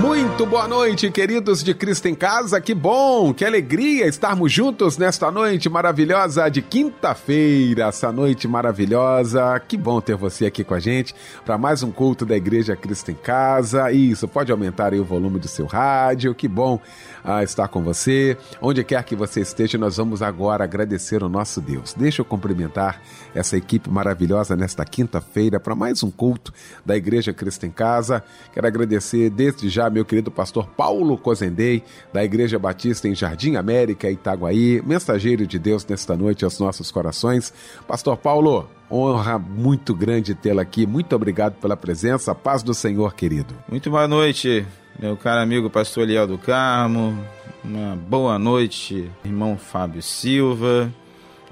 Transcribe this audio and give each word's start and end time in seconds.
Muito 0.00 0.46
boa 0.46 0.68
noite, 0.68 1.10
queridos 1.10 1.62
de 1.62 1.74
Cristo 1.74 2.06
em 2.06 2.14
Casa. 2.14 2.60
Que 2.60 2.72
bom, 2.72 3.34
que 3.34 3.44
alegria 3.44 4.06
estarmos 4.06 4.52
juntos 4.52 4.96
nesta 4.96 5.28
noite 5.28 5.68
maravilhosa 5.68 6.48
de 6.48 6.62
quinta-feira. 6.62 7.88
Essa 7.88 8.12
noite 8.12 8.46
maravilhosa. 8.46 9.58
Que 9.66 9.76
bom 9.76 10.00
ter 10.00 10.14
você 10.14 10.46
aqui 10.46 10.62
com 10.62 10.74
a 10.74 10.78
gente 10.78 11.12
para 11.44 11.58
mais 11.58 11.82
um 11.82 11.90
culto 11.90 12.24
da 12.24 12.36
Igreja 12.36 12.76
Cristo 12.76 13.10
em 13.10 13.14
Casa. 13.14 13.90
Isso, 13.90 14.28
pode 14.28 14.52
aumentar 14.52 14.92
aí 14.92 15.00
o 15.00 15.04
volume 15.04 15.40
do 15.40 15.48
seu 15.48 15.66
rádio. 15.66 16.32
Que 16.32 16.46
bom 16.46 16.80
ah, 17.24 17.42
estar 17.42 17.66
com 17.66 17.82
você. 17.82 18.36
Onde 18.62 18.84
quer 18.84 19.02
que 19.02 19.16
você 19.16 19.40
esteja, 19.40 19.76
nós 19.76 19.96
vamos 19.96 20.22
agora 20.22 20.62
agradecer 20.62 21.24
o 21.24 21.28
nosso 21.28 21.60
Deus. 21.60 21.92
Deixa 21.92 22.20
eu 22.20 22.24
cumprimentar 22.24 23.02
essa 23.34 23.56
equipe 23.56 23.90
maravilhosa 23.90 24.54
nesta 24.54 24.84
quinta-feira 24.84 25.58
para 25.58 25.74
mais 25.74 26.04
um 26.04 26.10
culto 26.10 26.52
da 26.86 26.96
Igreja 26.96 27.32
Cristo 27.32 27.66
em 27.66 27.70
Casa. 27.70 28.22
Quero 28.52 28.66
agradecer 28.66 29.28
desde 29.30 29.68
já 29.68 29.87
meu 29.90 30.04
querido 30.04 30.30
pastor 30.30 30.66
Paulo 30.66 31.16
Cozendei, 31.16 31.82
da 32.12 32.24
Igreja 32.24 32.58
Batista 32.58 33.08
em 33.08 33.14
Jardim 33.14 33.56
América, 33.56 34.10
Itaguaí, 34.10 34.82
mensageiro 34.84 35.46
de 35.46 35.58
Deus 35.58 35.84
nesta 35.86 36.16
noite 36.16 36.44
aos 36.44 36.58
nossos 36.58 36.90
corações. 36.90 37.52
Pastor 37.86 38.16
Paulo, 38.16 38.68
honra 38.90 39.38
muito 39.38 39.94
grande 39.94 40.34
tê-lo 40.34 40.60
aqui. 40.60 40.86
Muito 40.86 41.14
obrigado 41.14 41.54
pela 41.54 41.76
presença. 41.76 42.34
Paz 42.34 42.62
do 42.62 42.74
Senhor, 42.74 43.14
querido. 43.14 43.54
Muito 43.70 43.90
boa 43.90 44.08
noite, 44.08 44.66
meu 44.98 45.16
caro 45.16 45.40
amigo 45.40 45.68
pastor 45.70 46.04
Eliel 46.04 46.26
do 46.26 46.38
Carmo. 46.38 47.18
Uma 47.64 47.96
boa 47.96 48.38
noite, 48.38 49.10
irmão 49.24 49.58
Fábio 49.58 50.02
Silva, 50.02 50.92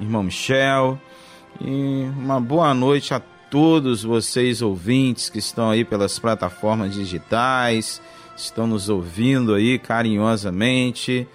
irmão 0.01 0.23
Michel. 0.23 0.99
E 1.61 2.09
uma 2.19 2.41
boa 2.41 2.73
noite 2.75 3.13
a 3.15 3.21
todos 3.51 4.03
vocês 4.03 4.63
ouvintes 4.63 5.31
que 5.31 5.39
estão 5.39 5.71
aí 5.71 5.85
pelas 5.85 6.19
plataformas 6.19 6.93
digitais, 6.93 8.01
estão 8.37 8.67
nos 8.67 8.89
ouvindo 8.89 9.55
aí 9.55 9.79
carinhosamente, 9.79 11.27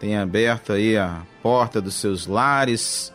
tem 0.00 0.16
aberto 0.16 0.72
aí 0.72 0.96
a 0.96 1.22
porta 1.42 1.80
dos 1.80 1.94
seus 1.94 2.26
lares 2.26 3.12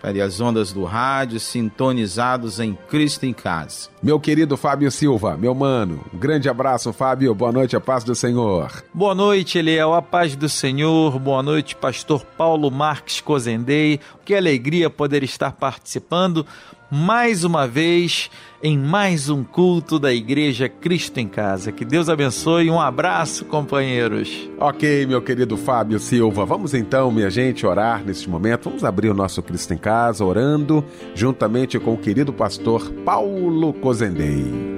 para 0.00 0.24
as 0.24 0.40
ondas 0.40 0.72
do 0.72 0.84
rádio, 0.84 1.40
sintonizados 1.40 2.60
em 2.60 2.78
Cristo 2.88 3.26
em 3.26 3.32
casa. 3.32 3.88
Meu 4.00 4.20
querido 4.20 4.56
Fábio 4.56 4.90
Silva, 4.90 5.36
meu 5.36 5.54
mano, 5.54 6.04
um 6.14 6.18
grande 6.18 6.48
abraço, 6.48 6.92
Fábio, 6.92 7.34
boa 7.34 7.50
noite, 7.50 7.74
a 7.74 7.80
paz 7.80 8.04
do 8.04 8.14
Senhor. 8.14 8.84
Boa 8.94 9.14
noite, 9.14 9.58
Eliel, 9.58 9.94
a 9.94 10.00
paz 10.00 10.36
do 10.36 10.48
Senhor, 10.48 11.18
boa 11.18 11.42
noite, 11.42 11.74
pastor 11.74 12.24
Paulo 12.24 12.70
Marques 12.70 13.20
Cozendei, 13.20 13.98
que 14.26 14.34
alegria 14.34 14.90
poder 14.90 15.22
estar 15.22 15.52
participando 15.52 16.44
mais 16.90 17.44
uma 17.44 17.66
vez 17.66 18.28
em 18.60 18.76
mais 18.76 19.28
um 19.28 19.44
culto 19.44 20.00
da 20.00 20.12
Igreja 20.12 20.68
Cristo 20.68 21.18
em 21.18 21.28
Casa. 21.28 21.70
Que 21.70 21.84
Deus 21.84 22.08
abençoe. 22.08 22.68
Um 22.68 22.80
abraço, 22.80 23.44
companheiros. 23.44 24.50
Ok, 24.58 25.06
meu 25.06 25.22
querido 25.22 25.56
Fábio 25.56 26.00
Silva. 26.00 26.44
Vamos 26.44 26.74
então, 26.74 27.10
minha 27.12 27.30
gente, 27.30 27.64
orar 27.64 28.04
neste 28.04 28.28
momento. 28.28 28.64
Vamos 28.64 28.82
abrir 28.82 29.10
o 29.10 29.14
nosso 29.14 29.40
Cristo 29.42 29.72
em 29.74 29.78
Casa 29.78 30.24
orando 30.24 30.84
juntamente 31.14 31.78
com 31.78 31.94
o 31.94 31.98
querido 31.98 32.32
pastor 32.32 32.90
Paulo 33.04 33.72
Cozendei. 33.74 34.75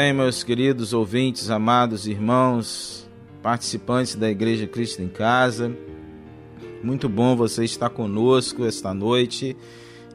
Bem, 0.00 0.12
meus 0.12 0.44
queridos 0.44 0.92
ouvintes, 0.92 1.50
amados 1.50 2.06
irmãos 2.06 3.10
participantes 3.42 4.14
da 4.14 4.30
Igreja 4.30 4.64
Cristo 4.64 5.02
em 5.02 5.08
Casa. 5.08 5.76
Muito 6.84 7.08
bom 7.08 7.34
você 7.34 7.64
estar 7.64 7.90
conosco 7.90 8.64
esta 8.64 8.94
noite 8.94 9.56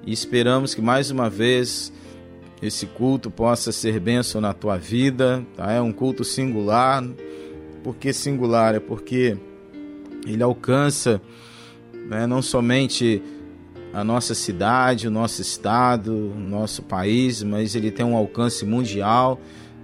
e 0.07 0.13
esperamos 0.13 0.73
que 0.73 0.81
mais 0.81 1.11
uma 1.11 1.29
vez 1.29 1.91
esse 2.61 2.85
culto 2.85 3.29
possa 3.29 3.73
ser 3.73 3.99
bênção 3.99 4.39
na 4.39 4.53
tua 4.53 4.77
vida. 4.77 5.45
Tá? 5.53 5.69
É 5.73 5.81
um 5.81 5.91
culto 5.91 6.23
singular. 6.23 7.03
Por 7.83 7.97
que 7.97 8.13
singular? 8.13 8.75
É 8.75 8.79
porque 8.79 9.38
ele 10.25 10.44
alcança 10.44 11.21
né, 12.07 12.25
não 12.25 12.41
somente 12.41 13.21
a 13.94 14.01
nossa 14.01 14.33
cidade, 14.33 15.09
o 15.09 15.11
nosso 15.11 15.41
estado, 15.41 16.15
o 16.15 16.39
nosso 16.39 16.83
país, 16.83 17.44
mas 17.44 17.75
ele 17.75 17.91
tem 17.91 18.05
um 18.05 18.15
alcance 18.15 18.65
mundial, 18.65 19.41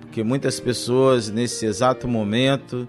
porque 0.10 0.24
muitas 0.24 0.60
pessoas 0.60 1.30
nesse 1.30 1.68
exato 1.68 2.08
momento 2.08 2.88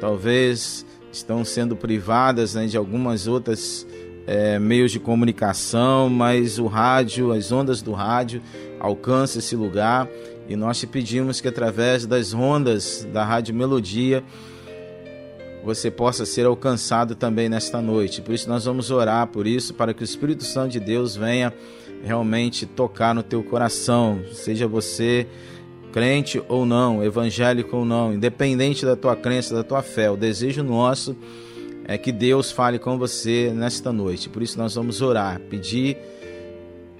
talvez 0.00 0.86
estão 1.12 1.44
sendo 1.44 1.76
privadas 1.76 2.54
né, 2.54 2.66
de 2.66 2.78
algumas 2.78 3.26
outras 3.26 3.86
é, 4.26 4.58
meios 4.58 4.90
de 4.90 4.98
comunicação, 4.98 6.08
mas 6.08 6.58
o 6.58 6.66
rádio, 6.66 7.30
as 7.30 7.52
ondas 7.52 7.82
do 7.82 7.92
rádio 7.92 8.40
alcançam 8.80 9.38
esse 9.38 9.54
lugar 9.54 10.08
e 10.48 10.56
nós 10.56 10.80
te 10.80 10.86
pedimos 10.86 11.42
que 11.42 11.48
através 11.48 12.06
das 12.06 12.32
ondas 12.32 13.06
da 13.12 13.22
Rádio 13.22 13.54
Melodia 13.54 14.24
você 15.62 15.90
possa 15.90 16.24
ser 16.24 16.46
alcançado 16.46 17.14
também 17.14 17.50
nesta 17.50 17.82
noite. 17.82 18.22
Por 18.22 18.34
isso 18.34 18.48
nós 18.48 18.64
vamos 18.64 18.90
orar 18.90 19.26
por 19.26 19.46
isso, 19.46 19.74
para 19.74 19.92
que 19.92 20.02
o 20.02 20.04
Espírito 20.04 20.42
Santo 20.42 20.72
de 20.72 20.80
Deus 20.80 21.14
venha 21.14 21.52
realmente 22.02 22.64
tocar 22.64 23.14
no 23.14 23.22
teu 23.22 23.42
coração. 23.42 24.22
Seja 24.32 24.66
você 24.66 25.28
crente 25.92 26.42
ou 26.48 26.64
não, 26.64 27.04
evangélico 27.04 27.76
ou 27.76 27.84
não, 27.84 28.14
independente 28.14 28.84
da 28.84 28.96
tua 28.96 29.14
crença, 29.14 29.54
da 29.54 29.62
tua 29.62 29.82
fé, 29.82 30.10
o 30.10 30.16
desejo 30.16 30.62
nosso 30.62 31.16
é 31.84 31.98
que 31.98 32.10
Deus 32.10 32.50
fale 32.50 32.78
com 32.78 32.96
você 32.96 33.52
nesta 33.54 33.92
noite. 33.92 34.28
Por 34.28 34.42
isso 34.42 34.58
nós 34.58 34.74
vamos 34.74 35.02
orar, 35.02 35.38
pedir 35.40 35.98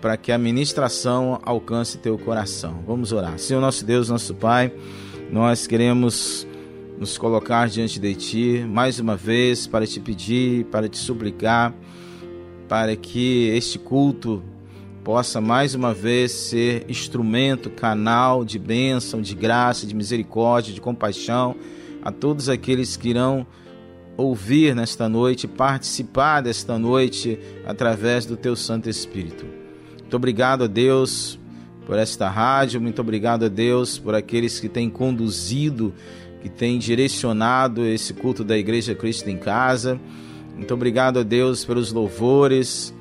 para 0.01 0.17
que 0.17 0.33
a 0.33 0.39
ministração 0.39 1.41
alcance 1.45 1.97
teu 1.99 2.19
coração. 2.19 2.83
Vamos 2.87 3.13
orar. 3.13 3.39
Senhor 3.39 3.61
nosso 3.61 3.85
Deus, 3.85 4.09
nosso 4.09 4.35
Pai, 4.35 4.73
nós 5.31 5.67
queremos 5.67 6.47
nos 6.99 7.17
colocar 7.17 7.69
diante 7.69 7.99
de 7.99 8.15
ti 8.15 8.65
mais 8.69 8.99
uma 8.99 9.17
vez 9.17 9.67
para 9.67 9.87
te 9.87 10.01
pedir, 10.01 10.65
para 10.67 10.89
te 10.89 10.99
suplicar, 10.99 11.73
para 12.69 12.97
que 12.97 13.49
este 13.57 13.79
culto 13.79 14.43
possa 15.05 15.41
mais 15.41 15.75
uma 15.75 15.93
vez 15.93 16.31
ser 16.31 16.85
instrumento, 16.89 17.71
canal 17.71 18.45
de 18.45 18.59
bênção, 18.59 19.21
de 19.21 19.35
graça, 19.35 19.87
de 19.87 19.95
misericórdia, 19.95 20.73
de 20.73 20.81
compaixão 20.81 21.57
a 22.03 22.13
todos 22.13 22.49
aqueles 22.49 22.97
que 22.97 23.09
irão 23.11 23.47
ouvir 24.17 24.75
nesta 24.75 25.09
noite, 25.09 25.49
participar 25.49 26.43
desta 26.43 26.79
noite 26.79 27.39
através 27.67 28.27
do 28.27 28.37
teu 28.37 28.55
Santo 28.55 28.89
Espírito. 28.89 29.45
Muito 29.99 30.15
obrigado 30.15 30.65
a 30.65 30.67
Deus 30.67 31.39
por 31.87 31.99
esta 31.99 32.29
rádio, 32.29 32.81
muito 32.81 33.01
obrigado 33.01 33.45
a 33.45 33.49
Deus 33.49 33.99
por 33.99 34.15
aqueles 34.15 34.61
que 34.61 34.69
têm 34.69 34.89
conduzido, 34.89 35.93
que 36.41 36.49
têm 36.49 36.79
direcionado 36.79 37.85
esse 37.85 38.15
culto 38.15 38.45
da 38.45 38.57
Igreja 38.57 38.95
Cristo 38.95 39.29
em 39.29 39.37
Casa. 39.37 39.99
Muito 40.55 40.73
obrigado 40.75 41.19
a 41.19 41.23
Deus 41.23 41.65
pelos 41.65 41.93
louvores, 41.93 42.95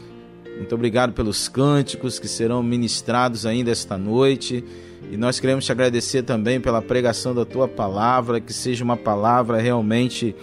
muito 0.61 0.75
obrigado 0.75 1.11
pelos 1.11 1.49
cânticos 1.49 2.19
que 2.19 2.27
serão 2.27 2.61
ministrados 2.61 3.47
ainda 3.47 3.72
esta 3.72 3.97
noite. 3.97 4.63
E 5.11 5.17
nós 5.17 5.40
queremos 5.40 5.66
te 5.66 5.72
agradecer 5.72 6.22
também 6.22 6.61
pela 6.61 6.84
pregação 6.84 7.34
da 7.34 7.43
tua 7.43 7.67
palavra, 7.67 8.40
que 8.40 8.53
seja 8.53 8.84
uma 8.84 8.96
palavra 8.96 9.59
realmente 9.59 10.35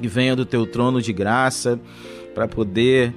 que 0.00 0.06
venha 0.06 0.36
do 0.36 0.46
teu 0.46 0.64
trono 0.64 1.02
de 1.02 1.12
graça 1.12 1.78
para 2.32 2.46
poder 2.46 3.12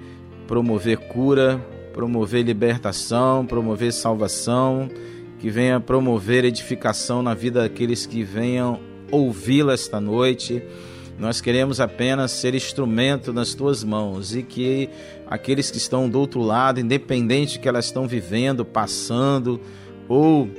promover 0.48 0.98
cura, 0.98 1.63
promover 1.94 2.44
libertação, 2.44 3.45
promover 3.45 3.94
salvação, 3.94 4.89
que 5.38 5.51
venha 5.51 5.80
promover 5.80 6.44
edificação 6.44 7.22
na 7.22 7.36
vida 7.36 7.62
daqueles 7.62 8.07
que 8.07 8.24
venham 8.24 8.80
ouvi-la 9.12 9.74
esta 9.74 10.01
noite. 10.01 10.63
Nós 11.17 11.39
queremos 11.39 11.79
apenas 11.79 12.31
ser 12.31 12.53
instrumento 12.56 13.31
nas 13.31 13.53
tuas 13.53 13.83
mãos 13.83 14.35
e 14.35 14.44
que 14.44 14.89
aqueles 15.25 15.71
que 15.71 15.77
estão 15.77 16.09
do 16.09 16.19
outro 16.19 16.41
lado, 16.41 16.79
independente 16.79 17.57
que 17.57 17.69
elas 17.69 17.85
estão 17.85 18.06
vivendo, 18.06 18.65
passando 18.65 19.62
ou 20.09 20.50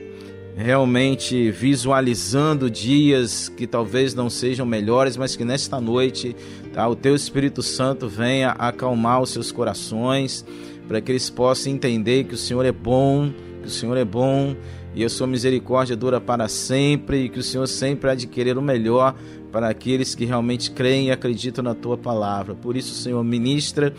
realmente 0.56 1.50
visualizando 1.50 2.70
dias 2.70 3.50
que 3.50 3.66
talvez 3.66 4.14
não 4.14 4.30
sejam 4.30 4.64
melhores, 4.64 5.14
mas 5.14 5.36
que 5.36 5.44
nesta 5.44 5.78
noite 5.78 6.34
tá, 6.72 6.88
o 6.88 6.96
teu 6.96 7.14
Espírito 7.14 7.62
Santo 7.62 8.08
venha 8.08 8.52
acalmar 8.52 9.20
os 9.20 9.30
seus 9.30 9.52
corações, 9.52 10.42
para 10.88 11.02
que 11.02 11.12
eles 11.12 11.28
possam 11.28 11.72
entender 11.72 12.24
que 12.24 12.34
o 12.34 12.38
Senhor 12.38 12.64
é 12.64 12.72
bom, 12.72 13.30
que 13.60 13.68
o 13.68 13.70
Senhor 13.70 13.98
é 13.98 14.04
bom 14.04 14.56
e 14.96 15.04
a 15.04 15.10
sua 15.10 15.26
misericórdia 15.26 15.94
dura 15.94 16.18
para 16.18 16.48
sempre 16.48 17.24
e 17.24 17.28
que 17.28 17.38
o 17.38 17.42
Senhor 17.42 17.66
sempre 17.68 18.10
adquirir 18.10 18.56
o 18.56 18.62
melhor 18.62 19.14
para 19.52 19.68
aqueles 19.68 20.14
que 20.14 20.24
realmente 20.24 20.70
creem 20.70 21.08
e 21.08 21.10
acreditam 21.10 21.62
na 21.62 21.74
tua 21.74 21.98
palavra. 21.98 22.54
Por 22.54 22.76
isso, 22.78 22.94
Senhor, 22.94 23.22
ministra 23.22 23.94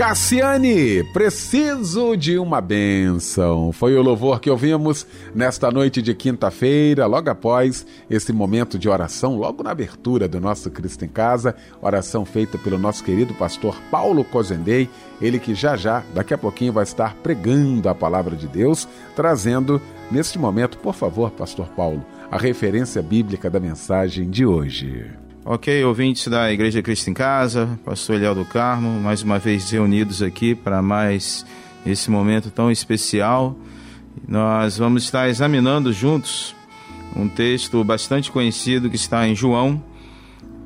Cassiane, 0.00 1.04
preciso 1.12 2.16
de 2.16 2.38
uma 2.38 2.58
bênção. 2.58 3.70
Foi 3.70 3.94
o 3.94 4.02
louvor 4.02 4.40
que 4.40 4.48
ouvimos 4.48 5.06
nesta 5.34 5.70
noite 5.70 6.00
de 6.00 6.14
quinta-feira, 6.14 7.04
logo 7.04 7.28
após 7.28 7.86
esse 8.08 8.32
momento 8.32 8.78
de 8.78 8.88
oração, 8.88 9.36
logo 9.36 9.62
na 9.62 9.72
abertura 9.72 10.26
do 10.26 10.40
nosso 10.40 10.70
Cristo 10.70 11.04
em 11.04 11.08
Casa, 11.08 11.54
oração 11.82 12.24
feita 12.24 12.56
pelo 12.56 12.78
nosso 12.78 13.04
querido 13.04 13.34
pastor 13.34 13.76
Paulo 13.90 14.24
Cozendei, 14.24 14.88
ele 15.20 15.38
que 15.38 15.54
já 15.54 15.76
já, 15.76 16.02
daqui 16.14 16.32
a 16.32 16.38
pouquinho, 16.38 16.72
vai 16.72 16.84
estar 16.84 17.14
pregando 17.16 17.86
a 17.86 17.94
palavra 17.94 18.34
de 18.34 18.48
Deus, 18.48 18.88
trazendo 19.14 19.82
neste 20.10 20.38
momento, 20.38 20.78
por 20.78 20.94
favor, 20.94 21.30
pastor 21.30 21.68
Paulo, 21.76 22.02
a 22.30 22.38
referência 22.38 23.02
bíblica 23.02 23.50
da 23.50 23.60
mensagem 23.60 24.30
de 24.30 24.46
hoje. 24.46 25.19
Ok, 25.42 25.82
ouvintes 25.84 26.28
da 26.28 26.52
Igreja 26.52 26.82
Cristo 26.82 27.08
em 27.08 27.14
Casa, 27.14 27.78
pastor 27.82 28.16
Eliel 28.16 28.34
do 28.34 28.44
Carmo, 28.44 29.00
mais 29.00 29.22
uma 29.22 29.38
vez 29.38 29.70
reunidos 29.70 30.20
aqui 30.20 30.54
para 30.54 30.82
mais 30.82 31.46
esse 31.84 32.10
momento 32.10 32.50
tão 32.50 32.70
especial. 32.70 33.56
Nós 34.28 34.76
vamos 34.76 35.02
estar 35.02 35.30
examinando 35.30 35.94
juntos 35.94 36.54
um 37.16 37.26
texto 37.26 37.82
bastante 37.82 38.30
conhecido 38.30 38.90
que 38.90 38.96
está 38.96 39.26
em 39.26 39.34
João, 39.34 39.82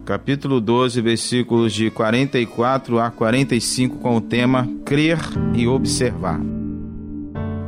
capítulo 0.04 0.60
12, 0.60 1.00
versículos 1.00 1.72
de 1.72 1.88
44 1.90 2.98
a 2.98 3.12
45, 3.12 3.98
com 3.98 4.16
o 4.16 4.20
tema 4.20 4.68
Crer 4.84 5.20
e 5.54 5.68
Observar. 5.68 6.40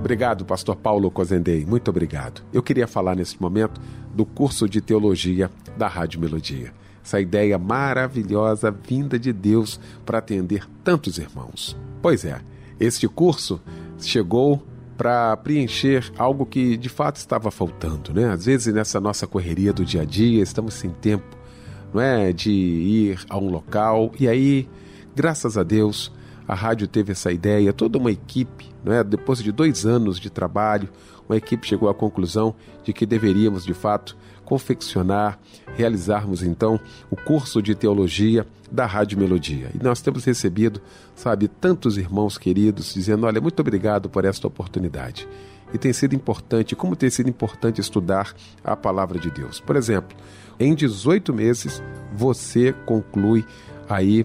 Obrigado, 0.01 0.45
pastor 0.45 0.75
Paulo 0.75 1.09
Cozendei. 1.09 1.65
Muito 1.65 1.89
obrigado. 1.89 2.43
Eu 2.53 2.65
queria 2.65 2.89
falar 2.89 3.15
nesse 3.15 3.41
momento 3.41 3.81
do 4.13 4.27
curso 4.27 4.69
de 4.69 4.81
teologia 4.81 5.49
da 5.79 5.87
Rádio 5.87 6.21
Melodia. 6.21 6.73
Essa 7.07 7.21
ideia 7.21 7.57
maravilhosa 7.57 8.69
vinda 8.69 9.17
de 9.17 9.33
Deus 9.33 9.79
para 10.05 10.19
atender 10.19 10.69
tantos 10.83 11.19
irmãos. 11.19 11.77
Pois 12.03 12.25
é, 12.25 12.41
este 12.81 13.07
curso 13.07 13.61
chegou 13.97 14.61
para 14.97 15.37
preencher 15.37 16.11
algo 16.19 16.45
que 16.45 16.77
de 16.77 16.89
fato 16.89 17.15
estava 17.15 17.49
faltando, 17.53 18.13
né? 18.13 18.33
Às 18.33 18.47
vezes 18.47 18.75
nessa 18.75 19.01
nossa 19.01 19.25
correria 19.25 19.73
do 19.73 19.85
dia 19.85 20.03
a 20.03 20.05
dia, 20.05 20.43
estamos 20.43 20.75
sem 20.75 20.91
tempo, 20.91 21.37
não 21.95 22.01
é, 22.01 22.33
de 22.33 22.51
ir 22.51 23.21
a 23.31 23.39
um 23.39 23.51
local 23.51 24.11
e 24.19 24.27
aí, 24.27 24.69
graças 25.15 25.57
a 25.57 25.63
Deus, 25.63 26.11
a 26.49 26.57
rádio 26.57 26.89
teve 26.89 27.13
essa 27.13 27.31
ideia, 27.31 27.73
toda 27.73 27.99
uma 27.99 28.11
equipe, 28.11 28.69
não 28.85 28.93
é? 28.93 29.05
Depois 29.05 29.41
de 29.41 29.53
dois 29.53 29.87
anos 29.87 30.19
de 30.19 30.29
trabalho, 30.29 30.89
uma 31.29 31.37
equipe 31.37 31.69
chegou 31.69 31.89
à 31.89 31.95
conclusão 31.95 32.53
de 32.83 32.93
que 32.93 33.07
deveríamos 33.07 33.65
de 33.65 33.75
fato 33.75 34.17
confeccionar, 34.47 35.39
realizarmos 35.77 36.43
então 36.43 36.81
o 37.11 37.17
curso 37.17 37.61
de 37.61 37.75
teologia 37.75 38.47
da 38.73 38.87
Rádio 38.87 39.19
Melodia. 39.19 39.71
E 39.75 39.83
nós 39.83 40.01
temos 40.01 40.25
recebido, 40.25 40.81
sabe, 41.15 41.49
tantos 41.49 41.99
irmãos 41.99 42.39
queridos 42.39 42.95
dizendo: 42.95 43.27
olha, 43.27 43.41
muito 43.41 43.61
obrigado 43.61 44.09
por 44.09 44.25
esta 44.25 44.47
oportunidade. 44.47 45.29
E 45.75 45.79
tem 45.79 45.93
sido 45.93 46.15
importante, 46.15 46.77
como 46.77 46.95
tem 46.95 47.11
sido 47.11 47.29
importante 47.29 47.81
estudar 47.81 48.33
a 48.65 48.77
palavra 48.77 49.19
de 49.19 49.31
Deus. 49.31 49.61
Por 49.61 49.75
exemplo, 49.75 50.17
em 50.59 50.75
18 50.75 51.35
meses 51.35 51.83
você 52.15 52.73
conclui 52.87 53.45
aí 53.89 54.25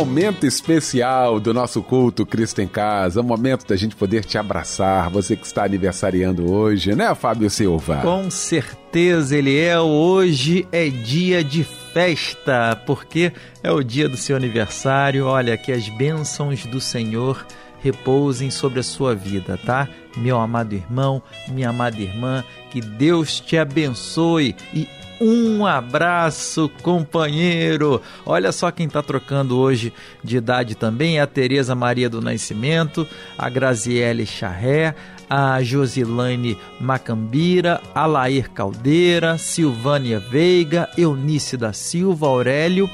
momento 0.00 0.46
especial 0.46 1.38
do 1.38 1.52
nosso 1.52 1.82
culto 1.82 2.24
Cristo 2.24 2.62
em 2.62 2.66
Casa, 2.66 3.22
momento 3.22 3.66
da 3.66 3.76
gente 3.76 3.94
poder 3.94 4.24
te 4.24 4.38
abraçar, 4.38 5.10
você 5.10 5.36
que 5.36 5.44
está 5.44 5.64
aniversariando 5.64 6.50
hoje, 6.50 6.94
né, 6.94 7.14
Fábio 7.14 7.50
Silva? 7.50 7.96
Com 7.96 8.30
certeza, 8.30 9.36
Eliel, 9.36 9.84
hoje 9.84 10.66
é 10.72 10.88
dia 10.88 11.44
de 11.44 11.64
festa, 11.92 12.80
porque 12.86 13.32
é 13.62 13.70
o 13.70 13.82
dia 13.82 14.08
do 14.08 14.16
seu 14.16 14.36
aniversário. 14.36 15.26
Olha, 15.26 15.56
que 15.56 15.72
as 15.72 15.88
bênçãos 15.88 16.64
do 16.66 16.80
Senhor 16.80 17.46
repousem 17.82 18.50
sobre 18.50 18.80
a 18.80 18.82
sua 18.82 19.14
vida, 19.14 19.58
tá? 19.64 19.88
Meu 20.16 20.38
amado 20.38 20.74
irmão, 20.74 21.22
minha 21.48 21.70
amada 21.70 22.00
irmã, 22.00 22.44
que 22.70 22.80
Deus 22.80 23.40
te 23.40 23.56
abençoe 23.56 24.54
e 24.74 24.86
um 25.20 25.66
abraço, 25.66 26.70
companheiro. 26.82 28.00
Olha 28.24 28.50
só 28.52 28.70
quem 28.70 28.86
está 28.86 29.02
trocando 29.02 29.58
hoje 29.58 29.92
de 30.24 30.38
idade 30.38 30.74
também: 30.74 31.18
é 31.18 31.20
a 31.20 31.26
Tereza 31.26 31.74
Maria 31.74 32.08
do 32.08 32.22
Nascimento, 32.22 33.06
a 33.36 33.48
Graziele 33.50 34.24
Charré, 34.24 34.94
a 35.30 35.62
Josilane 35.62 36.58
Macambira, 36.80 37.80
a 37.94 38.04
Lair 38.04 38.50
Caldeira, 38.50 39.38
Silvânia 39.38 40.18
Veiga, 40.18 40.90
Eunice 40.98 41.56
da 41.56 41.72
Silva, 41.72 42.26
Aurélio 42.26 42.90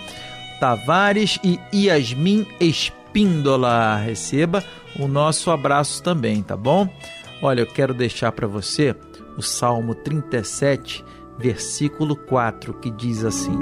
Tavares 0.61 1.39
e 1.43 1.59
Yasmin 1.73 2.47
Espíndola. 2.61 3.97
Receba 3.97 4.63
o 4.99 5.09
nosso 5.09 5.51
abraço 5.51 6.03
também, 6.03 6.43
tá 6.43 6.57
bom? 6.57 6.89
Olha, 7.43 7.61
eu 7.61 7.67
quero 7.67 7.95
deixar 7.95 8.33
para 8.33 8.47
você 8.47 8.95
o 9.37 9.43
Salmo 9.43 9.95
37, 9.95 11.05
versículo 11.39 12.17
4, 12.17 12.75
que 12.75 12.91
diz 12.91 13.25
assim: 13.25 13.59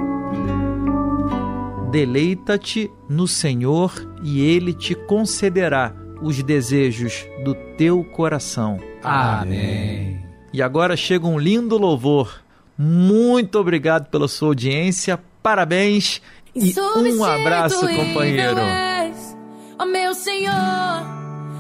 Deleita-te 1.90 2.90
no 3.09 3.26
Senhor 3.26 3.93
e 4.23 4.40
ele 4.40 4.73
te 4.73 4.95
concederá 4.95 5.95
os 6.23 6.42
desejos 6.42 7.26
do 7.44 7.54
teu 7.76 8.04
coração. 8.04 8.78
Amém. 9.02 10.25
E 10.52 10.62
agora 10.62 10.97
chega 10.97 11.26
um 11.26 11.38
lindo 11.38 11.76
louvor. 11.76 12.40
Muito 12.78 13.59
obrigado 13.59 14.09
pela 14.09 14.28
sua 14.28 14.49
audiência. 14.49 15.21
Parabéns 15.42 16.23
e 16.54 16.73
um 16.78 17.25
abraço, 17.25 17.80
companheiro. 17.80 18.61
és, 18.61 19.37
Ó 19.78 19.85
meu 19.85 20.14
Senhor, 20.14 20.54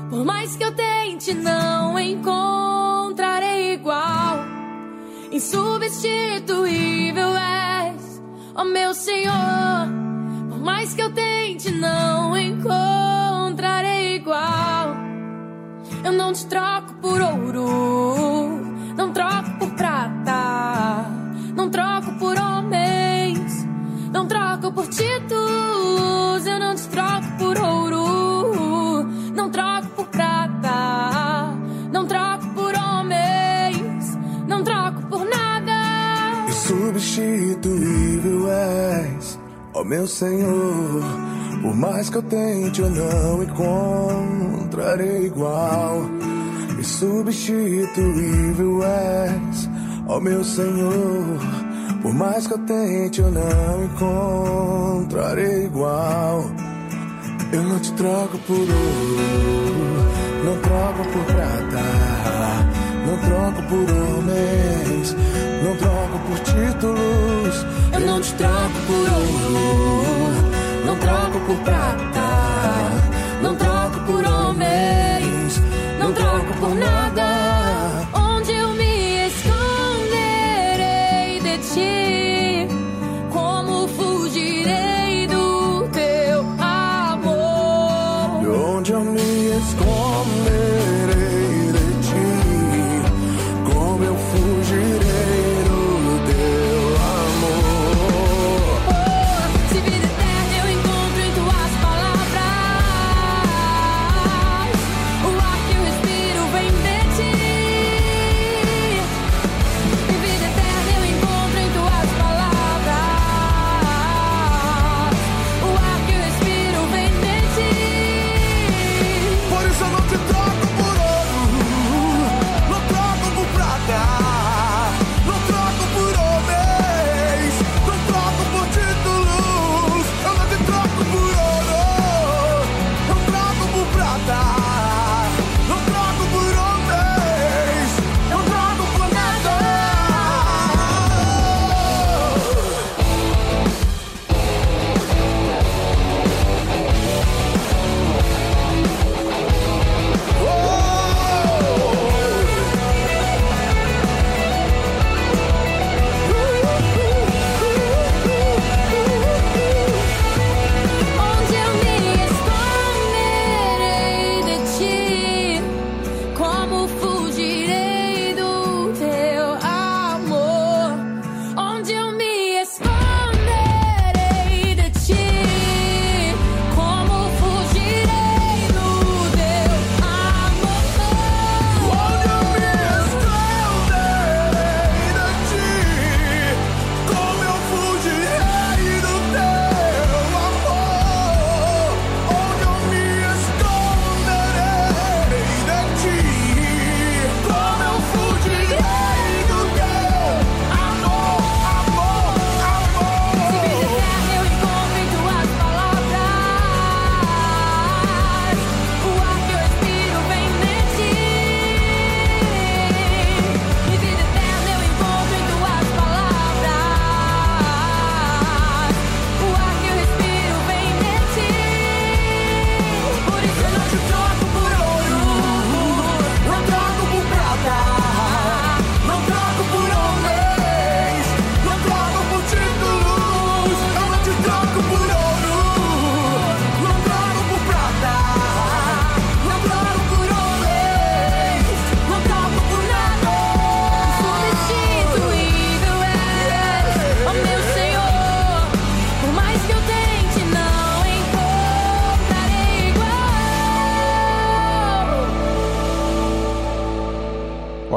por 0.08 0.24
mais 0.24 0.54
que 0.56 0.64
eu 0.64 0.72
tente, 0.72 1.34
não 1.34 1.98
encontrarei 1.98 3.74
igual. 3.74 4.38
Insubstituível 5.32 7.34
és, 7.36 8.22
ó 8.54 8.64
meu 8.64 8.94
Senhor, 8.94 9.88
por 10.48 10.60
mais 10.60 10.94
que 10.94 11.02
eu 11.02 11.12
tente, 11.12 11.70
não 11.72 12.36
encontrarei 12.36 13.33
igual. 14.34 14.96
Eu 16.04 16.12
não 16.12 16.32
te 16.32 16.46
troco 16.46 16.94
por 16.94 17.20
ouro, 17.20 18.60
não 18.96 19.12
troco 19.12 19.50
por 19.58 19.70
prata, 19.70 21.06
não 21.54 21.70
troco 21.70 22.12
por 22.18 22.36
homens, 22.38 23.66
não 24.12 24.26
troco 24.26 24.72
por 24.72 24.86
títulos, 24.88 26.46
eu 26.46 26.58
não 26.58 26.74
te 26.74 26.88
troco 26.88 27.26
por 27.38 27.58
ouro, 27.58 29.04
não 29.34 29.50
troco 29.50 29.88
por 29.96 30.06
prata, 30.08 31.54
não 31.92 32.06
troco 32.06 32.46
por 32.54 32.74
homens, 32.74 34.18
não 34.46 34.62
troco 34.62 35.02
por 35.06 35.24
nada. 35.24 35.72
Insubstituível 36.48 38.50
és, 38.50 39.38
ó 39.72 39.82
meu 39.84 40.06
Senhor. 40.06 41.33
Por 41.64 41.74
mais 41.74 42.08
que 42.10 42.16
eu 42.16 42.22
tente, 42.22 42.82
eu 42.82 42.90
não 42.90 43.42
encontrarei 43.42 45.24
igual. 45.24 46.02
Insubstituível 46.78 48.84
és, 48.84 49.70
ó 50.06 50.20
meu 50.20 50.44
Senhor. 50.44 51.40
Por 52.02 52.12
mais 52.12 52.46
que 52.46 52.52
eu 52.52 52.58
tente, 52.58 53.22
eu 53.22 53.30
não 53.30 53.82
encontrarei 53.82 55.64
igual. 55.64 56.44
Eu 57.50 57.62
não 57.62 57.80
te 57.80 57.94
troco 57.94 58.36
por 58.40 58.58
ouro, 58.58 58.68
não 60.44 60.58
troco 60.60 61.02
por 61.14 61.24
prata, 61.24 61.82
não 63.06 63.16
troco 63.26 63.62
por 63.70 63.90
homens, 63.90 65.16
não 65.64 65.74
troco 65.78 66.18
por 66.28 66.38
títulos. 66.40 67.64
Eu 67.90 68.00
não 68.00 68.20
te 68.20 68.34
troco 68.34 68.80
por 68.86 69.08
ouro, 69.14 70.03
não 70.84 70.96
troco 70.98 71.40
por 71.40 71.56
prata, 71.64 72.20
não 73.42 73.56
troco 73.56 74.00
por 74.06 74.24
homens, 74.24 75.62
não 75.98 76.12
troco 76.12 76.54
por 76.60 76.74
nada. 76.74 77.03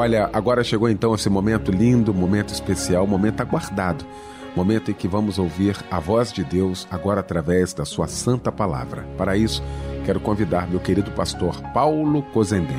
Olha, 0.08 0.30
agora 0.32 0.64
chegou 0.64 0.88
então 0.88 1.14
esse 1.14 1.28
momento 1.28 1.70
lindo, 1.70 2.14
momento 2.14 2.48
especial, 2.48 3.06
momento 3.06 3.42
aguardado. 3.42 4.06
Momento 4.56 4.90
em 4.90 4.94
que 4.94 5.06
vamos 5.06 5.38
ouvir 5.38 5.76
a 5.90 6.00
voz 6.00 6.32
de 6.32 6.42
Deus 6.42 6.88
agora 6.90 7.20
através 7.20 7.74
da 7.74 7.84
sua 7.84 8.08
santa 8.08 8.50
palavra. 8.50 9.02
Para 9.18 9.36
isso, 9.36 9.62
quero 10.06 10.18
convidar 10.18 10.66
meu 10.66 10.80
querido 10.80 11.10
pastor 11.10 11.60
Paulo 11.74 12.22
Cozendei. 12.32 12.74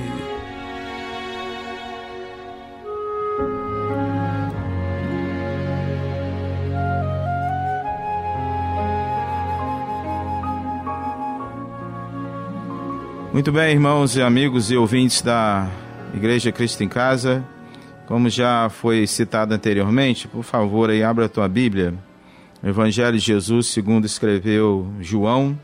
Muito 13.32 13.52
bem, 13.52 13.74
irmãos 13.74 14.16
e 14.16 14.22
amigos 14.24 14.72
e 14.72 14.76
ouvintes 14.76 15.22
da 15.22 15.70
Igreja 16.14 16.52
Cristo 16.52 16.84
em 16.84 16.88
Casa. 16.88 17.44
Como 18.08 18.30
já 18.30 18.70
foi 18.70 19.06
citado 19.06 19.54
anteriormente, 19.54 20.28
por 20.28 20.44
favor, 20.44 20.90
aí 20.90 21.04
abra 21.04 21.26
a 21.26 21.30
tua 21.30 21.48
Bíblia. 21.48 21.94
Evangelho 22.64 23.18
de 23.18 23.24
Jesus, 23.24 23.68
segundo 23.68 24.06
escreveu 24.06 24.92
João, 25.00 25.58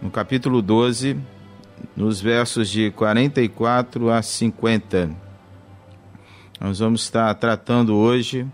no 0.00 0.10
capítulo 0.10 0.62
12, 0.62 1.16
nos 1.96 2.20
versos 2.20 2.70
de 2.70 2.90
44 2.92 4.10
a 4.10 4.22
50. 4.22 5.10
Nós 6.60 6.78
vamos 6.78 7.02
estar 7.02 7.34
tratando 7.34 7.96
hoje 7.96 8.46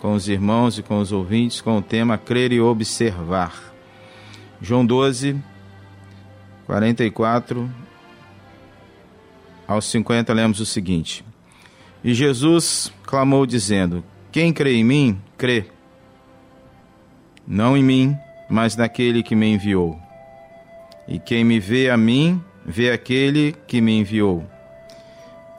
com 0.00 0.14
os 0.14 0.28
irmãos 0.28 0.78
e 0.78 0.82
com 0.82 1.00
os 1.00 1.12
ouvintes 1.12 1.60
com 1.60 1.78
o 1.78 1.82
tema 1.82 2.16
Crer 2.16 2.52
e 2.52 2.60
Observar. 2.60 3.52
João 4.60 4.86
12, 4.86 5.36
44 6.66 7.68
aos 9.66 9.84
50 9.86 10.32
lemos 10.32 10.60
o 10.60 10.66
seguinte: 10.66 11.24
E 12.02 12.14
Jesus 12.14 12.92
clamou 13.04 13.46
dizendo: 13.46 14.04
Quem 14.30 14.52
crê 14.52 14.74
em 14.74 14.84
mim, 14.84 15.18
crê. 15.36 15.66
Não 17.46 17.76
em 17.76 17.82
mim, 17.82 18.16
mas 18.48 18.76
naquele 18.76 19.22
que 19.22 19.34
me 19.34 19.52
enviou. 19.52 19.98
E 21.08 21.18
quem 21.18 21.44
me 21.44 21.58
vê 21.58 21.90
a 21.90 21.96
mim, 21.96 22.40
vê 22.64 22.90
aquele 22.90 23.54
que 23.66 23.80
me 23.80 23.98
enviou. 23.98 24.44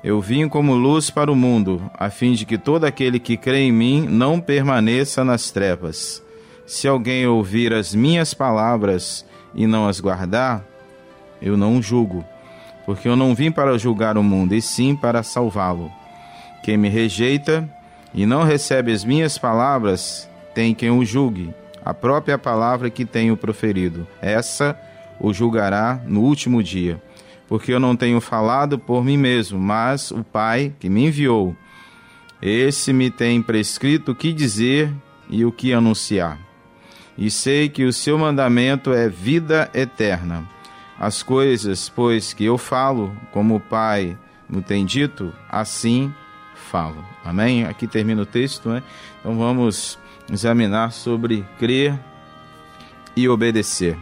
Eu 0.03 0.19
vim 0.19 0.49
como 0.49 0.75
luz 0.75 1.09
para 1.09 1.31
o 1.31 1.35
mundo, 1.35 1.89
a 1.93 2.09
fim 2.09 2.33
de 2.33 2.45
que 2.45 2.57
todo 2.57 2.83
aquele 2.83 3.19
que 3.19 3.37
crê 3.37 3.59
em 3.59 3.71
mim 3.71 4.05
não 4.09 4.39
permaneça 4.39 5.23
nas 5.23 5.49
trevas. 5.49 6.21
Se 6.65 6.87
alguém 6.87 7.25
ouvir 7.25 7.73
as 7.73 7.95
minhas 7.95 8.33
palavras 8.33 9.25
e 9.55 9.65
não 9.65 9.87
as 9.87 9.99
guardar, 9.99 10.65
eu 11.41 11.55
não 11.55 11.81
julgo, 11.81 12.25
porque 12.85 13.07
eu 13.07 13.15
não 13.15 13.33
vim 13.33 13.51
para 13.51 13.77
julgar 13.77 14.17
o 14.17 14.23
mundo, 14.23 14.53
e 14.53 14.61
sim 14.61 14.95
para 14.95 15.23
salvá-lo. 15.23 15.91
Quem 16.63 16.77
me 16.77 16.89
rejeita 16.89 17.67
e 18.13 18.25
não 18.25 18.43
recebe 18.43 18.91
as 18.91 19.03
minhas 19.03 19.37
palavras, 19.37 20.29
tem 20.53 20.73
quem 20.73 20.91
o 20.91 21.03
julgue, 21.03 21.53
a 21.83 21.93
própria 21.93 22.37
palavra 22.37 22.89
que 22.89 23.05
tenho 23.05 23.35
proferido. 23.35 24.07
Essa 24.21 24.79
o 25.19 25.33
julgará 25.33 26.01
no 26.05 26.21
último 26.21 26.61
dia. 26.61 27.01
Porque 27.47 27.73
eu 27.73 27.79
não 27.79 27.95
tenho 27.95 28.21
falado 28.21 28.79
por 28.79 29.03
mim 29.03 29.17
mesmo, 29.17 29.59
mas 29.59 30.11
o 30.11 30.23
Pai 30.23 30.73
que 30.79 30.89
me 30.89 31.07
enviou. 31.07 31.55
Esse 32.41 32.91
me 32.91 33.09
tem 33.09 33.41
prescrito 33.41 34.11
o 34.11 34.15
que 34.15 34.33
dizer 34.33 34.91
e 35.29 35.45
o 35.45 35.51
que 35.51 35.73
anunciar. 35.73 36.37
E 37.17 37.29
sei 37.29 37.69
que 37.69 37.83
o 37.85 37.93
seu 37.93 38.17
mandamento 38.17 38.91
é 38.91 39.07
vida 39.07 39.69
eterna. 39.73 40.52
As 40.99 41.23
coisas, 41.23 41.89
pois, 41.89 42.33
que 42.33 42.45
eu 42.45 42.57
falo, 42.57 43.15
como 43.31 43.55
o 43.55 43.59
Pai 43.59 44.17
me 44.47 44.61
tem 44.61 44.85
dito, 44.85 45.33
assim 45.49 46.13
falo. 46.55 47.05
Amém? 47.23 47.65
Aqui 47.65 47.87
termina 47.87 48.21
o 48.21 48.25
texto, 48.25 48.69
né? 48.69 48.81
Então 49.19 49.37
vamos 49.37 49.99
examinar 50.31 50.91
sobre 50.91 51.45
crer 51.59 51.99
e 53.15 53.27
obedecer. 53.27 53.97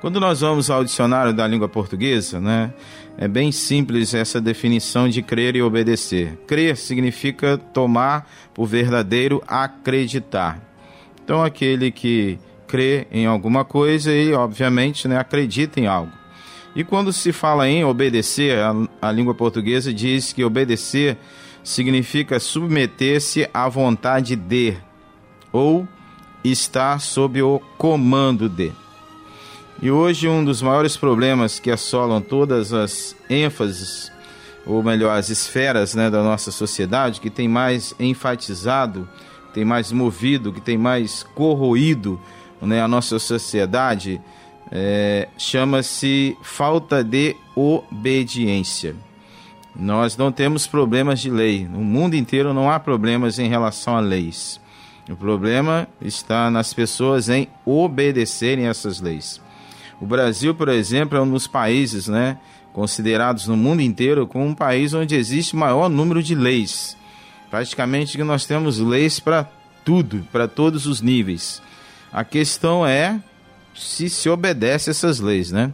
Quando 0.00 0.18
nós 0.18 0.40
vamos 0.40 0.70
ao 0.70 0.82
dicionário 0.82 1.32
da 1.32 1.46
língua 1.46 1.68
portuguesa, 1.68 2.40
né, 2.40 2.72
é 3.18 3.28
bem 3.28 3.52
simples 3.52 4.14
essa 4.14 4.40
definição 4.40 5.08
de 5.08 5.20
crer 5.20 5.56
e 5.56 5.62
obedecer. 5.62 6.38
Crer 6.46 6.76
significa 6.76 7.58
tomar 7.58 8.26
por 8.54 8.66
verdadeiro 8.66 9.42
acreditar. 9.46 10.58
Então, 11.22 11.42
aquele 11.44 11.90
que 11.90 12.38
crê 12.70 13.08
em 13.10 13.26
alguma 13.26 13.64
coisa 13.64 14.12
e, 14.14 14.32
obviamente, 14.32 15.08
né, 15.08 15.18
acredita 15.18 15.80
em 15.80 15.88
algo. 15.88 16.12
E 16.74 16.84
quando 16.84 17.12
se 17.12 17.32
fala 17.32 17.68
em 17.68 17.84
obedecer, 17.84 18.56
a, 18.60 18.72
a 19.02 19.10
língua 19.10 19.34
portuguesa 19.34 19.92
diz 19.92 20.32
que 20.32 20.44
obedecer 20.44 21.18
significa 21.64 22.38
submeter-se 22.38 23.50
à 23.52 23.68
vontade 23.68 24.36
de, 24.36 24.76
ou 25.52 25.86
estar 26.44 27.00
sob 27.00 27.42
o 27.42 27.60
comando 27.76 28.48
de. 28.48 28.70
E 29.82 29.90
hoje 29.90 30.28
um 30.28 30.44
dos 30.44 30.62
maiores 30.62 30.96
problemas 30.96 31.58
que 31.58 31.72
assolam 31.72 32.20
todas 32.20 32.72
as 32.72 33.16
ênfases, 33.28 34.12
ou 34.64 34.80
melhor, 34.80 35.18
as 35.18 35.28
esferas 35.28 35.96
né, 35.96 36.08
da 36.08 36.22
nossa 36.22 36.52
sociedade, 36.52 37.20
que 37.20 37.30
tem 37.30 37.48
mais 37.48 37.94
enfatizado, 37.98 39.08
tem 39.52 39.64
mais 39.64 39.90
movido, 39.90 40.52
que 40.52 40.60
tem 40.60 40.78
mais 40.78 41.24
corroído 41.34 42.20
né, 42.66 42.82
a 42.82 42.88
nossa 42.88 43.18
sociedade 43.18 44.20
é, 44.70 45.28
chama-se 45.36 46.36
falta 46.42 47.02
de 47.02 47.36
obediência. 47.54 48.94
Nós 49.74 50.16
não 50.16 50.30
temos 50.30 50.66
problemas 50.66 51.20
de 51.20 51.30
lei. 51.30 51.66
No 51.66 51.80
mundo 51.80 52.14
inteiro 52.14 52.52
não 52.52 52.70
há 52.70 52.78
problemas 52.78 53.38
em 53.38 53.48
relação 53.48 53.96
a 53.96 54.00
leis. 54.00 54.60
O 55.08 55.16
problema 55.16 55.88
está 56.00 56.50
nas 56.50 56.72
pessoas 56.72 57.28
em 57.28 57.48
obedecerem 57.64 58.66
essas 58.66 59.00
leis. 59.00 59.40
O 60.00 60.06
Brasil, 60.06 60.54
por 60.54 60.68
exemplo, 60.68 61.18
é 61.18 61.20
um 61.20 61.30
dos 61.30 61.46
países, 61.46 62.08
né, 62.08 62.38
considerados 62.72 63.46
no 63.46 63.56
mundo 63.56 63.82
inteiro 63.82 64.26
como 64.26 64.46
um 64.46 64.54
país 64.54 64.94
onde 64.94 65.14
existe 65.14 65.56
maior 65.56 65.88
número 65.88 66.22
de 66.22 66.34
leis. 66.34 66.96
Praticamente 67.50 68.16
que 68.16 68.22
nós 68.22 68.46
temos 68.46 68.78
leis 68.78 69.18
para 69.18 69.50
tudo, 69.84 70.26
para 70.30 70.46
todos 70.46 70.86
os 70.86 71.00
níveis. 71.00 71.60
A 72.12 72.24
questão 72.24 72.86
é 72.86 73.20
se 73.74 74.10
se 74.10 74.28
obedece 74.28 74.90
essas 74.90 75.20
leis, 75.20 75.50
né? 75.50 75.72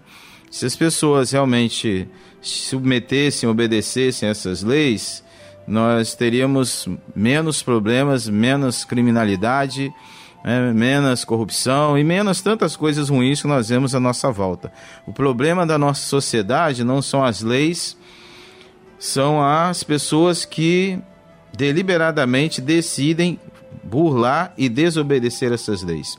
Se 0.51 0.67
as 0.67 0.77
pessoas 0.77 1.31
realmente 1.33 2.09
se 2.41 2.69
submetessem, 2.69 3.49
obedecessem 3.49 4.29
essas 4.29 4.63
leis, 4.63 5.25
nós 5.67 6.15
teríamos 6.15 6.89
menos 7.15 7.63
problemas, 7.63 8.29
menos 8.29 8.85
criminalidade, 8.85 9.93
né? 10.45 10.73
menos 10.73 11.25
corrupção 11.25 11.99
e 11.99 12.05
menos 12.05 12.41
tantas 12.41 12.77
coisas 12.77 13.09
ruins 13.09 13.43
que 13.43 13.49
nós 13.49 13.69
vemos 13.69 13.95
à 13.95 14.01
nossa 14.01 14.31
volta. 14.31 14.73
O 15.07 15.13
problema 15.13 15.67
da 15.67 15.77
nossa 15.77 16.07
sociedade 16.07 16.85
não 16.85 17.03
são 17.03 17.25
as 17.25 17.43
leis, 17.43 17.97
são 18.99 19.43
as 19.43 19.83
pessoas 19.83 20.45
que 20.45 20.99
deliberadamente 21.57 22.61
decidem 22.61 23.41
burlar 23.87 24.53
e 24.59 24.69
desobedecer 24.69 25.53
essas 25.53 25.83
leis. 25.83 26.19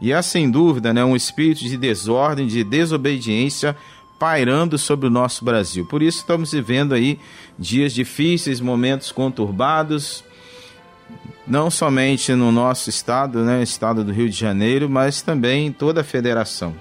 E 0.00 0.12
há 0.12 0.22
sem 0.22 0.50
dúvida 0.50 0.92
né, 0.92 1.04
um 1.04 1.14
espírito 1.14 1.62
de 1.62 1.76
desordem, 1.76 2.46
de 2.46 2.64
desobediência 2.64 3.76
pairando 4.18 4.78
sobre 4.78 5.06
o 5.06 5.10
nosso 5.10 5.44
Brasil. 5.44 5.84
Por 5.84 6.02
isso 6.02 6.18
estamos 6.18 6.52
vivendo 6.52 6.94
aí 6.94 7.18
dias 7.58 7.92
difíceis, 7.92 8.60
momentos 8.60 9.12
conturbados, 9.12 10.24
não 11.46 11.70
somente 11.70 12.32
no 12.32 12.50
nosso 12.52 12.88
estado, 12.88 13.40
né, 13.44 13.62
estado 13.62 14.04
do 14.04 14.12
Rio 14.12 14.28
de 14.28 14.36
Janeiro, 14.36 14.88
mas 14.88 15.22
também 15.22 15.66
em 15.66 15.72
toda 15.72 16.00
a 16.00 16.04
federação. 16.04 16.74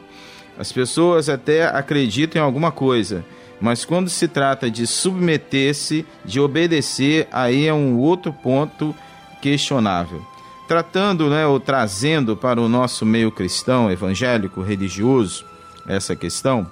As 0.57 0.71
pessoas 0.71 1.29
até 1.29 1.65
acreditam 1.65 2.41
em 2.41 2.45
alguma 2.45 2.71
coisa, 2.71 3.25
mas 3.59 3.85
quando 3.85 4.09
se 4.09 4.27
trata 4.27 4.69
de 4.69 4.85
submeter-se, 4.85 6.05
de 6.25 6.39
obedecer, 6.39 7.27
aí 7.31 7.67
é 7.67 7.73
um 7.73 7.97
outro 7.97 8.33
ponto 8.33 8.95
questionável. 9.41 10.25
Tratando, 10.67 11.30
né, 11.30 11.45
ou 11.45 11.60
trazendo 11.60 12.38
para 12.38 12.62
o 12.62 12.69
nosso 12.69 13.06
meio 13.06 13.32
cristão, 13.32 13.91
evangélico, 13.91 14.62
religioso, 14.62 15.43
essa 15.88 16.15
questão, 16.15 16.69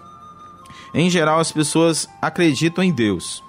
em 0.93 1.09
geral 1.09 1.39
as 1.39 1.51
pessoas 1.51 2.07
acreditam 2.21 2.83
em 2.83 2.91
Deus. 2.91 3.43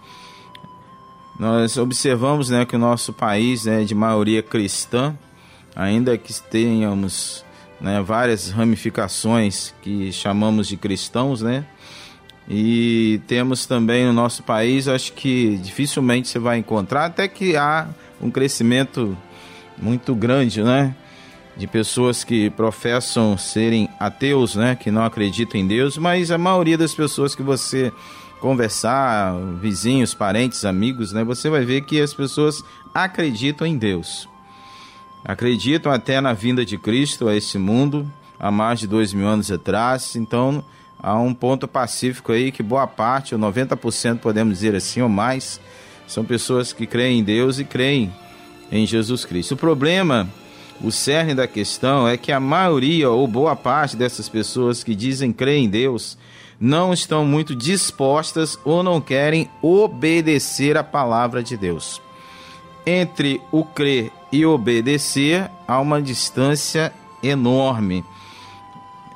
Nós 1.38 1.76
observamos 1.76 2.50
né, 2.50 2.64
que 2.66 2.76
o 2.76 2.78
nosso 2.78 3.12
país 3.12 3.66
é 3.66 3.82
de 3.84 3.94
maioria 3.94 4.42
cristã, 4.42 5.16
ainda 5.74 6.18
que 6.18 6.32
tenhamos 6.42 7.44
né, 7.80 8.02
várias 8.02 8.50
ramificações 8.50 9.74
que 9.80 10.12
chamamos 10.12 10.68
de 10.68 10.76
cristãos, 10.76 11.40
né? 11.40 11.64
E 12.46 13.20
temos 13.26 13.64
também 13.64 14.04
no 14.04 14.12
nosso 14.12 14.42
país, 14.42 14.88
acho 14.88 15.12
que 15.12 15.56
dificilmente 15.58 16.28
você 16.28 16.38
vai 16.38 16.58
encontrar, 16.58 17.06
até 17.06 17.28
que 17.28 17.56
há 17.56 17.88
um 18.20 18.30
crescimento 18.30 19.16
muito 19.76 20.14
grande, 20.14 20.62
né? 20.62 20.94
De 21.56 21.66
pessoas 21.66 22.22
que 22.22 22.50
professam 22.50 23.36
serem 23.36 23.88
ateus, 23.98 24.54
né? 24.54 24.76
Que 24.76 24.90
não 24.90 25.04
acreditam 25.04 25.60
em 25.60 25.66
Deus, 25.66 25.98
mas 25.98 26.30
a 26.30 26.38
maioria 26.38 26.78
das 26.78 26.94
pessoas 26.94 27.34
que 27.34 27.42
você 27.42 27.92
conversar, 28.40 29.34
vizinhos, 29.60 30.14
parentes, 30.14 30.64
amigos, 30.64 31.12
né? 31.12 31.22
Você 31.24 31.50
vai 31.50 31.64
ver 31.64 31.82
que 31.82 32.00
as 32.00 32.14
pessoas 32.14 32.64
acreditam 32.94 33.66
em 33.66 33.76
Deus. 33.76 34.28
Acreditam 35.24 35.92
até 35.92 36.20
na 36.20 36.32
vinda 36.32 36.64
de 36.64 36.78
Cristo 36.78 37.28
a 37.28 37.36
esse 37.36 37.58
mundo, 37.58 38.10
há 38.38 38.50
mais 38.50 38.80
de 38.80 38.86
dois 38.86 39.12
mil 39.12 39.26
anos 39.26 39.52
atrás. 39.52 40.16
Então, 40.16 40.64
há 40.98 41.18
um 41.18 41.34
ponto 41.34 41.68
pacífico 41.68 42.32
aí 42.32 42.50
que 42.50 42.62
boa 42.62 42.86
parte, 42.86 43.34
ou 43.34 43.40
90% 43.40 44.18
podemos 44.18 44.54
dizer 44.54 44.74
assim, 44.74 45.02
ou 45.02 45.08
mais, 45.08 45.60
são 46.10 46.24
pessoas 46.24 46.72
que 46.72 46.88
creem 46.88 47.20
em 47.20 47.22
Deus 47.22 47.60
e 47.60 47.64
creem 47.64 48.12
em 48.72 48.84
Jesus 48.84 49.24
Cristo. 49.24 49.54
O 49.54 49.56
problema, 49.56 50.28
o 50.82 50.90
cerne 50.90 51.36
da 51.36 51.46
questão 51.46 52.06
é 52.08 52.16
que 52.16 52.32
a 52.32 52.40
maioria 52.40 53.08
ou 53.08 53.28
boa 53.28 53.54
parte 53.54 53.96
dessas 53.96 54.28
pessoas 54.28 54.82
que 54.82 54.96
dizem 54.96 55.32
crer 55.32 55.58
em 55.58 55.68
Deus 55.68 56.18
não 56.60 56.92
estão 56.92 57.24
muito 57.24 57.54
dispostas 57.54 58.58
ou 58.64 58.82
não 58.82 59.00
querem 59.00 59.48
obedecer 59.62 60.76
a 60.76 60.82
palavra 60.82 61.44
de 61.44 61.56
Deus. 61.56 62.02
Entre 62.84 63.40
o 63.52 63.64
crer 63.64 64.10
e 64.32 64.44
obedecer 64.44 65.48
há 65.66 65.78
uma 65.80 66.02
distância 66.02 66.92
enorme 67.22 68.04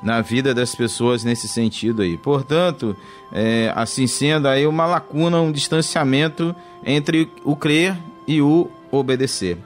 na 0.00 0.20
vida 0.20 0.54
das 0.54 0.76
pessoas 0.76 1.24
nesse 1.24 1.48
sentido 1.48 2.02
aí. 2.02 2.16
Portanto, 2.16 2.96
é, 3.34 3.70
assim 3.74 4.06
sendo 4.06 4.48
aí 4.48 4.66
uma 4.66 4.86
lacuna, 4.86 5.40
um 5.40 5.52
distanciamento 5.52 6.56
entre 6.86 7.28
o 7.44 7.54
crer 7.54 7.98
e 8.26 8.40
o 8.40 8.70
obedecer. 8.90 9.58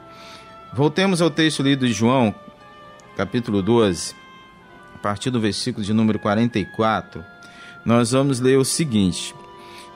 Voltemos 0.72 1.22
ao 1.22 1.30
texto 1.30 1.62
lido 1.62 1.86
de 1.86 1.92
João, 1.92 2.34
capítulo 3.16 3.62
12, 3.62 4.14
a 4.94 4.98
partir 4.98 5.30
do 5.30 5.40
versículo 5.40 5.84
de 5.84 5.92
número 5.92 6.18
44 6.18 7.22
nós 7.88 8.10
vamos 8.10 8.38
ler 8.38 8.58
o 8.58 8.64
seguinte: 8.66 9.34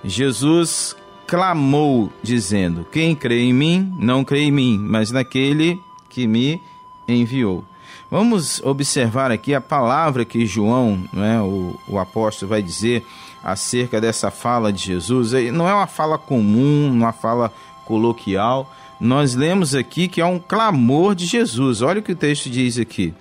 Jesus 0.03 0.97
clamou, 1.27 2.11
dizendo: 2.23 2.87
Quem 2.91 3.15
crê 3.15 3.43
em 3.43 3.53
mim, 3.53 3.95
não 3.99 4.25
crê 4.25 4.45
em 4.45 4.51
mim, 4.51 4.79
mas 4.79 5.11
naquele 5.11 5.79
que 6.09 6.27
me 6.27 6.59
enviou. 7.07 7.65
Vamos 8.11 8.61
observar 8.63 9.31
aqui 9.31 9.55
a 9.55 9.61
palavra 9.61 10.25
que 10.25 10.47
João, 10.47 11.03
né, 11.13 11.41
o, 11.41 11.79
o 11.87 11.99
apóstolo, 11.99 12.49
vai 12.49 12.63
dizer 12.63 13.05
acerca 13.43 14.01
dessa 14.01 14.31
fala 14.31 14.73
de 14.73 14.85
Jesus. 14.85 15.33
Não 15.53 15.69
é 15.69 15.75
uma 15.75 15.87
fala 15.87 16.17
comum, 16.19 16.91
uma 16.93 17.13
fala 17.13 17.53
coloquial. 17.85 18.75
Nós 19.01 19.35
lemos 19.35 19.75
aqui 19.75 20.07
que 20.07 20.21
é 20.21 20.27
um 20.27 20.39
clamor 20.39 21.15
de 21.15 21.27
Jesus. 21.27 21.83
Olha 21.83 22.01
o 22.01 22.03
que 22.03 22.13
o 22.13 22.17
texto 22.17 22.49
diz 22.49 22.79
aqui. 22.79 23.13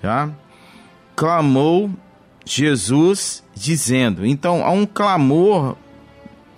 Tá? 0.00 0.30
Clamou 1.14 1.90
Jesus 2.44 3.44
dizendo. 3.54 4.26
Então 4.26 4.64
há 4.64 4.70
um 4.70 4.84
clamor 4.84 5.76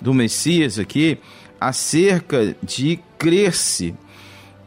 do 0.00 0.14
Messias 0.14 0.78
aqui 0.78 1.18
acerca 1.60 2.54
de 2.62 3.00
crer-se, 3.18 3.94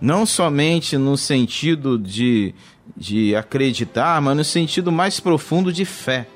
não 0.01 0.25
somente 0.25 0.97
no 0.97 1.15
sentido 1.15 1.97
de, 1.97 2.55
de 2.95 3.35
acreditar, 3.35 4.19
mas 4.21 4.35
no 4.35 4.43
sentido 4.43 4.91
mais 4.91 5.19
profundo 5.19 5.71
de 5.71 5.85
fé. 5.85 6.27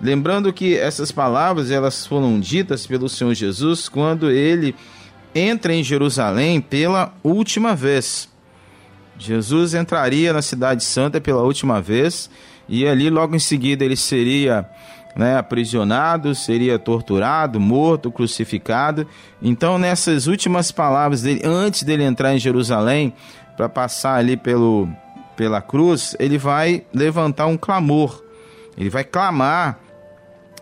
Lembrando 0.00 0.52
que 0.52 0.76
essas 0.76 1.12
palavras 1.12 1.70
elas 1.70 2.06
foram 2.06 2.40
ditas 2.40 2.86
pelo 2.86 3.08
Senhor 3.08 3.34
Jesus 3.34 3.88
quando 3.88 4.30
ele 4.30 4.74
entra 5.34 5.74
em 5.74 5.84
Jerusalém 5.84 6.60
pela 6.60 7.12
última 7.22 7.76
vez. 7.76 8.28
Jesus 9.18 9.74
entraria 9.74 10.32
na 10.32 10.40
cidade 10.40 10.82
santa 10.82 11.20
pela 11.20 11.42
última 11.42 11.82
vez 11.82 12.30
e 12.66 12.86
ali 12.86 13.10
logo 13.10 13.36
em 13.36 13.38
seguida 13.38 13.84
ele 13.84 13.96
seria 13.96 14.66
né, 15.14 15.36
aprisionado, 15.36 16.34
seria 16.34 16.78
torturado, 16.78 17.60
morto, 17.60 18.10
crucificado. 18.10 19.06
Então, 19.42 19.78
nessas 19.78 20.26
últimas 20.26 20.72
palavras 20.72 21.22
dele, 21.22 21.42
antes 21.44 21.82
dele 21.82 22.04
entrar 22.04 22.34
em 22.34 22.38
Jerusalém, 22.38 23.12
para 23.56 23.68
passar 23.68 24.14
ali 24.14 24.38
pelo, 24.38 24.88
pela 25.36 25.60
cruz, 25.60 26.16
ele 26.18 26.38
vai 26.38 26.82
levantar 26.94 27.46
um 27.46 27.58
clamor. 27.58 28.22
Ele 28.78 28.88
vai 28.88 29.04
clamar 29.04 29.78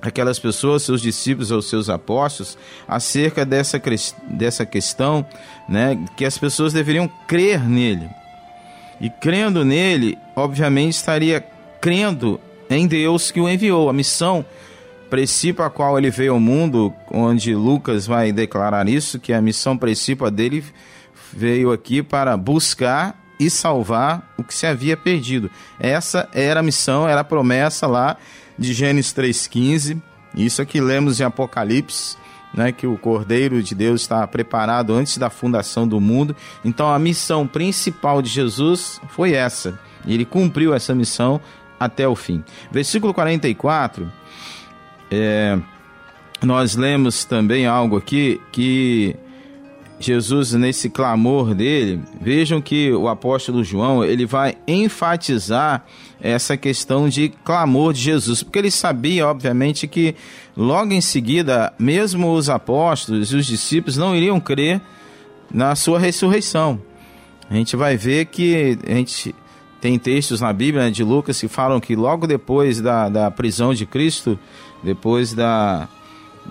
aquelas 0.01 0.39
pessoas, 0.39 0.83
seus 0.83 1.01
discípulos 1.01 1.51
ou 1.51 1.61
seus 1.61 1.89
apóstolos, 1.89 2.57
acerca 2.87 3.45
dessa, 3.45 3.81
dessa 4.29 4.65
questão, 4.65 5.27
né, 5.69 5.99
que 6.17 6.25
as 6.25 6.39
pessoas 6.39 6.73
deveriam 6.73 7.09
crer 7.27 7.61
nele. 7.61 8.09
E 9.01 9.11
crendo 9.11 9.65
nele, 9.65 10.19
obviamente 10.35 10.95
estaria 10.95 11.45
crendo 11.81 12.41
em 12.69 12.87
Deus 12.87 13.31
que 13.31 13.41
o 13.41 13.49
enviou. 13.49 13.89
A 13.89 13.93
missão, 13.93 14.45
princípio 15.09 15.65
a 15.65 15.71
qual 15.71 15.99
ele 15.99 16.11
veio 16.11 16.33
ao 16.33 16.41
mundo, 16.41 16.93
onde 17.11 17.55
Lucas 17.55 18.07
vai 18.07 18.33
declarar 18.33 18.89
isso, 18.89 19.19
que 19.19 19.33
a 19.33 19.41
missão 19.41 19.77
princípio 19.77 20.29
dele 20.31 20.65
veio 21.33 21.73
aqui 21.73 22.03
para 22.03 22.37
buscar 22.37 23.17
e 23.39 23.49
salvar 23.49 24.35
o 24.37 24.43
que 24.43 24.53
se 24.53 24.67
havia 24.67 24.97
perdido. 24.97 25.49
Essa 25.79 26.29
era 26.33 26.59
a 26.59 26.63
missão, 26.63 27.09
era 27.09 27.21
a 27.21 27.25
promessa 27.25 27.87
lá 27.87 28.17
de 28.59 28.73
Gênesis 28.73 29.13
3,15. 29.13 30.01
Isso 30.35 30.61
aqui 30.61 30.81
lemos 30.81 31.21
em 31.21 31.25
Apocalipse, 31.25 32.17
né, 32.53 32.73
que 32.73 32.87
o 32.87 32.97
Cordeiro 32.99 33.63
de 33.63 33.75
Deus 33.75 34.03
está 34.03 34.27
preparado 34.27 34.93
antes 34.93 35.19
da 35.19 35.31
fundação 35.31 35.87
do 35.87 36.01
mundo. 36.01 36.35
Então 36.65 36.93
a 36.93 36.99
missão 36.99 37.47
principal 37.47 38.21
de 38.21 38.29
Jesus 38.29 39.01
foi 39.09 39.33
essa. 39.33 39.79
E 40.07 40.15
ele 40.15 40.25
cumpriu 40.25 40.75
essa 40.75 40.95
missão 40.95 41.41
até 41.79 42.09
o 42.09 42.15
fim. 42.15 42.43
Versículo 42.71 43.15
44, 43.15 44.11
é, 45.11 45.59
nós 46.43 46.77
lemos 46.77 47.25
também 47.25 47.67
algo 47.67 47.97
aqui 47.97 48.41
que 48.53 49.17
Jesus, 50.01 50.53
nesse 50.53 50.89
clamor 50.89 51.55
dele, 51.55 52.01
vejam 52.21 52.61
que 52.61 52.93
o 52.93 53.09
apóstolo 53.09 53.65
João 53.65 54.05
ele 54.05 54.27
vai 54.27 54.57
enfatizar 54.67 55.85
essa 56.21 56.57
questão 56.57 57.09
de 57.09 57.29
clamor 57.45 57.93
de 57.93 58.01
Jesus, 58.01 58.43
porque 58.43 58.59
ele 58.59 58.71
sabia, 58.71 59.27
obviamente, 59.27 59.87
que 59.87 60.15
logo 60.57 60.93
em 60.93 61.01
seguida, 61.01 61.73
mesmo 61.79 62.33
os 62.33 62.51
apóstolos 62.51 63.33
e 63.33 63.37
os 63.37 63.47
discípulos 63.47 63.97
não 63.97 64.15
iriam 64.15 64.41
crer 64.41 64.81
na 65.53 65.75
sua 65.77 65.99
ressurreição. 65.99 66.81
A 67.49 67.55
gente 67.55 67.77
vai 67.77 67.97
ver 67.97 68.27
que 68.27 68.79
a 68.87 68.95
gente 68.95 69.35
tem 69.81 69.99
textos 69.99 70.41
na 70.41 70.53
Bíblia 70.53 70.85
né, 70.85 70.91
de 70.91 71.05
Lucas 71.05 71.41
que 71.41 71.49
falam 71.49 71.81
que 71.81 71.95
logo 71.95 72.27
depois 72.27 72.81
da, 72.81 73.09
da 73.09 73.31
prisão 73.31 73.73
de 73.73 73.87
Cristo, 73.87 74.39
depois 74.83 75.33
da, 75.33 75.89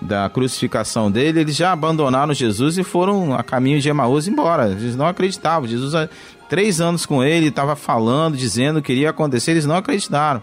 da 0.02 0.30
crucificação 0.30 1.12
dele, 1.12 1.42
eles 1.42 1.56
já 1.56 1.72
abandonaram 1.72 2.34
Jesus 2.34 2.78
e 2.78 2.84
foram 2.84 3.34
a 3.34 3.44
caminho 3.44 3.80
de 3.80 3.90
Emaús 3.90 4.28
embora. 4.28 4.70
Eles 4.70 4.96
não 4.96 5.08
acreditavam. 5.08 5.68
Jesus, 5.68 5.96
há 5.96 6.08
três 6.50 6.80
anos 6.80 7.06
com 7.06 7.24
ele, 7.24 7.48
estava 7.48 7.76
falando, 7.76 8.38
dizendo 8.38 8.82
que 8.82 8.92
iria 8.92 9.10
acontecer, 9.10 9.52
eles 9.52 9.66
não 9.66 9.76
acreditaram. 9.76 10.42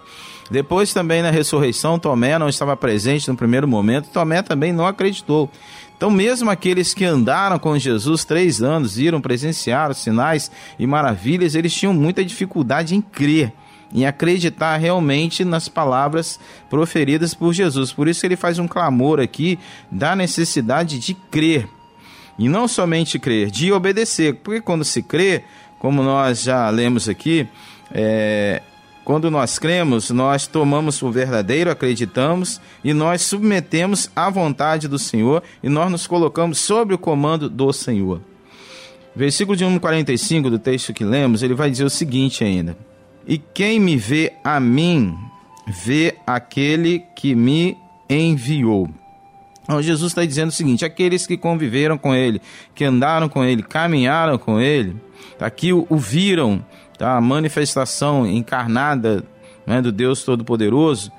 Depois 0.51 0.93
também 0.93 1.23
na 1.23 1.31
ressurreição, 1.31 1.99
Tomé 1.99 2.39
não 2.39 2.49
estava 2.49 2.77
presente 2.77 3.29
no 3.29 3.37
primeiro 3.37 3.67
momento, 3.67 4.11
Tomé 4.11 4.43
também 4.43 4.73
não 4.73 4.87
acreditou. 4.87 5.51
Então, 5.97 6.11
mesmo 6.11 6.51
aqueles 6.51 6.93
que 6.93 7.05
andaram 7.05 7.59
com 7.59 7.79
Jesus 7.79 8.25
três 8.25 8.61
anos, 8.61 8.97
viram, 8.97 9.21
presenciaram 9.21 9.95
sinais 9.95 10.51
e 10.79 10.87
maravilhas, 10.87 11.55
eles 11.55 11.73
tinham 11.73 11.95
muita 11.95 12.25
dificuldade 12.25 12.95
em 12.95 13.01
crer, 13.01 13.53
em 13.95 14.05
acreditar 14.05 14.77
realmente 14.77 15.45
nas 15.45 15.69
palavras 15.69 16.41
proferidas 16.69 17.33
por 17.33 17.55
Jesus. 17.55 17.93
Por 17.93 18.09
isso, 18.09 18.27
ele 18.27 18.35
faz 18.35 18.59
um 18.59 18.67
clamor 18.67 19.21
aqui 19.21 19.59
da 19.91 20.17
necessidade 20.17 20.99
de 20.99 21.15
crer. 21.15 21.69
E 22.37 22.49
não 22.49 22.67
somente 22.67 23.19
crer, 23.19 23.51
de 23.51 23.73
obedecer. 23.73 24.35
Porque 24.43 24.61
quando 24.61 24.85
se 24.85 25.01
crê, 25.01 25.45
como 25.79 26.03
nós 26.03 26.43
já 26.43 26.69
lemos 26.69 27.09
aqui, 27.09 27.47
é, 27.93 28.61
quando 29.05 29.31
nós 29.31 29.59
cremos, 29.59 30.11
nós 30.11 30.47
tomamos 30.47 31.01
o 31.03 31.13
verdadeiro, 31.13 31.71
acreditamos 31.71 32.61
e 32.83 32.93
nós 32.93 33.23
submetemos 33.23 34.11
à 34.17 34.31
vontade 34.31 34.89
do 34.89 34.99
Senhor 34.99 35.43
e 35.63 35.69
nós 35.69 35.91
nos 35.91 36.07
colocamos 36.07 36.59
sob 36.59 36.95
o 36.95 36.99
comando 36.99 37.49
do 37.49 37.73
Senhor. 37.73 38.21
Versículo 39.15 39.57
de 39.57 39.65
1,45 39.65 40.51
do 40.51 40.59
texto 40.59 40.93
que 40.93 41.05
lemos, 41.05 41.43
ele 41.43 41.55
vai 41.55 41.71
dizer 41.71 41.85
o 41.85 41.91
seguinte 41.91 42.43
ainda: 42.43 42.77
E 43.27 43.39
quem 43.39 43.81
me 43.81 43.97
vê 43.97 44.35
a 44.43 44.61
mim, 44.61 45.17
vê 45.67 46.17
aquele 46.27 47.05
que 47.15 47.35
me 47.35 47.77
enviou. 48.09 48.89
Então, 49.63 49.81
Jesus 49.81 50.13
está 50.13 50.25
dizendo 50.25 50.51
o 50.51 50.53
seguinte: 50.53 50.85
aqueles 50.85 51.27
que 51.27 51.37
conviveram 51.37 51.97
com 51.97 52.15
ele, 52.15 52.41
que 52.75 52.85
andaram 52.85 53.29
com 53.29 53.43
ele, 53.43 53.63
caminharam 53.63 54.37
com 54.39 54.61
ele, 54.61 54.97
aqui 55.41 55.73
o, 55.73 55.87
o 55.89 55.97
viram, 55.97 56.65
tá? 56.99 57.17
a 57.17 57.21
manifestação 57.21 58.27
encarnada 58.27 59.25
né, 59.67 59.81
do 59.81 59.91
Deus 59.91 60.23
Todo-Poderoso, 60.23 61.11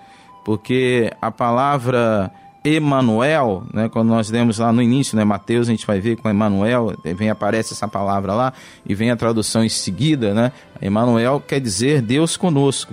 porque 0.44 1.12
a 1.20 1.32
palavra 1.32 2.32
Emanuel, 2.66 3.64
né, 3.72 3.88
quando 3.88 4.08
nós 4.08 4.32
lemos 4.32 4.58
lá 4.58 4.74
no 4.74 4.82
início, 4.82 5.16
né, 5.16 5.24
Mateus, 5.24 5.68
a 5.68 5.72
gente 5.72 5.86
vai 5.86 6.00
ver 6.00 6.16
com 6.18 6.28
Emanuel, 6.28 6.96
vem 7.04 7.30
aparece 7.30 7.74
essa 7.74 7.88
palavra 7.88 8.34
lá 8.34 8.54
e 8.84 8.96
vem 8.96 9.12
a 9.12 9.16
tradução 9.16 9.64
em 9.64 9.70
seguida, 9.70 10.34
né? 10.34 10.52
Emanuel 10.82 11.40
quer 11.40 11.60
dizer 11.60 12.02
Deus 12.02 12.36
conosco. 12.36 12.92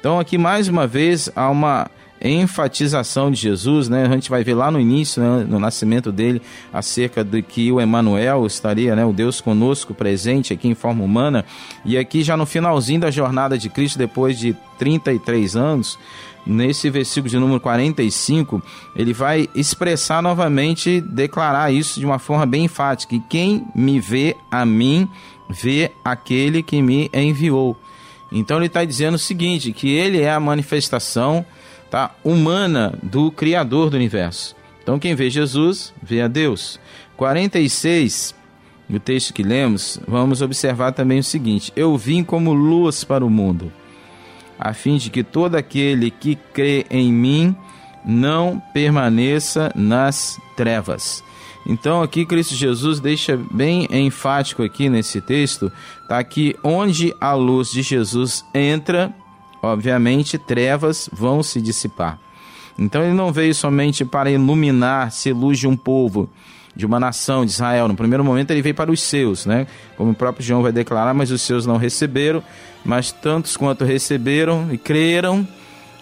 Então 0.00 0.18
aqui 0.18 0.36
mais 0.36 0.66
uma 0.66 0.88
vez 0.88 1.30
há 1.36 1.48
uma 1.48 1.88
enfatização 2.20 3.30
de 3.30 3.40
Jesus, 3.40 3.88
né? 3.88 4.06
A 4.06 4.10
gente 4.10 4.30
vai 4.30 4.42
ver 4.42 4.54
lá 4.54 4.70
no 4.70 4.80
início, 4.80 5.22
né, 5.22 5.46
no 5.48 5.58
nascimento 5.58 6.10
dele, 6.10 6.42
acerca 6.72 7.24
de 7.24 7.42
que 7.42 7.70
o 7.70 7.80
Emanuel 7.80 8.44
estaria, 8.46 8.94
né, 8.96 9.04
o 9.04 9.12
Deus 9.12 9.40
conosco 9.40 9.94
presente 9.94 10.52
aqui 10.52 10.68
em 10.68 10.74
forma 10.74 11.04
humana, 11.04 11.44
e 11.84 11.96
aqui 11.96 12.22
já 12.22 12.36
no 12.36 12.46
finalzinho 12.46 13.00
da 13.00 13.10
jornada 13.10 13.56
de 13.58 13.68
Cristo, 13.68 13.98
depois 13.98 14.38
de 14.38 14.56
33 14.78 15.56
anos, 15.56 15.98
nesse 16.46 16.90
versículo 16.90 17.30
de 17.30 17.38
número 17.38 17.60
45, 17.60 18.62
ele 18.94 19.12
vai 19.12 19.48
expressar 19.54 20.22
novamente, 20.22 21.00
declarar 21.00 21.72
isso 21.72 22.00
de 22.00 22.06
uma 22.06 22.18
forma 22.18 22.46
bem 22.46 22.64
enfática: 22.64 23.14
que 23.14 23.22
quem 23.28 23.64
me 23.74 24.00
vê 24.00 24.36
a 24.50 24.64
mim, 24.64 25.08
vê 25.48 25.92
aquele 26.04 26.62
que 26.62 26.82
me 26.82 27.10
enviou. 27.12 27.76
Então 28.30 28.56
ele 28.56 28.66
está 28.66 28.84
dizendo 28.84 29.14
o 29.14 29.18
seguinte: 29.18 29.72
que 29.72 29.88
ele 29.88 30.20
é 30.20 30.30
a 30.30 30.40
manifestação 30.40 31.44
tá, 31.90 32.14
humana 32.24 32.98
do 33.02 33.30
Criador 33.30 33.90
do 33.90 33.96
universo. 33.96 34.56
Então 34.82 34.98
quem 34.98 35.14
vê 35.14 35.30
Jesus, 35.30 35.92
vê 36.02 36.22
a 36.22 36.28
Deus. 36.28 36.80
46, 37.16 38.34
no 38.88 38.98
texto 38.98 39.32
que 39.32 39.42
lemos, 39.42 40.00
vamos 40.08 40.42
observar 40.42 40.92
também 40.92 41.18
o 41.18 41.24
seguinte: 41.24 41.72
Eu 41.76 41.96
vim 41.96 42.24
como 42.24 42.52
luz 42.52 43.04
para 43.04 43.24
o 43.24 43.30
mundo, 43.30 43.70
a 44.64 44.72
fim 44.72 44.96
de 44.96 45.10
que 45.10 45.24
todo 45.24 45.56
aquele 45.56 46.08
que 46.08 46.36
crê 46.36 46.86
em 46.88 47.12
mim 47.12 47.56
não 48.04 48.62
permaneça 48.72 49.72
nas 49.74 50.38
trevas. 50.56 51.24
Então 51.66 52.00
aqui 52.00 52.24
Cristo 52.24 52.54
Jesus 52.54 53.00
deixa 53.00 53.36
bem 53.36 53.88
enfático 53.90 54.62
aqui 54.62 54.88
nesse 54.88 55.20
texto, 55.20 55.70
tá 56.08 56.22
que 56.22 56.56
onde 56.62 57.12
a 57.20 57.34
luz 57.34 57.70
de 57.72 57.82
Jesus 57.82 58.44
entra, 58.54 59.12
obviamente 59.60 60.38
trevas 60.38 61.10
vão 61.12 61.42
se 61.42 61.60
dissipar. 61.60 62.18
Então 62.78 63.02
ele 63.02 63.14
não 63.14 63.32
veio 63.32 63.54
somente 63.54 64.04
para 64.04 64.30
iluminar, 64.30 65.10
ser 65.10 65.32
luz 65.32 65.58
de 65.58 65.66
um 65.66 65.76
povo, 65.76 66.30
de 66.74 66.86
uma 66.86 66.98
nação 66.98 67.44
de 67.44 67.52
Israel. 67.52 67.88
No 67.88 67.94
primeiro 67.94 68.24
momento 68.24 68.50
ele 68.50 68.62
veio 68.62 68.74
para 68.74 68.90
os 68.90 69.00
seus, 69.00 69.46
né? 69.46 69.66
Como 69.96 70.10
o 70.12 70.14
próprio 70.14 70.44
João 70.44 70.62
vai 70.62 70.72
declarar, 70.72 71.14
mas 71.14 71.30
os 71.30 71.42
seus 71.42 71.66
não 71.66 71.76
receberam, 71.76 72.42
mas 72.84 73.12
tantos 73.12 73.56
quanto 73.56 73.84
receberam 73.84 74.68
e 74.72 74.78
creram, 74.78 75.46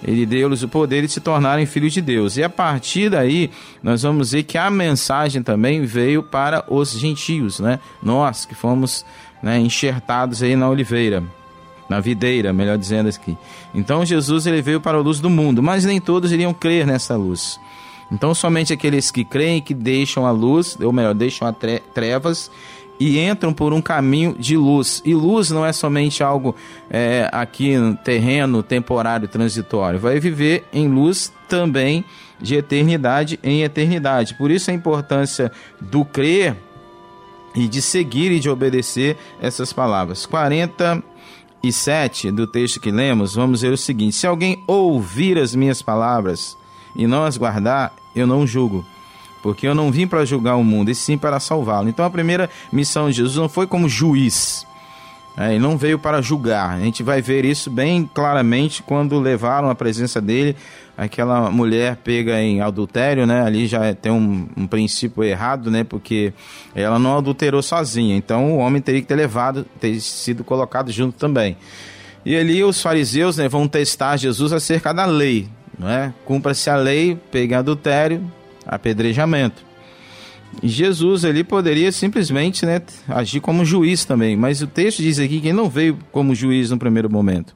ele 0.03 0.25
deu-lhes 0.25 0.63
o 0.63 0.69
poder 0.69 1.03
de 1.03 1.13
se 1.13 1.21
tornarem 1.21 1.67
filhos 1.67 1.93
de 1.93 2.01
Deus. 2.01 2.37
E 2.37 2.43
a 2.43 2.49
partir 2.49 3.11
daí, 3.11 3.51
nós 3.83 4.03
vamos 4.03 4.33
ver 4.33 4.45
que 4.45 4.57
a 4.57 4.71
mensagem 4.71 5.43
também 5.43 5.85
veio 5.85 6.23
para 6.23 6.65
os 6.69 6.93
gentios, 6.93 7.61
né? 7.61 7.79
Nós 8.03 8.45
que 8.47 8.55
fomos 8.55 9.05
né, 9.43 9.59
enxertados 9.59 10.43
aí 10.43 10.57
na 10.57 10.69
oliveira, 10.69 11.23
na 11.89 12.01
videira, 12.01 12.53
melhor 12.53 12.79
dizendo 12.79 13.09
aqui. 13.09 13.37
Então 13.75 14.05
Jesus 14.05 14.47
ele 14.47 14.63
veio 14.63 14.81
para 14.81 14.97
a 14.97 15.01
luz 15.01 15.21
do 15.21 15.29
mundo, 15.29 15.63
mas 15.63 15.85
nem 15.85 16.01
todos 16.01 16.33
iriam 16.33 16.55
crer 16.55 16.87
nessa 16.87 17.17
luz. 17.17 17.59
Então 18.11 18.35
somente 18.35 18.73
aqueles 18.73 19.11
que 19.11 19.25
creem 19.25 19.61
que 19.61 19.75
deixam 19.75 20.27
a 20.27 20.31
luz, 20.31 20.77
ou 20.81 20.93
melhor, 20.93 21.15
deixam 21.15 21.47
a 21.47 21.53
trevas 21.53 22.51
e 23.01 23.19
entram 23.19 23.53
por 23.53 23.73
um 23.73 23.81
caminho 23.81 24.37
de 24.39 24.57
luz. 24.59 25.01
E 25.07 25.15
luz 25.15 25.51
não 25.51 25.65
é 25.65 25.73
somente 25.73 26.23
algo 26.23 26.55
é, 26.91 27.31
aqui 27.33 27.75
no 27.77 27.97
terreno, 27.97 28.63
temporário, 28.63 29.27
transitório. 29.27 29.99
Vai 29.99 30.21
viver 30.21 30.67
em 30.71 30.87
luz 30.87 31.33
também 31.49 32.05
de 32.39 32.57
eternidade 32.57 33.41
em 33.43 33.63
eternidade. 33.63 34.35
Por 34.35 34.51
isso 34.51 34.71
a 34.71 34.75
importância 34.75 35.51
do 35.81 36.05
crer 36.05 36.55
e 37.55 37.67
de 37.67 37.81
seguir 37.81 38.31
e 38.33 38.39
de 38.39 38.51
obedecer 38.51 39.17
essas 39.41 39.73
palavras. 39.73 40.27
47 40.27 42.31
do 42.31 42.47
texto 42.47 42.81
que 42.81 42.91
lemos, 42.91 43.35
vamos 43.35 43.63
ver 43.63 43.73
o 43.73 43.79
seguinte: 43.79 44.17
Se 44.17 44.27
alguém 44.27 44.63
ouvir 44.67 45.39
as 45.39 45.55
minhas 45.55 45.81
palavras 45.81 46.55
e 46.95 47.07
não 47.07 47.25
as 47.25 47.37
guardar, 47.37 47.93
eu 48.15 48.27
não 48.27 48.47
julgo 48.47 48.85
porque 49.43 49.67
eu 49.67 49.75
não 49.75 49.91
vim 49.91 50.07
para 50.07 50.23
julgar 50.23 50.57
o 50.57 50.63
mundo, 50.63 50.91
e 50.91 50.95
sim 50.95 51.17
para 51.17 51.41
salvá-lo. 51.41 51.89
Então 51.89 52.05
a 52.05 52.11
primeira 52.11 52.51
missão 52.71 53.09
de 53.09 53.17
Jesus 53.17 53.37
não 53.37 53.49
foi 53.49 53.67
como 53.67 53.89
juiz, 53.89 54.67
é, 55.35 55.53
ele 55.53 55.61
não 55.61 55.79
veio 55.79 55.99
para 55.99 56.21
julgar. 56.21 56.77
A 56.77 56.81
gente 56.81 57.03
vai 57.03 57.23
ver 57.23 57.47
isso 57.47 57.71
bem 57.71 58.09
claramente 58.13 58.83
quando 58.83 59.19
levaram 59.19 59.71
a 59.71 59.75
presença 59.75 60.21
dele 60.21 60.55
aquela 61.01 61.51
mulher 61.51 61.97
pega 61.97 62.43
em 62.43 62.61
adultério, 62.61 63.27
né? 63.27 63.43
Ali 63.43 63.67
já 63.67 63.95
tem 63.95 64.13
um, 64.13 64.47
um, 64.55 64.67
princípio 64.67 65.25
errado, 65.25 65.71
né? 65.71 65.83
Porque 65.83 66.31
ela 66.75 66.99
não 66.99 67.17
adulterou 67.17 67.63
sozinha. 67.63 68.15
Então 68.15 68.53
o 68.53 68.59
homem 68.59 68.83
teria 68.83 69.01
que 69.01 69.07
ter 69.07 69.15
levado, 69.15 69.65
ter 69.81 69.99
sido 69.99 70.45
colocado 70.45 70.93
junto 70.93 71.17
também. 71.17 71.57
E 72.23 72.37
ali 72.37 72.63
os 72.63 72.83
fariseus 72.83 73.39
né, 73.39 73.49
vão 73.49 73.67
testar 73.67 74.19
Jesus 74.19 74.53
acerca 74.53 74.93
da 74.93 75.07
lei, 75.07 75.49
é? 75.89 76.13
Cumpra-se 76.25 76.69
a 76.69 76.77
lei, 76.77 77.17
pegue 77.31 77.55
adultério, 77.55 78.31
apedrejamento. 78.67 79.65
Jesus 80.63 81.25
ele 81.25 81.45
poderia 81.45 81.93
simplesmente 81.93 82.67
né, 82.67 82.83
agir 83.09 83.41
como 83.41 83.65
juiz 83.65 84.05
também, 84.05 84.37
mas 84.37 84.61
o 84.61 84.67
texto 84.67 85.01
diz 85.01 85.19
aqui 85.19 85.41
que 85.41 85.49
ele 85.49 85.57
não 85.57 85.71
veio 85.71 85.97
como 86.11 86.35
juiz 86.35 86.71
no 86.71 86.79
primeiro 86.79 87.11
momento. 87.11 87.55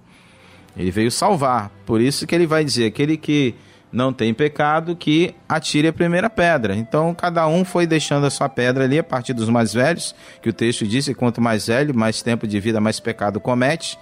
Ele 0.76 0.90
veio 0.90 1.10
salvar. 1.10 1.70
Por 1.84 2.00
isso 2.00 2.26
que 2.26 2.34
ele 2.34 2.46
vai 2.46 2.64
dizer: 2.64 2.86
aquele 2.86 3.16
que 3.16 3.54
não 3.92 4.12
tem 4.12 4.34
pecado, 4.34 4.96
que 4.96 5.34
atire 5.48 5.88
a 5.88 5.92
primeira 5.92 6.28
pedra. 6.28 6.74
Então 6.74 7.14
cada 7.14 7.46
um 7.46 7.64
foi 7.64 7.86
deixando 7.86 8.26
a 8.26 8.30
sua 8.30 8.48
pedra 8.48 8.84
ali 8.84 8.98
a 8.98 9.04
partir 9.04 9.32
dos 9.32 9.48
mais 9.48 9.72
velhos, 9.72 10.14
que 10.42 10.48
o 10.48 10.52
texto 10.52 10.86
diz 10.86 11.08
quanto 11.16 11.40
mais 11.40 11.68
velho, 11.68 11.94
mais 11.96 12.22
tempo 12.22 12.46
de 12.46 12.58
vida, 12.58 12.80
mais 12.80 12.98
pecado 12.98 13.40
comete. 13.40 13.98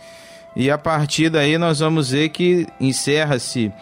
E 0.56 0.70
a 0.70 0.78
partir 0.78 1.30
daí 1.30 1.56
nós 1.58 1.80
vamos 1.80 2.11
ver 2.11 2.28
que 2.30 2.66
encerra-se 2.80 3.72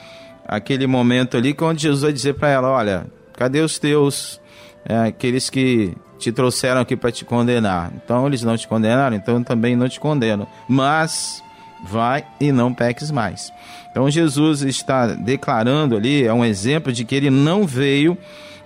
aquele 0.51 0.85
momento 0.85 1.37
ali, 1.37 1.57
onde 1.61 1.83
Jesus 1.83 2.03
vai 2.03 2.13
dizer 2.13 2.35
para 2.35 2.49
ela: 2.49 2.69
Olha, 2.69 3.07
cadê 3.35 3.61
os 3.61 3.79
teus, 3.79 4.41
é, 4.85 5.07
aqueles 5.07 5.49
que 5.49 5.97
te 6.19 6.33
trouxeram 6.33 6.81
aqui 6.81 6.97
para 6.97 7.13
te 7.13 7.25
condenar? 7.25 7.93
Então 7.95 8.27
eles 8.27 8.43
não 8.43 8.57
te 8.57 8.67
condenaram, 8.67 9.15
então 9.17 9.37
eu 9.37 9.45
também 9.45 9.77
não 9.77 9.89
te 9.89 10.01
condeno. 10.01 10.49
Mas 10.69 11.41
vai 11.85 12.27
e 12.41 12.51
não 12.51 12.75
peques 12.75 13.13
mais. 13.13 13.53
Então 13.93 14.11
Jesus 14.11 14.63
está 14.63 15.07
declarando 15.07 15.97
ali, 15.97 16.25
é 16.25 16.35
um 16.35 16.45
exemplo 16.45 16.93
de 16.93 17.05
que 17.05 17.15
ele 17.15 17.31
não 17.31 17.65
veio, 17.65 18.19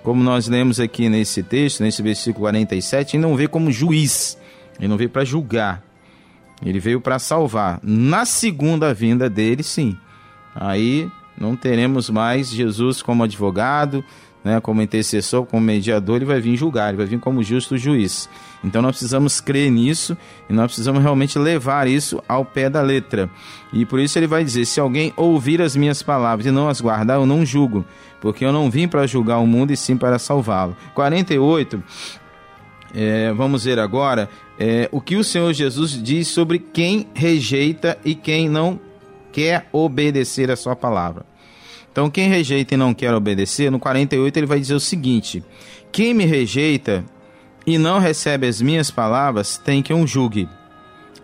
como 0.02 0.22
nós 0.22 0.48
lemos 0.48 0.80
aqui 0.80 1.10
nesse 1.10 1.42
texto, 1.42 1.82
nesse 1.82 2.02
versículo 2.02 2.44
47, 2.44 3.16
ele 3.16 3.22
não 3.22 3.36
veio 3.36 3.48
como 3.48 3.70
juiz, 3.70 4.38
ele 4.78 4.88
não 4.88 4.96
veio 4.96 5.10
para 5.10 5.24
julgar, 5.24 5.82
ele 6.64 6.80
veio 6.80 7.00
para 7.00 7.18
salvar. 7.18 7.78
Na 7.82 8.24
segunda 8.24 8.94
vinda 8.94 9.28
dele, 9.28 9.62
sim. 9.62 9.96
Aí 10.54 11.10
não 11.38 11.56
teremos 11.56 12.08
mais 12.10 12.48
Jesus 12.50 13.02
como 13.02 13.24
advogado, 13.24 14.04
né, 14.44 14.60
como 14.60 14.82
intercessor, 14.82 15.46
como 15.46 15.62
mediador, 15.62 16.16
ele 16.16 16.26
vai 16.26 16.38
vir 16.38 16.54
julgar, 16.56 16.88
ele 16.88 16.98
vai 16.98 17.06
vir 17.06 17.18
como 17.18 17.42
justo 17.42 17.78
juiz. 17.78 18.28
Então 18.62 18.82
nós 18.82 18.92
precisamos 18.92 19.40
crer 19.40 19.70
nisso 19.70 20.16
e 20.48 20.52
nós 20.52 20.66
precisamos 20.66 21.02
realmente 21.02 21.38
levar 21.38 21.88
isso 21.88 22.22
ao 22.28 22.44
pé 22.44 22.68
da 22.68 22.82
letra. 22.82 23.30
E 23.72 23.86
por 23.86 23.98
isso 23.98 24.18
ele 24.18 24.26
vai 24.26 24.44
dizer: 24.44 24.66
se 24.66 24.78
alguém 24.78 25.14
ouvir 25.16 25.62
as 25.62 25.74
minhas 25.74 26.02
palavras 26.02 26.46
e 26.46 26.50
não 26.50 26.68
as 26.68 26.80
guardar, 26.80 27.16
eu 27.16 27.26
não 27.26 27.44
julgo, 27.44 27.84
porque 28.20 28.44
eu 28.44 28.52
não 28.52 28.70
vim 28.70 28.86
para 28.86 29.06
julgar 29.06 29.38
o 29.38 29.46
mundo 29.46 29.72
e 29.72 29.76
sim 29.76 29.96
para 29.96 30.18
salvá-lo. 30.18 30.76
48. 30.94 31.82
É, 32.96 33.32
vamos 33.32 33.64
ver 33.64 33.80
agora 33.80 34.28
é, 34.56 34.88
o 34.92 35.00
que 35.00 35.16
o 35.16 35.24
Senhor 35.24 35.52
Jesus 35.52 36.00
diz 36.00 36.28
sobre 36.28 36.60
quem 36.60 37.08
rejeita 37.12 37.98
e 38.04 38.14
quem 38.14 38.48
não 38.48 38.78
quer 39.34 39.66
obedecer 39.72 40.48
a 40.48 40.56
sua 40.56 40.76
palavra. 40.76 41.26
Então, 41.90 42.08
quem 42.08 42.28
rejeita 42.28 42.74
e 42.74 42.76
não 42.76 42.94
quer 42.94 43.12
obedecer, 43.12 43.68
no 43.68 43.80
48 43.80 44.36
ele 44.36 44.46
vai 44.46 44.60
dizer 44.60 44.74
o 44.74 44.80
seguinte: 44.80 45.42
Quem 45.90 46.14
me 46.14 46.24
rejeita 46.24 47.04
e 47.66 47.76
não 47.76 47.98
recebe 47.98 48.46
as 48.46 48.62
minhas 48.62 48.92
palavras, 48.92 49.58
tem 49.58 49.82
que 49.82 49.92
um 49.92 50.06
julgue. 50.06 50.48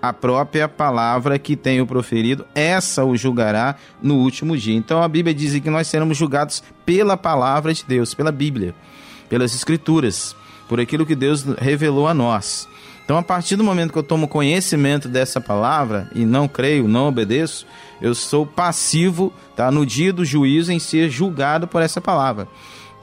A 0.03 0.13
própria 0.13 0.67
palavra 0.67 1.39
que 1.39 1.55
tenho 1.55 1.87
proferido, 1.87 2.45
essa 2.55 3.05
o 3.05 3.17
julgará 3.17 3.77
no 4.03 4.17
último 4.17 4.57
dia. 4.57 4.75
Então 4.75 5.03
a 5.03 5.09
Bíblia 5.09 5.35
diz 5.35 5.59
que 5.61 5.71
nós 5.71 5.87
seremos 5.87 6.17
julgados 6.17 6.63
pela 6.87 7.17
palavra 7.17 7.73
de 7.73 7.85
Deus, 7.85 8.15
pela 8.15 8.33
Bíblia, 8.33 8.75
pelas 9.29 9.55
Escrituras, 9.55 10.35
por 10.69 10.81
aquilo 10.81 11.05
que 11.05 11.15
Deus 11.15 11.45
revelou 11.59 12.09
a 12.09 12.15
nós. 12.15 12.67
Então, 13.11 13.19
a 13.19 13.23
partir 13.25 13.57
do 13.57 13.65
momento 13.65 13.93
que 13.93 13.99
eu 13.99 14.05
tomo 14.05 14.29
conhecimento 14.29 15.09
dessa 15.09 15.41
palavra 15.41 16.09
e 16.15 16.25
não 16.25 16.47
creio, 16.47 16.87
não 16.87 17.09
obedeço, 17.09 17.67
eu 18.01 18.15
sou 18.15 18.47
passivo 18.47 19.33
tá, 19.55 19.71
no 19.71 19.85
dia 19.85 20.13
do 20.13 20.25
juízo 20.25 20.73
em 20.73 20.79
ser 20.79 21.11
julgado 21.11 21.67
por 21.67 21.83
essa 21.83 22.01
palavra. 22.01 22.49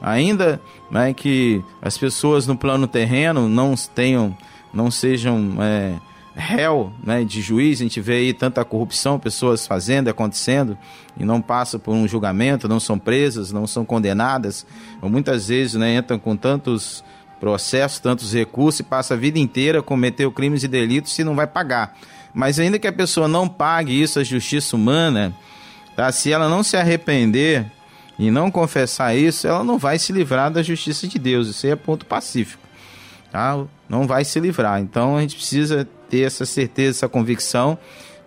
Ainda 0.00 0.60
né, 0.90 1.12
que 1.12 1.62
as 1.82 1.98
pessoas 1.98 2.46
no 2.46 2.56
plano 2.56 2.86
terreno 2.86 3.48
não 3.48 3.74
tenham, 3.74 4.36
não 4.72 4.90
sejam 4.90 5.56
é, 5.60 5.94
réu 6.34 6.92
né, 7.04 7.24
de 7.24 7.40
juiz, 7.40 7.80
a 7.80 7.82
gente 7.82 8.00
vê 8.00 8.14
aí 8.14 8.32
tanta 8.32 8.64
corrupção, 8.64 9.18
pessoas 9.18 9.66
fazendo, 9.66 10.08
acontecendo, 10.08 10.78
e 11.18 11.24
não 11.24 11.40
passam 11.40 11.80
por 11.80 11.94
um 11.94 12.06
julgamento, 12.06 12.68
não 12.68 12.78
são 12.78 12.98
presas, 12.98 13.50
não 13.50 13.66
são 13.66 13.84
condenadas, 13.84 14.64
ou 15.02 15.10
muitas 15.10 15.48
vezes 15.48 15.74
né, 15.74 15.96
entram 15.96 16.18
com 16.18 16.36
tantos 16.36 17.04
processo, 17.40 18.02
tantos 18.02 18.32
recursos 18.32 18.80
e 18.80 18.82
passa 18.82 19.14
a 19.14 19.16
vida 19.16 19.38
inteira 19.38 19.82
cometeu 19.82 20.30
crimes 20.32 20.64
e 20.64 20.68
delitos 20.68 21.16
e 21.18 21.24
não 21.24 21.34
vai 21.34 21.46
pagar. 21.46 21.96
Mas 22.38 22.60
ainda 22.60 22.78
que 22.78 22.86
a 22.86 22.92
pessoa 22.92 23.26
não 23.26 23.48
pague 23.48 24.00
isso 24.00 24.20
à 24.20 24.22
justiça 24.22 24.76
humana, 24.76 25.34
tá? 25.96 26.12
se 26.12 26.30
ela 26.30 26.48
não 26.48 26.62
se 26.62 26.76
arrepender 26.76 27.66
e 28.16 28.30
não 28.30 28.48
confessar 28.48 29.12
isso, 29.16 29.48
ela 29.48 29.64
não 29.64 29.76
vai 29.76 29.98
se 29.98 30.12
livrar 30.12 30.48
da 30.48 30.62
justiça 30.62 31.08
de 31.08 31.18
Deus. 31.18 31.48
Isso 31.48 31.66
aí 31.66 31.72
é 31.72 31.74
ponto 31.74 32.06
pacífico. 32.06 32.62
Tá? 33.32 33.60
Não 33.88 34.06
vai 34.06 34.24
se 34.24 34.38
livrar. 34.38 34.80
Então 34.80 35.16
a 35.16 35.20
gente 35.20 35.34
precisa 35.34 35.84
ter 36.08 36.20
essa 36.20 36.46
certeza, 36.46 36.98
essa 36.98 37.08
convicção 37.08 37.76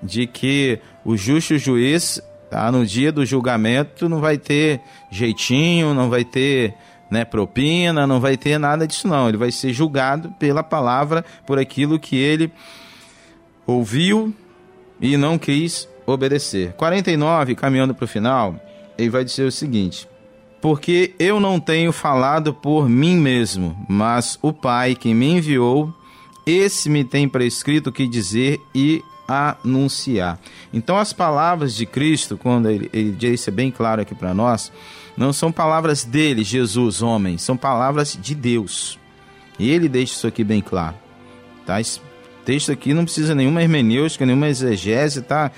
de 0.04 0.28
que 0.28 0.78
o 1.06 1.16
justo 1.16 1.58
juiz, 1.58 2.22
tá? 2.50 2.70
no 2.70 2.86
dia 2.86 3.14
do 3.14 3.26
julgamento, 3.26 4.10
não 4.10 4.20
vai 4.20 4.38
ter 4.38 4.82
jeitinho, 5.10 5.94
não 5.94 6.10
vai 6.10 6.26
ter 6.26 6.74
né, 7.10 7.24
propina, 7.24 8.06
não 8.06 8.20
vai 8.20 8.36
ter 8.36 8.58
nada 8.58 8.86
disso 8.86 9.08
não. 9.08 9.30
Ele 9.30 9.38
vai 9.38 9.54
ser 9.54 9.72
julgado 9.72 10.34
pela 10.38 10.62
palavra, 10.62 11.24
por 11.46 11.58
aquilo 11.58 11.98
que 11.98 12.18
ele 12.18 12.52
ouviu 13.72 14.34
e 15.00 15.18
não 15.18 15.38
quis 15.38 15.88
obedecer. 16.06 16.74
49, 16.74 17.56
caminhando 17.56 17.94
para 17.94 18.06
o 18.06 18.08
final, 18.08 18.56
ele 18.98 19.10
vai 19.10 19.24
dizer 19.24 19.44
o 19.44 19.52
seguinte: 19.52 20.08
Porque 20.62 21.14
eu 21.20 21.40
não 21.40 21.60
tenho 21.60 21.92
falado 21.92 22.54
por 22.54 22.88
mim 22.88 23.18
mesmo, 23.18 23.76
mas 23.90 24.38
o 24.42 24.54
Pai 24.54 24.96
que 24.96 25.14
me 25.14 25.28
enviou, 25.28 25.94
esse 26.46 26.90
me 26.90 27.04
tem 27.04 27.28
prescrito 27.28 27.90
o 27.90 27.94
que 27.94 28.08
dizer 28.08 28.60
e 28.74 29.04
anunciar. 29.28 30.40
Então, 30.74 30.98
as 30.98 31.14
palavras 31.14 31.74
de 31.74 31.86
Cristo, 31.86 32.38
quando 32.38 32.70
ele, 32.70 32.90
ele 32.92 33.12
disse 33.12 33.50
bem 33.50 33.72
claro 33.72 34.02
aqui 34.02 34.14
para 34.14 34.34
nós, 34.34 34.72
não 35.16 35.32
são 35.32 35.52
palavras 35.52 36.04
dele, 36.04 36.44
Jesus, 36.44 37.02
homem, 37.02 37.38
são 37.38 37.56
palavras 37.56 38.18
de 38.20 38.36
Deus. 38.36 39.00
E 39.58 39.70
ele 39.70 39.88
deixa 39.88 40.14
isso 40.14 40.28
aqui 40.28 40.44
bem 40.44 40.62
claro. 40.62 40.96
Tá? 41.66 41.80
Texto 42.46 42.72
aqui 42.72 42.94
não 42.94 43.04
precisa 43.04 43.36
nenhuma 43.36 43.62
hermenêutica, 43.62 44.26
nenhuma 44.26 44.48
exegese, 44.48 45.22
tá 45.22 45.52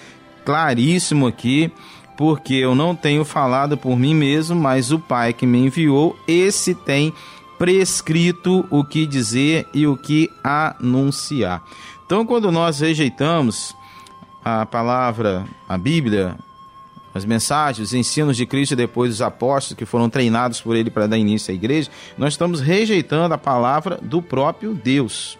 claríssimo 0.45 1.27
aqui, 1.27 1.71
porque 2.17 2.53
eu 2.55 2.75
não 2.75 2.95
tenho 2.95 3.23
falado 3.25 3.77
por 3.77 3.97
mim 3.97 4.13
mesmo, 4.13 4.55
mas 4.55 4.91
o 4.91 4.99
Pai 4.99 5.33
que 5.33 5.45
me 5.45 5.59
enviou, 5.59 6.17
esse 6.27 6.75
tem 6.75 7.13
prescrito 7.57 8.65
o 8.69 8.83
que 8.83 9.05
dizer 9.05 9.67
e 9.73 9.87
o 9.87 9.95
que 9.95 10.29
anunciar. 10.43 11.63
Então, 12.05 12.25
quando 12.25 12.51
nós 12.51 12.79
rejeitamos 12.79 13.75
a 14.43 14.65
palavra, 14.65 15.45
a 15.67 15.77
Bíblia, 15.77 16.35
as 17.13 17.25
mensagens, 17.25 17.87
os 17.87 17.93
ensinos 17.93 18.35
de 18.35 18.45
Cristo 18.45 18.75
depois 18.75 19.11
dos 19.11 19.21
apóstolos 19.21 19.77
que 19.77 19.85
foram 19.85 20.09
treinados 20.09 20.59
por 20.59 20.75
ele 20.75 20.89
para 20.89 21.07
dar 21.07 21.17
início 21.17 21.51
à 21.51 21.55
igreja, 21.55 21.89
nós 22.17 22.33
estamos 22.33 22.59
rejeitando 22.59 23.33
a 23.33 23.37
palavra 23.37 23.99
do 24.01 24.21
próprio 24.21 24.73
Deus. 24.73 25.37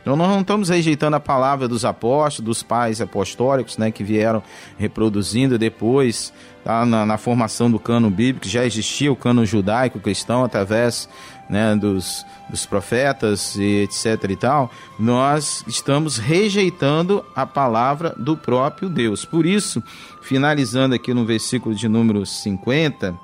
Então 0.00 0.16
nós 0.16 0.28
não 0.28 0.40
estamos 0.40 0.68
rejeitando 0.70 1.14
a 1.14 1.20
palavra 1.20 1.68
dos 1.68 1.84
apóstolos, 1.84 2.46
dos 2.46 2.62
pais 2.62 3.00
apostólicos, 3.00 3.76
né, 3.76 3.90
que 3.90 4.02
vieram 4.02 4.42
reproduzindo 4.78 5.58
depois 5.58 6.32
tá, 6.64 6.86
na, 6.86 7.04
na, 7.04 7.18
formação 7.18 7.70
do 7.70 7.78
cano 7.78 8.10
bíblico, 8.10 8.48
já 8.48 8.64
existia 8.64 9.12
o 9.12 9.16
cano 9.16 9.44
judaico 9.44 10.00
cristão 10.00 10.42
através 10.42 11.08
né, 11.50 11.74
dos, 11.76 12.24
dos 12.48 12.64
profetas 12.64 13.56
e 13.56 13.82
etc 13.82 14.30
e 14.30 14.36
tal. 14.36 14.70
Nós 14.98 15.64
estamos 15.66 16.16
rejeitando 16.16 17.24
a 17.34 17.44
palavra 17.44 18.14
do 18.16 18.36
próprio 18.36 18.88
Deus. 18.88 19.24
Por 19.24 19.44
isso, 19.44 19.82
finalizando 20.22 20.94
aqui 20.94 21.12
no 21.12 21.26
versículo 21.26 21.74
de 21.74 21.88
número 21.88 22.24
50, 22.24 23.18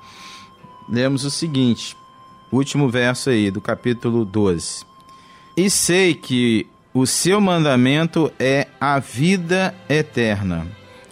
lemos 0.87 1.25
o 1.25 1.31
seguinte, 1.31 1.97
último 2.51 2.89
verso 2.89 3.29
aí 3.29 3.49
do 3.49 3.61
capítulo 3.61 4.23
12. 4.23 4.86
E 5.57 5.71
sei 5.71 6.13
que 6.13 6.67
o 6.93 7.07
seu 7.07 7.41
mandamento 7.41 8.31
é 8.39 8.67
a 8.79 8.99
vida 8.99 9.73
eterna. 9.89 10.67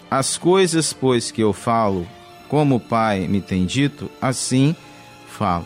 As 0.10 0.38
coisas, 0.38 0.94
pois, 0.94 1.32
que 1.32 1.42
eu 1.42 1.52
falo, 1.52 2.08
como 2.48 2.76
o 2.76 2.80
Pai 2.80 3.28
me 3.28 3.42
tem 3.42 3.66
dito, 3.66 4.08
assim 4.22 4.76
falo. 5.28 5.66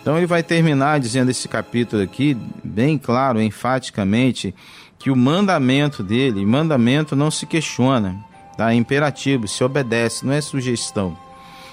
Então 0.00 0.16
ele 0.16 0.26
vai 0.26 0.40
terminar 0.40 1.00
dizendo 1.00 1.32
esse 1.32 1.48
capítulo 1.48 2.00
aqui, 2.00 2.36
bem 2.62 2.96
claro, 2.96 3.42
enfaticamente, 3.42 4.54
que 5.00 5.10
o 5.10 5.16
mandamento 5.16 6.00
dele, 6.00 6.46
mandamento 6.46 7.16
não 7.16 7.28
se 7.28 7.44
questiona, 7.44 8.24
tá? 8.56 8.72
É 8.72 8.74
imperativo, 8.76 9.48
se 9.48 9.64
obedece, 9.64 10.24
não 10.24 10.32
é 10.32 10.40
sugestão. 10.40 11.18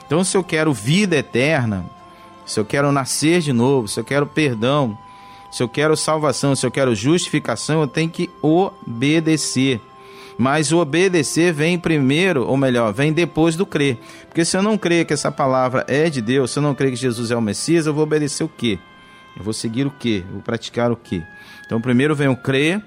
Então, 0.04 0.24
se 0.24 0.36
eu 0.36 0.44
quero 0.44 0.74
vida 0.74 1.16
eterna, 1.16 1.86
se 2.44 2.60
eu 2.60 2.66
quero 2.66 2.92
nascer 2.92 3.40
de 3.42 3.54
novo, 3.54 3.88
se 3.88 4.00
eu 4.00 4.04
quero 4.04 4.26
perdão, 4.26 4.98
se 5.52 5.64
eu 5.64 5.70
quero 5.70 5.96
salvação, 5.98 6.56
se 6.56 6.66
eu 6.66 6.72
quero 6.72 6.96
justificação, 6.96 7.82
eu 7.82 7.88
tenho 7.88 8.10
que 8.10 8.30
obedecer. 8.42 9.82
Mas 10.38 10.72
o 10.72 10.78
obedecer 10.78 11.52
vem 11.52 11.78
primeiro, 11.78 12.48
ou 12.48 12.56
melhor, 12.56 12.94
vem 12.94 13.12
depois 13.12 13.58
do 13.58 13.66
crer. 13.66 13.98
Porque 14.28 14.46
se 14.46 14.56
eu 14.56 14.62
não 14.62 14.78
crer 14.78 15.06
que 15.06 15.14
essa 15.14 15.32
palavra 15.32 15.86
é 15.88 16.10
de 16.10 16.22
Deus, 16.22 16.52
se 16.52 16.60
eu 16.60 16.64
não 16.64 16.74
crer 16.74 16.92
que 16.92 16.96
Jesus 16.96 17.30
é 17.30 17.36
o 17.36 17.42
Messias, 17.42 17.86
eu 17.86 17.94
vou 17.94 18.04
obedecer 18.04 18.44
o 18.44 18.48
quê? 18.50 18.80
Eu 19.36 19.44
vou 19.44 19.54
seguir 19.54 19.86
o 19.86 19.92
quê? 19.92 20.24
Eu 20.26 20.36
vou 20.36 20.42
praticar 20.42 20.92
o 20.92 20.96
quê? 20.96 21.22
Então 21.66 21.82
primeiro 21.82 22.16
vem 22.16 22.30
o 22.30 22.38
crer 22.38 22.82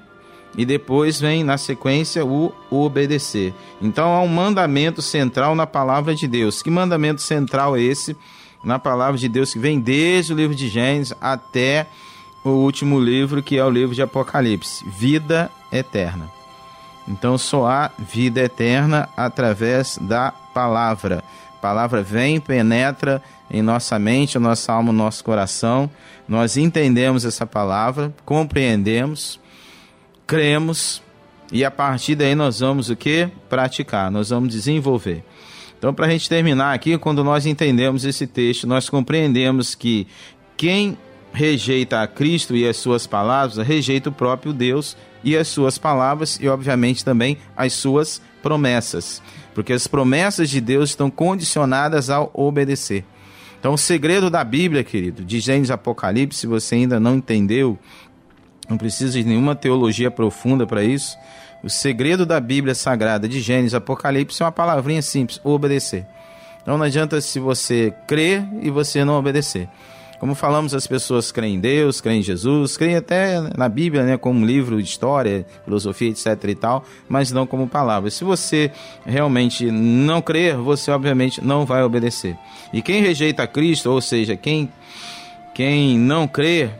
e 0.56 0.64
depois 0.64 1.20
vem 1.20 1.44
na 1.44 1.58
sequência 1.58 2.24
o 2.24 2.52
obedecer. 2.70 3.52
Então 3.80 4.14
há 4.14 4.22
um 4.22 4.28
mandamento 4.28 5.02
central 5.02 5.54
na 5.54 5.66
palavra 5.66 6.14
de 6.14 6.26
Deus. 6.26 6.62
Que 6.62 6.70
mandamento 6.70 7.20
central 7.20 7.76
é 7.76 7.82
esse 7.82 8.16
na 8.64 8.78
palavra 8.78 9.18
de 9.18 9.28
Deus 9.28 9.52
que 9.52 9.58
vem 9.58 9.80
desde 9.80 10.32
o 10.32 10.36
livro 10.36 10.54
de 10.54 10.68
Gênesis 10.68 11.14
até 11.20 11.86
o 12.44 12.50
último 12.50 12.98
livro, 13.00 13.42
que 13.42 13.56
é 13.56 13.64
o 13.64 13.70
livro 13.70 13.94
de 13.94 14.02
Apocalipse, 14.02 14.84
vida 14.88 15.50
eterna. 15.70 16.30
Então 17.06 17.36
só 17.36 17.66
há 17.66 17.90
vida 17.98 18.40
eterna 18.40 19.08
através 19.16 19.98
da 20.00 20.30
palavra. 20.30 21.22
A 21.56 21.60
palavra 21.60 22.02
vem, 22.02 22.40
penetra 22.40 23.22
em 23.50 23.62
nossa 23.62 23.98
mente, 23.98 24.38
nossa 24.38 24.72
alma, 24.72 24.92
nosso 24.92 25.22
coração. 25.24 25.90
Nós 26.28 26.56
entendemos 26.56 27.24
essa 27.24 27.46
palavra, 27.46 28.12
compreendemos, 28.24 29.38
cremos 30.26 31.02
e 31.52 31.64
a 31.64 31.70
partir 31.70 32.14
daí 32.14 32.34
nós 32.34 32.60
vamos 32.60 32.88
o 32.88 32.96
que? 32.96 33.28
Praticar, 33.48 34.10
nós 34.10 34.30
vamos 34.30 34.48
desenvolver. 34.48 35.22
Então, 35.78 35.92
para 35.92 36.06
a 36.06 36.08
gente 36.08 36.28
terminar 36.28 36.72
aqui, 36.72 36.96
quando 36.96 37.22
nós 37.22 37.44
entendemos 37.44 38.04
esse 38.04 38.26
texto, 38.26 38.66
nós 38.66 38.88
compreendemos 38.88 39.74
que 39.74 40.06
quem 40.56 40.96
rejeita 41.32 42.02
a 42.02 42.06
Cristo 42.06 42.54
e 42.54 42.66
as 42.66 42.76
suas 42.76 43.06
palavras, 43.06 43.66
rejeita 43.66 44.10
o 44.10 44.12
próprio 44.12 44.52
Deus 44.52 44.96
e 45.24 45.36
as 45.36 45.48
suas 45.48 45.78
palavras 45.78 46.38
e, 46.40 46.48
obviamente, 46.48 47.04
também 47.04 47.38
as 47.56 47.72
suas 47.72 48.20
promessas. 48.42 49.22
Porque 49.54 49.72
as 49.72 49.86
promessas 49.86 50.50
de 50.50 50.60
Deus 50.60 50.90
estão 50.90 51.10
condicionadas 51.10 52.10
ao 52.10 52.30
obedecer. 52.34 53.04
Então, 53.58 53.74
o 53.74 53.78
segredo 53.78 54.28
da 54.28 54.42
Bíblia, 54.42 54.82
querido, 54.82 55.24
de 55.24 55.38
Gênesis 55.38 55.70
Apocalipse, 55.70 56.40
se 56.40 56.46
você 56.46 56.74
ainda 56.74 56.98
não 56.98 57.16
entendeu, 57.16 57.78
não 58.68 58.76
precisa 58.76 59.12
de 59.12 59.24
nenhuma 59.24 59.54
teologia 59.54 60.10
profunda 60.10 60.66
para 60.66 60.82
isso. 60.82 61.16
O 61.62 61.70
segredo 61.70 62.26
da 62.26 62.40
Bíblia 62.40 62.74
Sagrada 62.74 63.28
de 63.28 63.40
Gênesis 63.40 63.74
Apocalipse 63.74 64.42
é 64.42 64.46
uma 64.46 64.50
palavrinha 64.50 65.00
simples: 65.00 65.40
obedecer. 65.44 66.04
Então 66.60 66.76
não 66.76 66.84
adianta 66.84 67.20
se 67.20 67.38
você 67.38 67.94
crer 68.06 68.44
e 68.60 68.70
você 68.70 69.04
não 69.04 69.14
obedecer. 69.14 69.68
Como 70.22 70.36
falamos, 70.36 70.72
as 70.72 70.86
pessoas 70.86 71.32
creem 71.32 71.56
em 71.56 71.58
Deus, 71.58 72.00
creem 72.00 72.20
em 72.20 72.22
Jesus, 72.22 72.76
creem 72.76 72.94
até 72.94 73.40
na 73.58 73.68
Bíblia, 73.68 74.04
né, 74.04 74.16
como 74.16 74.38
um 74.38 74.46
livro 74.46 74.80
de 74.80 74.88
história, 74.88 75.44
filosofia, 75.64 76.10
etc 76.10 76.44
e 76.44 76.54
tal, 76.54 76.84
mas 77.08 77.32
não 77.32 77.44
como 77.44 77.66
palavra. 77.66 78.08
Se 78.08 78.22
você 78.22 78.70
realmente 79.04 79.68
não 79.68 80.22
crer, 80.22 80.56
você 80.56 80.92
obviamente 80.92 81.44
não 81.44 81.66
vai 81.66 81.82
obedecer. 81.82 82.38
E 82.72 82.80
quem 82.80 83.02
rejeita 83.02 83.48
Cristo, 83.48 83.90
ou 83.90 84.00
seja, 84.00 84.36
quem 84.36 84.70
quem 85.56 85.98
não 85.98 86.28
crê 86.28 86.70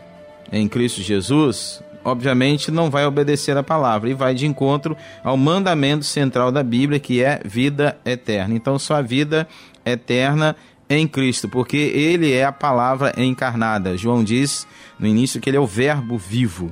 em 0.49 0.65
Cristo 0.69 1.01
Jesus, 1.01 1.83
obviamente 2.01 2.71
não 2.71 2.89
vai 2.89 3.05
obedecer 3.05 3.57
a 3.57 3.61
palavra 3.61 4.09
e 4.09 4.13
vai 4.13 4.33
de 4.33 4.47
encontro 4.47 4.95
ao 5.21 5.35
mandamento 5.35 6.05
central 6.05 6.49
da 6.49 6.63
Bíblia, 6.63 6.97
que 6.97 7.21
é 7.21 7.41
vida 7.43 7.97
eterna. 8.05 8.55
Então, 8.55 8.79
só 8.79 8.95
a 8.95 9.01
vida 9.01 9.45
eterna 9.85 10.55
em 10.97 11.07
Cristo, 11.07 11.47
porque 11.47 11.77
ele 11.77 12.31
é 12.31 12.45
a 12.45 12.51
palavra 12.51 13.13
encarnada. 13.17 13.97
João 13.97 14.23
diz 14.23 14.67
no 14.99 15.07
início 15.07 15.39
que 15.39 15.49
ele 15.49 15.57
é 15.57 15.59
o 15.59 15.67
verbo 15.67 16.17
vivo, 16.17 16.71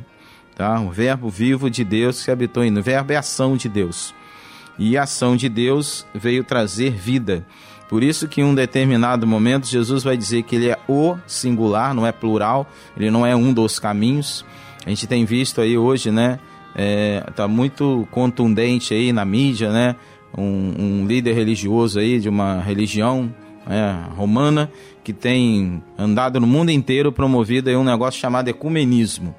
tá? 0.55 0.79
O 0.79 0.91
verbo 0.91 1.29
vivo 1.29 1.69
de 1.69 1.83
Deus 1.83 2.23
que 2.23 2.31
habitou 2.31 2.63
em. 2.63 2.77
O 2.77 2.83
verbo 2.83 3.13
é 3.13 3.17
ação 3.17 3.57
de 3.57 3.67
Deus. 3.67 4.13
E 4.77 4.97
a 4.97 5.03
ação 5.03 5.35
de 5.35 5.49
Deus 5.49 6.05
veio 6.13 6.43
trazer 6.43 6.91
vida. 6.91 7.45
Por 7.91 8.03
isso 8.03 8.27
que 8.27 8.39
em 8.39 8.43
um 8.45 8.55
determinado 8.55 9.27
momento 9.27 9.67
Jesus 9.67 10.01
vai 10.01 10.15
dizer 10.15 10.43
que 10.43 10.55
ele 10.55 10.69
é 10.69 10.79
o 10.87 11.17
singular, 11.27 11.93
não 11.93 12.07
é 12.07 12.11
plural, 12.13 12.65
ele 12.95 13.11
não 13.11 13.25
é 13.25 13.35
um 13.35 13.51
dos 13.51 13.79
caminhos. 13.79 14.45
A 14.85 14.89
gente 14.89 15.05
tem 15.07 15.25
visto 15.25 15.59
aí 15.59 15.77
hoje, 15.77 16.09
né? 16.09 16.39
É, 16.73 17.19
tá 17.35 17.49
muito 17.49 18.07
contundente 18.09 18.93
aí 18.93 19.11
na 19.11 19.25
mídia, 19.25 19.71
né? 19.71 19.97
Um, 20.37 20.73
um 20.79 21.05
líder 21.05 21.33
religioso 21.33 21.99
aí 21.99 22.17
de 22.17 22.29
uma 22.29 22.61
religião 22.61 23.29
é, 23.71 24.13
romana 24.15 24.69
que 25.03 25.13
tem 25.13 25.81
andado 25.97 26.39
no 26.39 26.45
mundo 26.45 26.69
inteiro 26.69 27.11
promovido 27.11 27.69
aí 27.69 27.75
um 27.75 27.83
negócio 27.83 28.19
chamado 28.19 28.49
ecumenismo. 28.49 29.33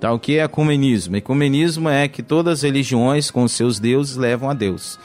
Tá, 0.00 0.12
o 0.12 0.18
que 0.18 0.38
é 0.38 0.44
ecumenismo? 0.44 1.16
Ecumenismo 1.16 1.88
é 1.88 2.08
que 2.08 2.22
todas 2.22 2.58
as 2.58 2.62
religiões 2.62 3.30
com 3.30 3.46
seus 3.46 3.78
deuses 3.78 4.16
levam 4.16 4.48
a 4.48 4.54
Deus. 4.54 4.98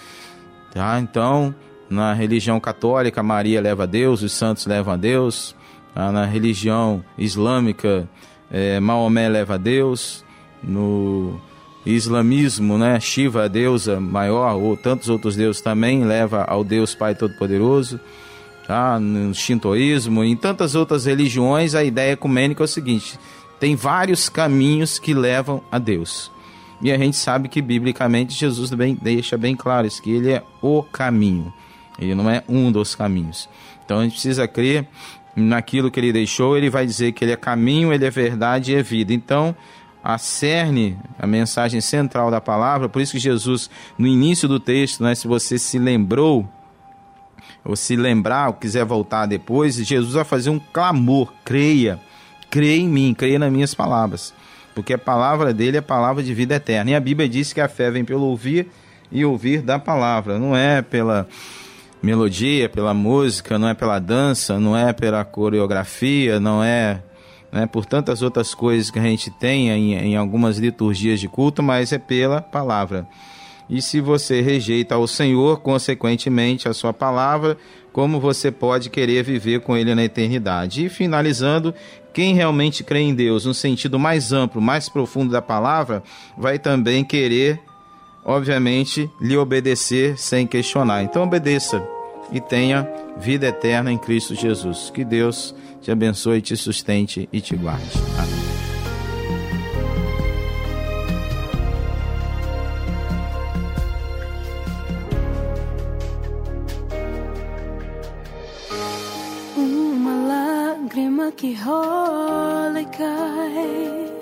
Tá? 0.73 0.99
Então, 0.99 1.53
Na 1.89 2.13
religião 2.13 2.59
católica, 2.59 3.23
Maria 3.23 3.61
leva 3.61 3.84
a 3.84 3.86
Deus, 3.86 4.21
os 4.21 4.34
santos 4.34 4.65
levam 4.65 4.93
a 4.93 4.97
Deus. 4.97 5.55
Ah, 5.95 6.11
na 6.11 6.25
religião 6.25 7.03
islâmica, 7.17 8.07
é, 8.51 8.80
Maomé 8.80 9.30
leva 9.30 9.55
a 9.55 9.57
Deus. 9.57 10.23
No 10.61 11.39
islamismo, 11.86 12.78
né, 12.78 12.99
Shiva, 12.99 13.45
a 13.45 13.47
deusa 13.47 13.99
maior, 14.01 14.55
ou 14.55 14.75
tantos 14.75 15.07
outros 15.07 15.36
deuses 15.36 15.61
também, 15.61 16.03
leva 16.03 16.43
ao 16.43 16.63
Deus 16.63 16.93
Pai 16.93 17.15
Todo-Poderoso. 17.15 17.99
Tá? 18.68 18.99
No 18.99 19.34
shintoísmo, 19.34 20.26
em 20.26 20.36
tantas 20.36 20.76
outras 20.76 21.05
religiões, 21.05 21.74
a 21.74 21.86
ideia 21.86 22.11
ecumênica 22.11 22.61
é 22.61 22.65
o 22.65 22.68
seguinte: 22.68 23.18
tem 23.61 23.78
vários 23.78 24.28
caminhos 24.28 24.99
que 24.99 25.13
levam 25.13 25.63
a 25.72 25.80
Deus. 25.80 26.30
E 26.82 26.91
a 26.91 26.97
gente 26.97 27.15
sabe 27.15 27.47
que 27.47 27.61
biblicamente 27.61 28.34
Jesus 28.34 28.70
deixa 29.01 29.38
bem 29.38 29.55
claro 29.55 29.88
isso, 29.88 30.01
que 30.01 30.11
ele 30.11 30.32
é 30.32 30.43
o 30.61 30.84
caminho. 30.84 31.51
Ele 31.97 32.13
não 32.13 32.30
é 32.30 32.43
um 32.47 32.70
dos 32.70 32.93
caminhos. 32.93 33.49
Então 33.84 33.99
a 33.99 34.03
gente 34.03 34.13
precisa 34.13 34.47
crer 34.47 34.86
naquilo 35.34 35.89
que 35.89 35.99
ele 35.99 36.11
deixou, 36.11 36.57
ele 36.57 36.70
vai 36.70 36.86
dizer 36.86 37.13
que 37.13 37.24
ele 37.24 37.32
é 37.32 37.38
caminho, 37.38 37.93
ele 37.93 38.05
é 38.05 38.09
verdade 38.09 38.74
e 38.74 38.76
é 38.76 38.84
vida. 38.84 39.13
Então, 39.13 39.55
a 40.03 40.18
cerne, 40.18 40.97
a 41.18 41.26
mensagem 41.26 41.80
central 41.80 42.30
da 42.30 42.41
palavra, 42.41 42.89
por 42.89 43.01
isso 43.01 43.13
que 43.13 43.20
Jesus, 43.20 43.70
no 43.97 44.07
início 44.07 44.47
do 44.47 44.59
texto, 44.59 45.03
né, 45.03 45.15
se 45.15 45.28
você 45.28 45.57
se 45.57 45.80
lembrou, 45.80 46.47
ou 47.68 47.76
se 47.76 47.97
lembrar, 47.97 48.47
ou 48.47 48.53
quiser 48.53 48.86
voltar 48.86 49.26
depois, 49.26 49.76
Jesus 49.76 50.13
vai 50.13 50.24
fazer 50.24 50.49
um 50.49 50.59
clamor: 50.59 51.34
creia, 51.43 51.99
creia 52.49 52.82
em 52.82 52.88
mim, 52.88 53.13
creia 53.13 53.38
nas 53.38 53.51
minhas 53.51 53.76
palavras. 53.76 54.34
Porque 54.74 54.93
a 54.93 54.97
palavra 54.97 55.53
dele 55.53 55.78
é 55.78 55.82
palavra 55.82 56.24
de 56.24 56.34
vida 56.34 56.55
eterna. 56.55 56.91
E 56.91 56.95
a 56.95 56.99
Bíblia 56.99 57.28
diz 57.28 57.51
que 57.51 57.59
a 57.59 57.68
fé 57.68 57.91
vem 57.91 58.05
pelo 58.05 58.24
ouvir 58.24 58.68
e 59.11 59.26
ouvir 59.26 59.61
da 59.61 59.78
palavra, 59.78 60.39
não 60.39 60.55
é 60.55 60.82
pela 60.82 61.28
melodia, 62.01 62.70
pela 62.70 62.93
música, 62.93 63.57
não 63.57 63.68
é 63.68 63.74
pela 63.74 63.99
dança, 63.99 64.59
não 64.59 64.78
é 64.78 64.93
pela 64.93 65.26
coreografia, 65.26 66.39
não 66.39 66.63
é 66.63 67.01
né, 67.51 67.65
por 67.65 67.86
tantas 67.86 68.22
outras 68.22 68.53
coisas 68.53 68.91
que 68.91 68.99
a 68.99 69.03
gente 69.03 69.32
tem 69.32 69.70
em, 69.70 69.93
em 69.93 70.15
algumas 70.15 70.57
liturgias 70.57 71.20
de 71.20 71.28
culto, 71.28 71.63
mas 71.63 71.91
é 71.91 71.97
pela 71.97 72.41
palavra. 72.41 73.07
E 73.70 73.82
se 73.82 73.99
você 73.99 74.41
rejeita 74.41 74.97
o 74.97 75.07
Senhor, 75.07 75.59
consequentemente, 75.59 76.70
a 76.70 76.74
sua 76.74 76.93
palavra, 76.93 77.57
como 77.91 78.20
você 78.20 78.51
pode 78.51 78.89
querer 78.89 79.24
viver 79.24 79.61
com 79.61 79.76
Ele 79.76 79.93
na 79.93 80.03
eternidade? 80.03 80.86
E 80.86 80.89
finalizando, 80.89 81.74
quem 82.13 82.34
realmente 82.34 82.84
crê 82.84 82.99
em 82.99 83.13
Deus, 83.13 83.45
no 83.45 83.53
sentido 83.53 83.99
mais 83.99 84.32
amplo, 84.32 84.61
mais 84.61 84.88
profundo 84.88 85.32
da 85.32 85.41
palavra, 85.41 86.01
vai 86.38 86.57
também 86.57 87.03
querer, 87.03 87.59
obviamente, 88.24 89.09
lhe 89.20 89.36
obedecer 89.36 90.18
sem 90.18 90.47
questionar. 90.47 91.03
Então, 91.03 91.24
obedeça 91.24 91.84
e 92.32 92.39
tenha 92.39 92.88
vida 93.18 93.47
eterna 93.47 93.91
em 93.91 93.97
Cristo 93.97 94.36
Jesus. 94.36 94.91
Que 94.93 95.03
Deus 95.03 95.53
te 95.82 95.91
abençoe, 95.91 96.41
te 96.41 96.55
sustente 96.55 97.28
e 97.32 97.41
te 97.41 97.55
guarde. 97.55 97.91
Amém. 98.18 98.37
Que 111.32 111.53
rola 111.53 112.82
e 112.82 112.86
cai, 112.86 114.13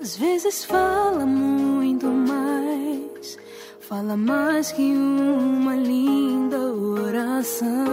às 0.00 0.16
vezes 0.16 0.64
fala 0.64 1.24
muito 1.24 2.06
mais, 2.06 3.38
fala 3.80 4.16
mais 4.16 4.72
que 4.72 4.82
uma 4.82 5.76
linda 5.76 6.58
oração 6.58 7.84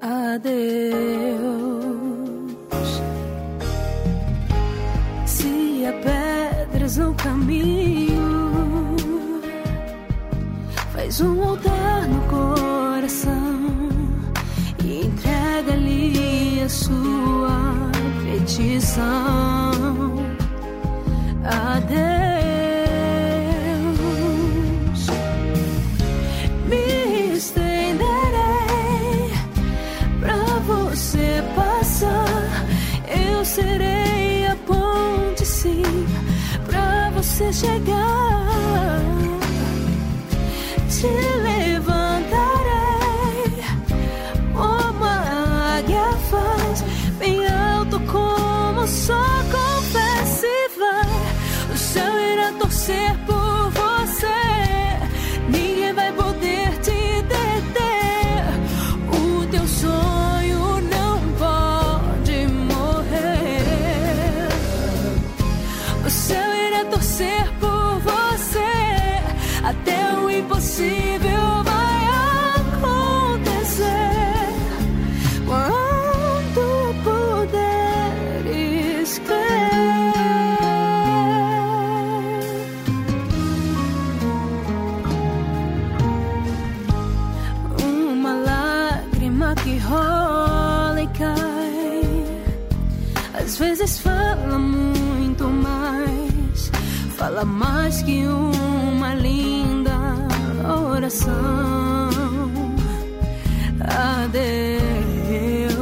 a 0.00 0.36
Deus. 0.38 0.58
Se 5.26 5.84
há 5.86 5.92
pedras 5.92 6.98
no 6.98 7.14
caminho, 7.14 8.96
faz 10.92 11.20
um 11.20 11.42
altar 11.42 12.08
no 12.08 12.17
sua 16.68 17.58
petição 18.24 19.72
a 21.44 21.80
Deus. 21.80 22.28
serei 33.48 34.46
a 34.46 34.54
ponte, 34.66 35.44
sim, 35.44 35.82
pra 36.66 37.10
você 37.10 37.52
chegar. 37.52 38.17
Mais 97.44 98.02
que 98.02 98.26
uma 98.26 99.14
linda 99.14 99.96
oração 100.66 102.10
a 103.80 104.26
Deus. 104.26 105.78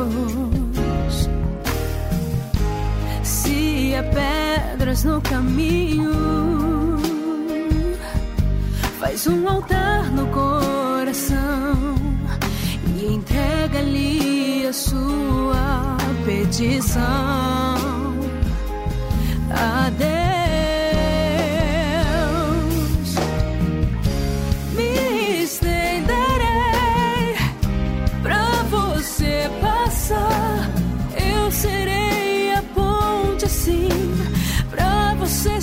Se 3.23 3.95
há 3.95 4.03
pedras 4.03 5.05
no 5.05 5.21
caminho, 5.21 6.13
faz 9.01 9.27
um 9.27 9.49
altar 9.49 10.11
no 10.11 10.27
coração 10.27 11.95
e 12.97 13.15
entrega-lhe 13.15 14.67
a 14.67 14.73
sua 14.73 15.97
petição 16.25 17.86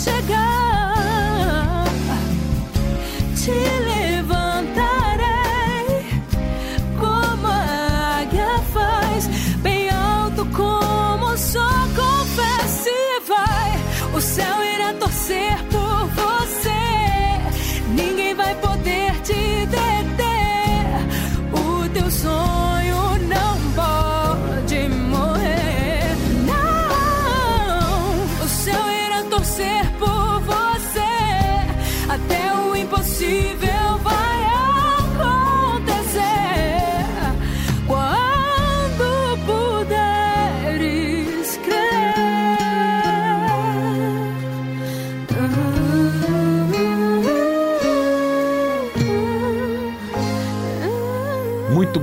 você 0.04 0.63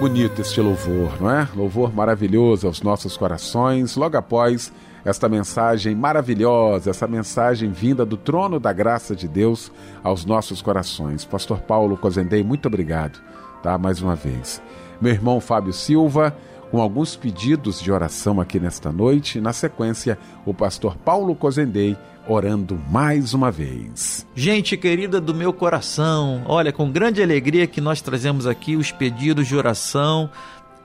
bonito 0.00 0.40
este 0.40 0.62
louvor, 0.62 1.20
não 1.20 1.30
é? 1.30 1.46
Louvor 1.54 1.94
maravilhoso 1.94 2.66
aos 2.66 2.80
nossos 2.80 3.18
corações, 3.18 3.96
logo 3.96 4.16
após 4.16 4.72
esta 5.04 5.28
mensagem 5.28 5.94
maravilhosa, 5.94 6.88
essa 6.88 7.06
mensagem 7.06 7.70
vinda 7.70 8.06
do 8.06 8.16
trono 8.16 8.58
da 8.58 8.72
graça 8.72 9.14
de 9.14 9.28
Deus 9.28 9.70
aos 10.02 10.24
nossos 10.24 10.62
corações. 10.62 11.26
Pastor 11.26 11.58
Paulo 11.58 11.98
Cozendei, 11.98 12.42
muito 12.42 12.66
obrigado, 12.66 13.20
tá? 13.62 13.76
Mais 13.76 14.00
uma 14.00 14.16
vez. 14.16 14.62
Meu 15.02 15.12
irmão 15.12 15.38
Fábio 15.38 15.74
Silva, 15.74 16.34
com 16.70 16.80
alguns 16.80 17.14
pedidos 17.14 17.78
de 17.78 17.92
oração 17.92 18.40
aqui 18.40 18.58
nesta 18.58 18.90
noite. 18.90 19.38
Na 19.38 19.52
sequência, 19.52 20.18
o 20.46 20.54
pastor 20.54 20.96
Paulo 20.96 21.34
Cozendei 21.34 21.94
orando 22.32 22.80
mais 22.88 23.34
uma 23.34 23.50
vez. 23.50 24.24
Gente 24.34 24.74
querida 24.76 25.20
do 25.20 25.34
meu 25.34 25.52
coração, 25.52 26.42
olha, 26.46 26.72
com 26.72 26.90
grande 26.90 27.22
alegria 27.22 27.66
que 27.66 27.80
nós 27.80 28.00
trazemos 28.00 28.46
aqui 28.46 28.76
os 28.76 28.92
pedidos 28.92 29.48
de 29.48 29.56
oração 29.56 30.30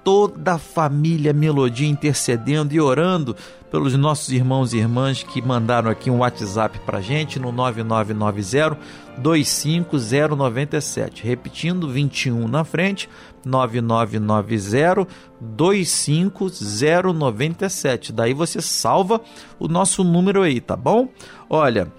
toda 0.03 0.53
a 0.53 0.59
família 0.59 1.33
Melodia 1.33 1.87
intercedendo 1.87 2.73
e 2.73 2.79
orando 2.79 3.35
pelos 3.71 3.95
nossos 3.95 4.31
irmãos 4.31 4.71
e 4.71 4.77
irmãs 4.77 5.23
que 5.23 5.41
mandaram 5.41 5.89
aqui 5.89 6.11
um 6.11 6.19
WhatsApp 6.19 6.77
para 6.85 7.01
gente 7.01 7.39
no 7.39 7.51
9990 7.51 8.77
25097. 9.17 11.25
Repetindo, 11.25 11.89
21 11.89 12.47
na 12.47 12.63
frente, 12.63 13.09
9990 13.45 15.07
25097. 15.39 18.11
Daí 18.11 18.33
você 18.33 18.59
salva 18.61 19.21
o 19.59 19.67
nosso 19.67 20.03
número 20.03 20.41
aí, 20.41 20.59
tá 20.59 20.75
bom? 20.75 21.07
Olha, 21.49 21.91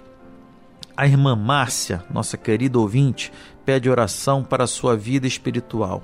a 0.97 1.07
irmã 1.07 1.36
Márcia, 1.36 2.05
nossa 2.11 2.36
querida 2.36 2.78
ouvinte, 2.78 3.32
pede 3.64 3.88
oração 3.88 4.42
para 4.42 4.64
a 4.64 4.68
sua 4.68 4.97
vida 4.97 5.26
espiritual. 5.26 6.03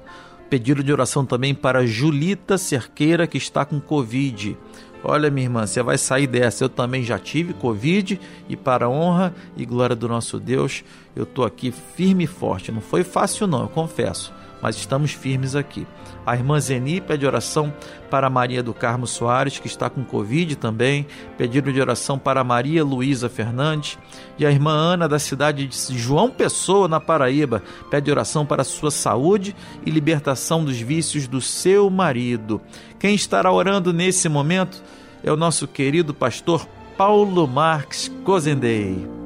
Pedido 0.48 0.84
de 0.84 0.92
oração 0.92 1.24
também 1.24 1.54
para 1.54 1.86
Julita 1.86 2.58
Cerqueira, 2.58 3.26
que 3.26 3.38
está 3.38 3.64
com 3.64 3.80
Covid. 3.80 4.56
Olha, 5.02 5.30
minha 5.30 5.46
irmã, 5.46 5.66
você 5.66 5.82
vai 5.82 5.98
sair 5.98 6.26
dessa. 6.26 6.62
Eu 6.62 6.68
também 6.68 7.02
já 7.02 7.18
tive 7.18 7.54
Covid 7.54 8.20
e, 8.48 8.56
para 8.56 8.84
a 8.84 8.90
honra 8.90 9.34
e 9.56 9.64
glória 9.64 9.96
do 9.96 10.06
nosso 10.06 10.38
Deus, 10.38 10.84
eu 11.16 11.24
estou 11.24 11.44
aqui 11.44 11.72
firme 11.72 12.24
e 12.24 12.26
forte. 12.26 12.70
Não 12.70 12.82
foi 12.82 13.02
fácil, 13.02 13.46
não, 13.46 13.62
eu 13.62 13.68
confesso 13.68 14.32
mas 14.62 14.76
estamos 14.76 15.12
firmes 15.12 15.56
aqui. 15.56 15.86
A 16.24 16.36
irmã 16.36 16.60
Zeni 16.60 17.00
pede 17.00 17.26
oração 17.26 17.74
para 18.08 18.30
Maria 18.30 18.62
do 18.62 18.72
Carmo 18.72 19.06
Soares, 19.08 19.58
que 19.58 19.66
está 19.66 19.90
com 19.90 20.04
Covid 20.04 20.54
também. 20.54 21.04
Pedido 21.36 21.72
de 21.72 21.80
oração 21.80 22.16
para 22.16 22.44
Maria 22.44 22.84
Luísa 22.84 23.28
Fernandes. 23.28 23.98
E 24.38 24.46
a 24.46 24.50
irmã 24.50 24.70
Ana, 24.70 25.08
da 25.08 25.18
cidade 25.18 25.66
de 25.66 25.98
João 25.98 26.30
Pessoa, 26.30 26.86
na 26.86 27.00
Paraíba, 27.00 27.62
pede 27.90 28.10
oração 28.10 28.46
para 28.46 28.62
sua 28.62 28.92
saúde 28.92 29.56
e 29.84 29.90
libertação 29.90 30.64
dos 30.64 30.78
vícios 30.78 31.26
do 31.26 31.40
seu 31.40 31.90
marido. 31.90 32.60
Quem 33.00 33.16
estará 33.16 33.50
orando 33.50 33.92
nesse 33.92 34.28
momento 34.28 34.80
é 35.24 35.32
o 35.32 35.36
nosso 35.36 35.66
querido 35.66 36.14
pastor 36.14 36.66
Paulo 36.96 37.48
Marques 37.48 38.10
Cozendei. 38.24 39.21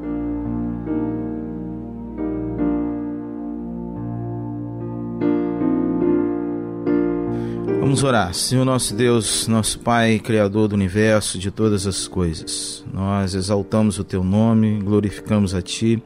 Vamos 7.86 8.02
orar. 8.02 8.34
Senhor 8.34 8.64
nosso 8.64 8.92
Deus, 8.96 9.46
nosso 9.46 9.78
Pai, 9.78 10.18
Criador 10.18 10.66
do 10.66 10.74
universo, 10.74 11.38
de 11.38 11.52
todas 11.52 11.86
as 11.86 12.08
coisas, 12.08 12.84
nós 12.92 13.32
exaltamos 13.32 13.96
o 14.00 14.02
Teu 14.02 14.24
nome, 14.24 14.80
glorificamos 14.82 15.54
a 15.54 15.62
Ti, 15.62 16.02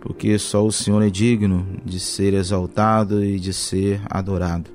porque 0.00 0.36
só 0.36 0.66
o 0.66 0.72
Senhor 0.72 1.00
é 1.00 1.08
digno 1.08 1.64
de 1.84 2.00
ser 2.00 2.34
exaltado 2.34 3.24
e 3.24 3.38
de 3.38 3.52
ser 3.52 4.02
adorado. 4.10 4.68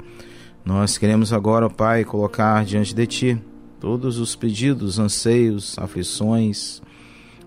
Nós 0.64 0.98
queremos 0.98 1.34
agora, 1.34 1.70
Pai, 1.70 2.06
colocar 2.06 2.64
diante 2.64 2.96
de 2.96 3.06
Ti 3.06 3.38
todos 3.78 4.18
os 4.18 4.34
pedidos, 4.34 5.00
anseios, 5.00 5.78
aflições, 5.78 6.82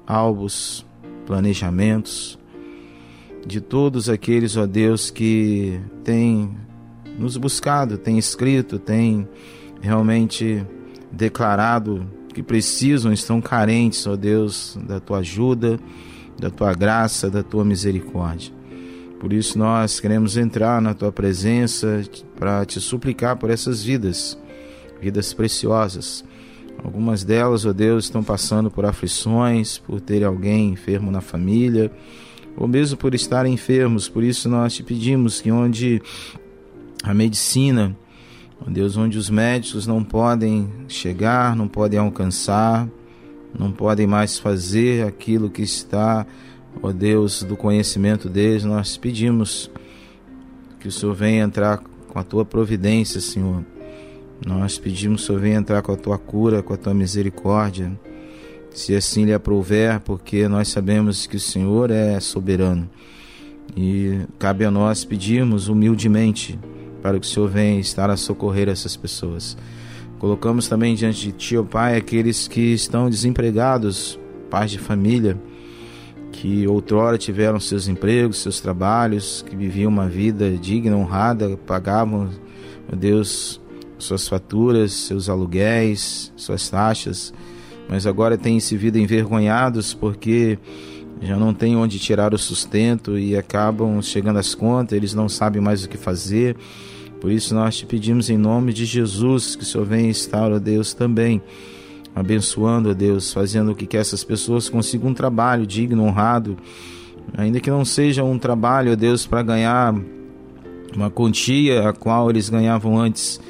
alvos, 0.06 0.84
planejamentos, 1.24 2.38
de 3.46 3.62
todos 3.62 4.10
aqueles, 4.10 4.58
ó 4.58 4.66
Deus, 4.66 5.10
que 5.10 5.80
têm 6.04 6.54
nos 7.18 7.36
buscado, 7.36 7.96
tem 7.96 8.18
escrito, 8.18 8.78
tem 8.78 9.28
realmente 9.80 10.64
declarado 11.10 12.06
que 12.32 12.42
precisam, 12.42 13.12
estão 13.12 13.40
carentes, 13.40 14.06
ó 14.06 14.16
Deus, 14.16 14.76
da 14.86 14.98
tua 14.98 15.18
ajuda, 15.18 15.78
da 16.38 16.50
tua 16.50 16.74
graça, 16.74 17.30
da 17.30 17.42
tua 17.42 17.64
misericórdia. 17.64 18.52
Por 19.20 19.32
isso 19.32 19.58
nós 19.58 20.00
queremos 20.00 20.36
entrar 20.36 20.82
na 20.82 20.92
tua 20.92 21.12
presença 21.12 22.02
para 22.36 22.64
te 22.64 22.80
suplicar 22.80 23.36
por 23.36 23.48
essas 23.50 23.82
vidas, 23.82 24.38
vidas 25.00 25.32
preciosas. 25.32 26.24
Algumas 26.82 27.24
delas, 27.24 27.64
ó 27.64 27.72
Deus, 27.72 28.04
estão 28.04 28.22
passando 28.22 28.70
por 28.70 28.84
aflições, 28.84 29.78
por 29.78 30.00
ter 30.00 30.24
alguém 30.24 30.72
enfermo 30.72 31.10
na 31.10 31.22
família, 31.22 31.90
ou 32.56 32.68
mesmo 32.68 32.98
por 32.98 33.14
estarem 33.14 33.54
enfermos. 33.54 34.08
Por 34.08 34.22
isso 34.22 34.48
nós 34.48 34.74
te 34.74 34.82
pedimos 34.82 35.40
que 35.40 35.50
onde 35.50 36.02
a 37.04 37.12
medicina, 37.12 37.94
ó 38.66 38.70
Deus, 38.70 38.96
onde 38.96 39.18
os 39.18 39.28
médicos 39.28 39.86
não 39.86 40.02
podem 40.02 40.72
chegar, 40.88 41.54
não 41.54 41.68
podem 41.68 41.98
alcançar, 41.98 42.88
não 43.56 43.70
podem 43.70 44.06
mais 44.06 44.38
fazer 44.38 45.06
aquilo 45.06 45.50
que 45.50 45.60
está, 45.60 46.26
ó 46.82 46.90
Deus, 46.92 47.42
do 47.42 47.58
conhecimento 47.58 48.26
deles, 48.26 48.64
nós 48.64 48.96
pedimos 48.96 49.70
que 50.80 50.88
o 50.88 50.92
Senhor 50.92 51.14
venha 51.14 51.44
entrar 51.44 51.78
com 52.08 52.18
a 52.18 52.24
tua 52.24 52.44
providência, 52.44 53.20
Senhor. 53.20 53.62
Nós 54.44 54.78
pedimos 54.78 55.20
que 55.20 55.24
o 55.24 55.26
Senhor 55.26 55.40
venha 55.40 55.58
entrar 55.58 55.82
com 55.82 55.92
a 55.92 55.96
tua 55.96 56.16
cura, 56.16 56.62
com 56.62 56.72
a 56.72 56.76
tua 56.76 56.94
misericórdia, 56.94 57.92
se 58.70 58.96
assim 58.96 59.26
lhe 59.26 59.34
aprouver, 59.34 60.00
porque 60.00 60.48
nós 60.48 60.68
sabemos 60.68 61.26
que 61.26 61.36
o 61.36 61.40
Senhor 61.40 61.90
é 61.90 62.18
soberano. 62.18 62.88
E 63.76 64.20
cabe 64.38 64.64
a 64.64 64.70
nós 64.70 65.04
pedirmos 65.04 65.68
humildemente 65.68 66.58
para 67.04 67.20
que 67.20 67.26
o 67.26 67.28
Senhor 67.28 67.50
venha 67.50 67.78
estar 67.78 68.08
a 68.08 68.16
socorrer 68.16 68.66
essas 68.66 68.96
pessoas. 68.96 69.58
Colocamos 70.18 70.68
também 70.68 70.94
diante 70.94 71.26
de 71.26 71.32
Ti, 71.32 71.58
ó 71.58 71.62
Pai, 71.62 71.98
aqueles 71.98 72.48
que 72.48 72.72
estão 72.72 73.10
desempregados, 73.10 74.18
pais 74.48 74.70
de 74.70 74.78
família, 74.78 75.38
que 76.32 76.66
outrora 76.66 77.18
tiveram 77.18 77.60
seus 77.60 77.88
empregos, 77.88 78.38
seus 78.38 78.58
trabalhos, 78.58 79.44
que 79.46 79.54
viviam 79.54 79.92
uma 79.92 80.08
vida 80.08 80.50
digna, 80.52 80.96
honrada, 80.96 81.58
pagavam, 81.66 82.30
ó 82.90 82.96
Deus, 82.96 83.60
suas 83.98 84.26
faturas, 84.26 84.94
seus 84.94 85.28
aluguéis, 85.28 86.32
suas 86.34 86.70
taxas, 86.70 87.34
mas 87.86 88.06
agora 88.06 88.38
têm 88.38 88.58
se 88.60 88.78
vida 88.78 88.98
envergonhados 88.98 89.92
porque 89.92 90.58
já 91.20 91.36
não 91.36 91.52
têm 91.52 91.76
onde 91.76 91.98
tirar 91.98 92.32
o 92.32 92.38
sustento 92.38 93.18
e 93.18 93.36
acabam 93.36 94.00
chegando 94.00 94.38
às 94.38 94.54
contas, 94.54 94.96
eles 94.96 95.12
não 95.12 95.28
sabem 95.28 95.60
mais 95.60 95.84
o 95.84 95.88
que 95.88 95.98
fazer 95.98 96.56
por 97.24 97.32
isso 97.32 97.54
nós 97.54 97.74
te 97.74 97.86
pedimos 97.86 98.28
em 98.28 98.36
nome 98.36 98.70
de 98.70 98.84
Jesus 98.84 99.56
que 99.56 99.62
o 99.62 99.64
Senhor 99.64 99.86
venha 99.86 100.10
estar, 100.10 100.52
ó 100.52 100.58
Deus, 100.58 100.92
também 100.92 101.40
abençoando, 102.14 102.90
ó 102.90 102.92
Deus, 102.92 103.32
fazendo 103.32 103.74
com 103.74 103.86
que 103.86 103.96
essas 103.96 104.22
pessoas 104.22 104.68
consigam 104.68 105.08
um 105.08 105.14
trabalho 105.14 105.66
digno, 105.66 106.04
honrado, 106.04 106.54
ainda 107.34 107.60
que 107.60 107.70
não 107.70 107.82
seja 107.82 108.22
um 108.22 108.38
trabalho, 108.38 108.92
ó 108.92 108.94
Deus, 108.94 109.26
para 109.26 109.42
ganhar 109.42 109.94
uma 110.94 111.10
quantia 111.10 111.88
a 111.88 111.94
qual 111.94 112.28
eles 112.28 112.50
ganhavam 112.50 113.00
antes, 113.00 113.40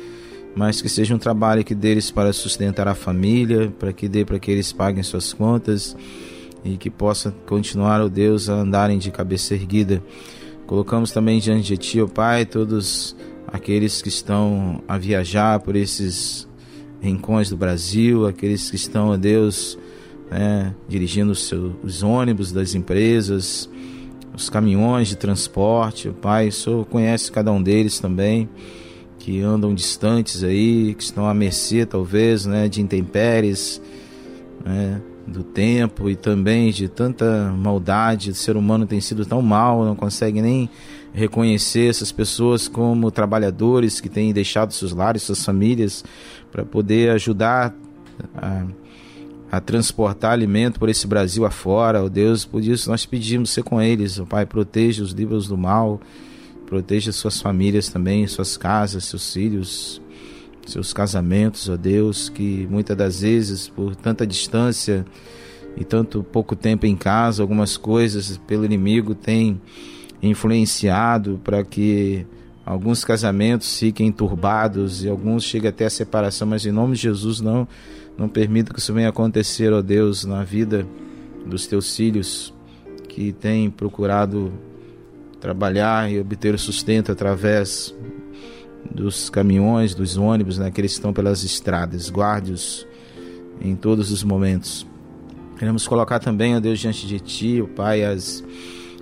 mas 0.55 0.81
que 0.81 0.89
seja 0.89 1.13
um 1.13 1.19
trabalho 1.19 1.65
que 1.65 1.75
deles 1.75 2.13
para 2.13 2.33
sustentar 2.33 2.87
a 2.87 2.95
família, 2.95 3.75
para 3.77 3.93
que 3.93 4.09
dê 4.09 4.25
para 4.25 4.39
que 4.39 4.53
eles 4.53 4.73
paguem 4.73 5.03
suas 5.03 5.33
contas 5.33 5.97
e 6.65 6.77
que 6.77 6.91
possa 6.91 7.35
continuar, 7.45 8.01
ó 8.01 8.09
Deus, 8.09 8.49
a 8.49 8.55
andarem 8.55 8.99
de 8.99 9.11
cabeça 9.11 9.53
erguida. 9.53 10.01
Colocamos 10.65 11.11
também 11.11 11.41
diante 11.41 11.67
de 11.67 11.77
Ti, 11.77 12.01
ó 12.01 12.07
Pai, 12.07 12.47
todos 12.47 13.17
aqueles 13.47 14.03
que 14.03 14.09
estão 14.09 14.83
a 14.87 14.99
viajar 14.99 15.61
por 15.61 15.77
esses 15.77 16.49
rincões 17.01 17.51
do 17.51 17.57
Brasil, 17.57 18.27
aqueles 18.27 18.71
que 18.71 18.77
estão, 18.77 19.13
a 19.13 19.17
Deus, 19.17 19.79
né, 20.31 20.75
dirigindo 20.89 21.33
os, 21.33 21.47
seus, 21.47 21.73
os 21.83 22.03
ônibus 22.03 22.51
das 22.51 22.75
empresas, 22.75 23.69
os 24.35 24.49
caminhões 24.49 25.09
de 25.09 25.17
transporte. 25.17 26.11
Pai, 26.21 26.49
o 26.49 26.53
Senhor 26.53 26.85
conhece 26.87 27.31
cada 27.31 27.53
um 27.53 27.63
deles 27.63 28.01
também, 28.01 28.49
que 29.19 29.41
andam 29.41 29.75
distantes 29.75 30.43
aí, 30.43 30.95
que 30.95 31.03
estão 31.03 31.27
à 31.27 31.35
mercê, 31.35 31.87
talvez, 31.87 32.47
né, 32.47 32.69
de 32.69 32.81
intempéries, 32.81 33.81
né, 34.65 35.01
do 35.27 35.43
tempo 35.43 36.11
e 36.11 36.17
também 36.17 36.71
de 36.71 36.89
tanta 36.89 37.53
maldade. 37.57 38.31
O 38.31 38.35
ser 38.35 38.57
humano 38.57 38.87
tem 38.87 39.01
sido 39.01 39.25
tão 39.25 39.41
mal, 39.41 39.85
não 39.85 39.95
consegue 39.97 40.43
nem 40.43 40.69
reconhecer 41.15 41.89
essas 41.89 42.13
pessoas 42.13 42.69
como 42.69 43.11
trabalhadores 43.11 44.01
que 44.01 44.09
têm 44.09 44.33
deixado 44.33 44.73
seus 44.73 44.93
lares, 44.93 45.23
suas 45.23 45.45
famílias, 45.45 46.05
para 46.51 46.65
poder 46.65 47.11
ajudar 47.13 47.75
a, 48.37 48.67
a, 49.51 49.61
transportar 49.61 50.33
alimento 50.33 50.79
por 50.79 50.89
esse 50.89 51.07
Brasil 51.07 51.47
afora. 51.47 52.03
Ó 52.03 52.07
oh 52.07 52.09
Deus, 52.11 52.45
por 52.45 52.63
isso 52.63 52.91
nós 52.91 53.07
pedimos 53.07 53.51
ser 53.51 53.63
com 53.63 53.81
eles, 53.81 54.19
oh 54.19 54.27
Pai, 54.27 54.45
proteja 54.45 55.03
os 55.03 55.13
livros 55.13 55.49
do 55.49 55.57
mal, 55.57 56.01
Proteja 56.67 57.13
suas 57.13 57.41
famílias 57.41 57.89
também, 57.89 58.27
suas 58.27 58.57
casas, 58.57 59.05
seus 59.05 59.33
filhos, 59.33 60.01
seus 60.67 60.93
casamentos, 60.93 61.69
ó 61.69 61.77
Deus, 61.77 62.29
que 62.29 62.67
muitas 62.71 62.97
das 62.97 63.21
vezes, 63.21 63.69
por 63.69 63.95
tanta 63.95 64.27
distância 64.27 65.05
e 65.77 65.85
tanto 65.85 66.23
pouco 66.23 66.57
tempo 66.57 66.87
em 66.87 66.97
casa, 66.97 67.43
algumas 67.43 67.77
coisas 67.77 68.39
pelo 68.39 68.65
inimigo 68.65 69.15
têm 69.15 69.61
influenciado 70.29 71.41
para 71.45 71.63
que 71.63 72.27
alguns 72.65 73.05
casamentos 73.05 73.79
fiquem 73.79 74.11
turbados 74.11 75.05
e 75.05 75.09
alguns 75.09 75.45
cheguem 75.45 75.69
até 75.69 75.87
a 75.87 75.91
separação, 75.91 76.49
mas 76.49 76.65
em 76.65 76.73
nome 76.73 76.95
de 76.97 77.03
Jesus 77.03 77.41
não 77.41 77.69
não 78.17 78.29
permita 78.29 78.73
que 78.73 78.79
isso 78.79 78.95
venha 78.95 79.09
acontecer, 79.09 79.73
ó 79.73 79.83
Deus, 79.83 80.25
na 80.25 80.45
vida 80.45 80.87
dos 81.45 81.67
teus 81.67 81.97
filhos 81.97 82.55
que 83.09 83.33
têm 83.33 83.69
procurado 83.69 84.53
trabalhar 85.41 86.11
e 86.11 86.19
obter 86.19 86.55
o 86.55 86.59
sustento 86.59 87.11
através 87.13 87.95
dos 88.91 89.29
caminhões, 89.29 89.95
dos 89.95 90.17
ônibus, 90.17 90.59
né, 90.59 90.71
que 90.71 90.81
eles 90.81 90.93
estão 90.93 91.13
pelas 91.13 91.43
estradas. 91.43 92.09
Guarde-os 92.09 92.87
em 93.61 93.75
todos 93.75 94.11
os 94.11 94.23
momentos. 94.23 94.87
Queremos 95.59 95.87
colocar 95.87 96.19
também, 96.19 96.57
ó 96.57 96.61
Deus, 96.61 96.79
diante 96.79 97.07
de 97.07 97.21
Ti, 97.21 97.63
ó 97.63 97.67
Pai, 97.67 98.05
as, 98.05 98.45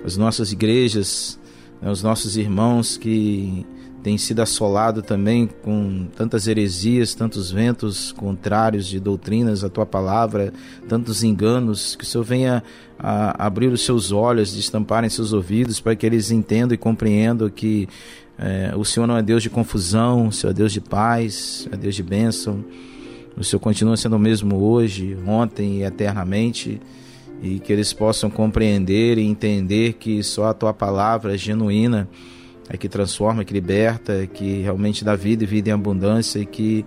as 0.04 0.16
nossas 0.16 0.52
igrejas, 0.52 1.38
né, 1.80 1.90
os 1.90 2.02
nossos 2.02 2.36
irmãos 2.36 2.96
que 2.96 3.66
têm 4.02 4.18
sido 4.18 4.40
assolados 4.40 5.04
também 5.04 5.48
com 5.62 6.06
tantas 6.16 6.48
heresias, 6.48 7.14
tantos 7.14 7.52
ventos 7.52 8.10
contrários 8.12 8.86
de 8.86 8.98
doutrinas, 8.98 9.62
a 9.62 9.68
Tua 9.68 9.86
palavra, 9.86 10.52
tantos 10.88 11.22
enganos, 11.22 11.94
que 11.94 12.02
o 12.02 12.06
Senhor 12.06 12.24
venha 12.24 12.64
a 12.98 13.46
abrir 13.46 13.68
os 13.68 13.82
seus 13.84 14.10
olhos, 14.10 14.54
destamparem 14.54 15.08
seus 15.08 15.32
ouvidos, 15.32 15.80
para 15.80 15.94
que 15.94 16.04
eles 16.04 16.30
entendam 16.30 16.74
e 16.74 16.78
compreendam 16.78 17.48
que 17.48 17.88
é, 18.38 18.72
o 18.76 18.84
Senhor 18.84 19.06
não 19.06 19.16
é 19.16 19.22
Deus 19.22 19.42
de 19.42 19.50
confusão, 19.50 20.28
o 20.28 20.32
Senhor 20.32 20.50
é 20.50 20.54
Deus 20.54 20.72
de 20.72 20.80
paz, 20.80 21.68
é 21.70 21.76
Deus 21.76 21.94
de 21.94 22.02
bênção. 22.02 22.64
O 23.36 23.44
Senhor 23.44 23.60
continua 23.60 23.96
sendo 23.96 24.16
o 24.16 24.18
mesmo 24.18 24.56
hoje, 24.56 25.16
ontem 25.26 25.78
e 25.78 25.82
eternamente. 25.84 26.80
E 27.42 27.58
que 27.58 27.72
eles 27.72 27.92
possam 27.92 28.30
compreender 28.30 29.18
e 29.18 29.22
entender 29.22 29.94
que 29.94 30.22
só 30.22 30.46
a 30.46 30.54
tua 30.54 30.72
palavra 30.72 31.36
genuína 31.36 32.08
é 32.68 32.76
que 32.76 32.88
transforma, 32.88 33.44
que 33.44 33.52
liberta, 33.52 34.26
que 34.32 34.62
realmente 34.62 35.04
dá 35.04 35.16
vida 35.16 35.42
e 35.42 35.46
vida 35.46 35.70
em 35.70 35.72
abundância 35.72 36.38
e 36.38 36.46
que 36.46 36.84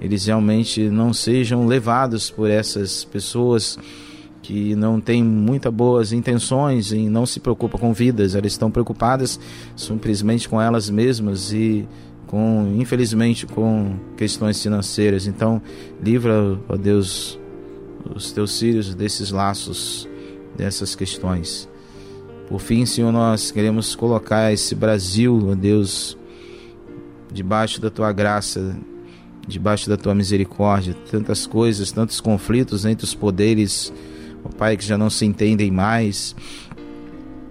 eles 0.00 0.26
realmente 0.26 0.88
não 0.88 1.12
sejam 1.12 1.66
levados 1.66 2.30
por 2.30 2.48
essas 2.48 3.04
pessoas 3.04 3.78
que 4.42 4.76
não 4.76 5.00
têm 5.00 5.24
muitas 5.24 5.72
boas 5.72 6.12
intenções 6.12 6.92
e 6.92 7.08
não 7.08 7.26
se 7.26 7.40
preocupam 7.40 7.78
com 7.78 7.92
vidas, 7.92 8.36
elas 8.36 8.52
estão 8.52 8.70
preocupadas 8.70 9.40
simplesmente 9.74 10.48
com 10.48 10.62
elas 10.62 10.88
mesmas 10.88 11.52
e 11.52 11.86
com, 12.28 12.74
infelizmente, 12.78 13.46
com 13.46 13.96
questões 14.16 14.62
financeiras. 14.62 15.26
Então, 15.26 15.60
livra, 16.00 16.58
ó 16.68 16.76
Deus, 16.76 17.38
os 18.14 18.32
teus 18.32 18.58
filhos 18.58 18.94
desses 18.94 19.30
laços, 19.30 20.08
dessas 20.56 20.94
questões. 20.94 21.68
Por 22.48 22.60
fim, 22.60 22.86
Senhor, 22.86 23.10
nós 23.10 23.50
queremos 23.50 23.94
colocar 23.96 24.52
esse 24.52 24.74
Brasil, 24.74 25.48
ó 25.50 25.54
Deus, 25.54 26.16
debaixo 27.32 27.80
da 27.80 27.90
tua 27.90 28.12
graça, 28.12 28.76
debaixo 29.46 29.88
da 29.88 29.96
tua 29.96 30.14
misericórdia, 30.14 30.94
tantas 31.10 31.46
coisas, 31.46 31.90
tantos 31.90 32.20
conflitos 32.20 32.84
entre 32.84 33.04
os 33.04 33.14
poderes 33.14 33.92
ó 34.46 34.48
Pai, 34.56 34.76
que 34.76 34.84
já 34.84 34.96
não 34.96 35.10
se 35.10 35.24
entendem 35.24 35.70
mais. 35.70 36.34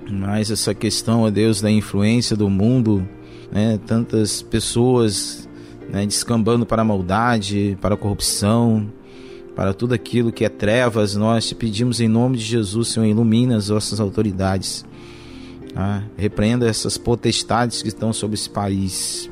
Mas 0.09 0.51
essa 0.51 0.73
questão, 0.73 1.21
ó 1.21 1.29
Deus, 1.29 1.61
da 1.61 1.69
influência 1.69 2.35
do 2.35 2.49
mundo, 2.49 3.07
né? 3.51 3.79
tantas 3.85 4.41
pessoas 4.41 5.49
né, 5.89 6.05
descambando 6.05 6.65
para 6.65 6.81
a 6.81 6.85
maldade, 6.85 7.77
para 7.81 7.95
a 7.95 7.97
corrupção, 7.97 8.87
para 9.55 9.73
tudo 9.73 9.93
aquilo 9.93 10.31
que 10.31 10.43
é 10.43 10.49
trevas, 10.49 11.15
nós 11.15 11.47
te 11.47 11.55
pedimos 11.55 12.01
em 12.01 12.07
nome 12.07 12.37
de 12.37 12.43
Jesus, 12.43 12.89
Senhor, 12.89 13.05
ilumina 13.05 13.55
as 13.57 13.69
nossas 13.69 13.99
autoridades. 13.99 14.85
Tá? 15.73 16.03
Repreenda 16.17 16.67
essas 16.67 16.97
potestades 16.97 17.81
que 17.81 17.87
estão 17.87 18.11
sobre 18.11 18.35
esse 18.35 18.49
país. 18.49 19.29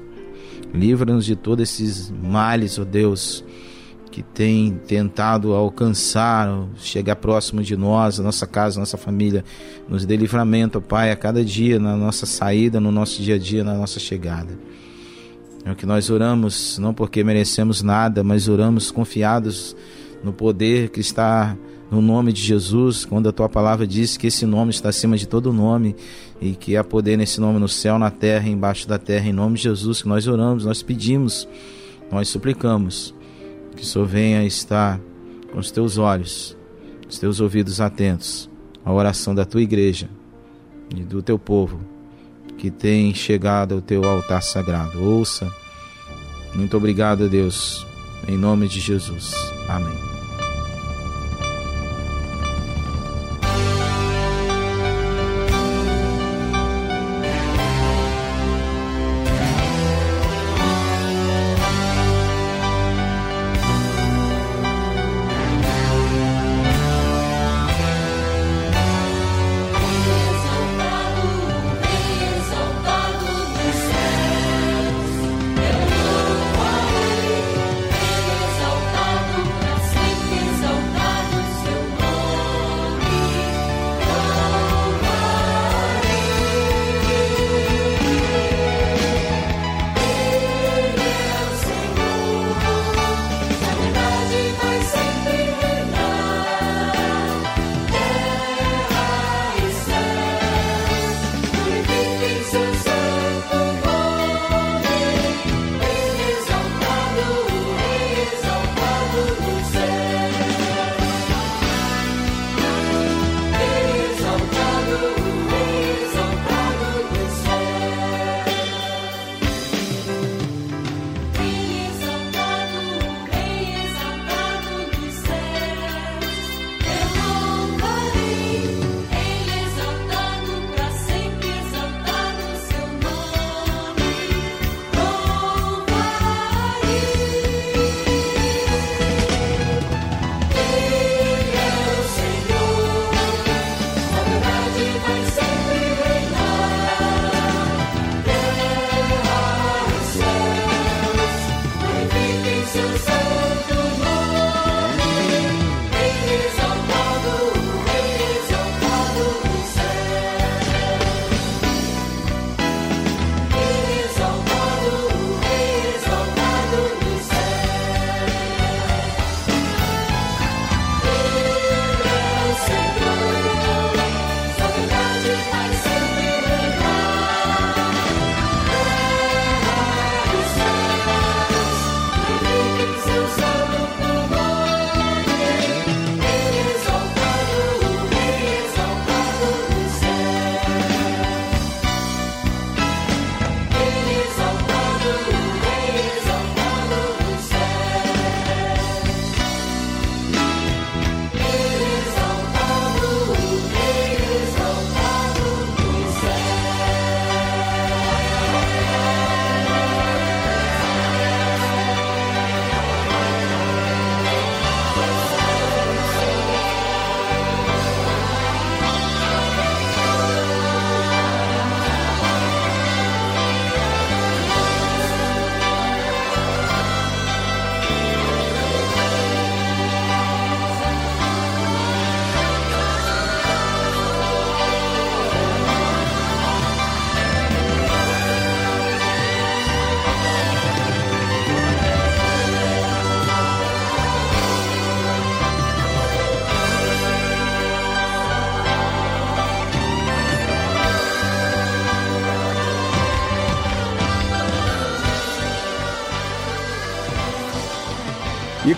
Livra-nos 0.74 1.26
de 1.26 1.36
todos 1.36 1.64
esses 1.64 2.10
males, 2.10 2.80
ó 2.80 2.84
Deus 2.84 3.44
que 4.14 4.22
tem 4.22 4.80
tentado 4.86 5.54
alcançar, 5.54 6.68
chegar 6.78 7.16
próximo 7.16 7.64
de 7.64 7.76
nós, 7.76 8.20
a 8.20 8.24
nossa 8.24 8.46
casa, 8.46 8.78
a 8.78 8.82
nossa 8.82 8.96
família. 8.96 9.44
Nos 9.90 10.06
dê 10.06 10.16
livramento, 10.16 10.80
Pai, 10.80 11.10
a 11.10 11.16
cada 11.16 11.44
dia, 11.44 11.80
na 11.80 11.98
nossa 11.98 12.28
saída, 12.28 12.80
no 12.80 12.92
nosso 12.92 13.24
dia 13.24 13.36
a 13.36 13.38
dia, 13.40 13.64
na 13.64 13.74
nossa 13.74 14.00
chegada. 14.00 14.56
É 15.66 15.72
o 15.72 15.76
que 15.76 15.88
nós 15.88 16.12
oramos, 16.12 16.78
não 16.78 16.94
porque 16.94 17.24
merecemos 17.24 17.82
nada, 17.82 18.24
mas 18.24 18.48
oramos 18.48 18.92
confiados 18.92 19.76
no 20.24 20.32
poder 20.32 20.90
que 20.90 21.00
está 21.00 21.56
no 21.92 22.02
nome 22.02 22.34
de 22.34 22.42
Jesus, 22.42 23.06
quando 23.06 23.30
a 23.30 23.32
tua 23.32 23.48
palavra 23.48 23.86
diz 23.86 24.18
que 24.18 24.28
esse 24.28 24.46
nome 24.46 24.72
está 24.72 24.90
acima 24.90 25.16
de 25.16 25.28
todo 25.28 25.54
nome 25.54 25.96
e 26.42 26.54
que 26.54 26.76
há 26.76 26.84
poder 26.84 27.18
nesse 27.18 27.40
nome 27.40 27.60
no 27.60 27.68
céu, 27.68 28.00
na 28.00 28.10
terra, 28.10 28.50
embaixo 28.50 28.88
da 28.88 28.98
terra, 28.98 29.28
em 29.28 29.34
nome 29.34 29.58
de 29.58 29.64
Jesus 29.64 30.02
que 30.02 30.08
nós 30.08 30.28
oramos, 30.28 30.66
nós 30.66 30.82
pedimos, 30.82 31.48
nós 32.12 32.30
suplicamos 32.30 33.14
que 33.76 33.84
o 33.84 33.86
Senhor 33.86 34.08
venha 34.08 34.44
estar 34.44 35.00
com 35.52 35.60
os 35.60 35.70
teus 35.70 35.98
olhos, 35.98 36.58
os 37.08 37.20
teus 37.20 37.40
ouvidos 37.40 37.80
atentos 37.80 38.50
à 38.84 38.92
oração 38.92 39.36
da 39.36 39.46
tua 39.46 39.62
igreja 39.62 40.10
e 40.96 41.02
do 41.02 41.22
teu 41.22 41.38
povo 41.38 41.80
que 42.58 42.72
tem 42.72 43.14
chegado 43.14 43.76
ao 43.76 43.82
teu 43.82 44.04
altar 44.04 44.42
sagrado. 44.42 45.04
Ouça. 45.04 45.52
Muito 46.56 46.78
obrigado, 46.78 47.30
Deus, 47.30 47.86
em 48.28 48.38
nome 48.38 48.68
de 48.68 48.80
Jesus. 48.80 49.34
Amém. 49.68 50.13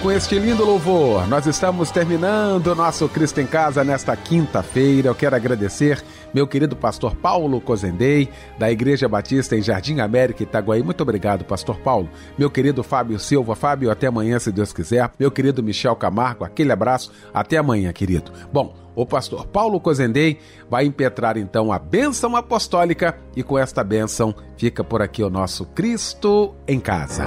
Com 0.05 0.11
este 0.11 0.37
lindo 0.37 0.63
louvor, 0.63 1.27
nós 1.27 1.47
estamos 1.47 1.89
terminando 1.89 2.67
o 2.67 2.75
nosso 2.75 3.09
Cristo 3.09 3.41
em 3.41 3.47
Casa 3.47 3.83
nesta 3.83 4.15
quinta-feira. 4.15 5.07
Eu 5.07 5.15
quero 5.15 5.35
agradecer 5.35 5.99
meu 6.31 6.45
querido 6.45 6.75
pastor 6.75 7.15
Paulo 7.15 7.59
Cozendei, 7.59 8.29
da 8.59 8.71
Igreja 8.71 9.09
Batista 9.09 9.57
em 9.57 9.63
Jardim 9.63 10.01
América, 10.01 10.43
Itaguaí. 10.43 10.83
Muito 10.83 11.01
obrigado, 11.01 11.43
pastor 11.43 11.79
Paulo. 11.79 12.07
Meu 12.37 12.51
querido 12.51 12.83
Fábio 12.83 13.17
Silva. 13.17 13.55
Fábio, 13.55 13.89
até 13.89 14.05
amanhã, 14.05 14.37
se 14.37 14.51
Deus 14.51 14.71
quiser. 14.71 15.09
Meu 15.19 15.31
querido 15.31 15.63
Michel 15.63 15.95
Camargo, 15.95 16.45
aquele 16.45 16.71
abraço. 16.71 17.11
Até 17.33 17.57
amanhã, 17.57 17.91
querido. 17.91 18.31
Bom, 18.53 18.75
o 18.93 19.07
pastor 19.07 19.47
Paulo 19.47 19.79
Cozendei 19.79 20.37
vai 20.69 20.85
impetrar 20.85 21.35
então 21.35 21.73
a 21.73 21.79
bênção 21.79 22.35
apostólica 22.35 23.17
e 23.35 23.41
com 23.41 23.57
esta 23.57 23.83
bênção 23.83 24.35
fica 24.55 24.83
por 24.83 25.01
aqui 25.01 25.23
o 25.23 25.31
nosso 25.31 25.65
Cristo 25.65 26.53
em 26.67 26.79
Casa. 26.79 27.25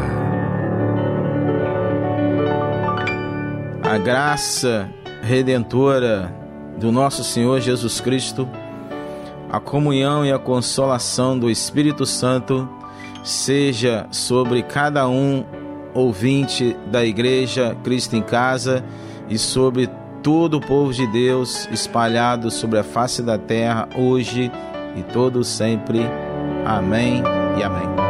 A 3.88 3.96
graça 3.96 4.86
redentora 5.22 6.30
do 6.78 6.92
nosso 6.92 7.24
Senhor 7.24 7.58
Jesus 7.58 8.02
Cristo, 8.02 8.46
a 9.50 9.58
comunhão 9.58 10.26
e 10.26 10.30
a 10.30 10.38
consolação 10.38 11.38
do 11.38 11.50
Espírito 11.50 12.04
Santo 12.04 12.68
seja 13.24 14.06
sobre 14.10 14.62
cada 14.62 15.08
um 15.08 15.42
ouvinte 15.94 16.76
da 16.88 17.02
Igreja 17.02 17.74
Cristo 17.82 18.14
em 18.14 18.22
Casa 18.22 18.84
e 19.26 19.38
sobre 19.38 19.88
todo 20.22 20.58
o 20.58 20.60
povo 20.60 20.92
de 20.92 21.06
Deus 21.06 21.66
espalhado 21.72 22.50
sobre 22.50 22.78
a 22.78 22.84
face 22.84 23.22
da 23.22 23.38
terra 23.38 23.88
hoje 23.96 24.52
e 24.96 25.02
todo 25.14 25.42
sempre. 25.42 26.00
Amém 26.66 27.22
e 27.58 27.62
amém. 27.62 28.07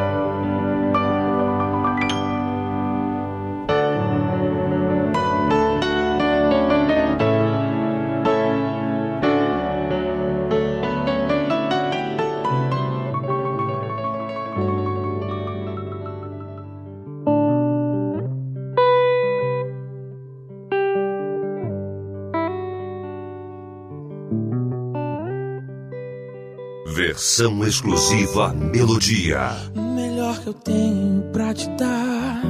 Versão 27.18 27.66
exclusiva 27.66 28.54
Melodia. 28.54 29.50
Melhor 29.74 30.38
que 30.38 30.46
eu 30.46 30.54
tenho 30.54 31.24
pra 31.32 31.52
te 31.52 31.68
dar, 31.70 32.40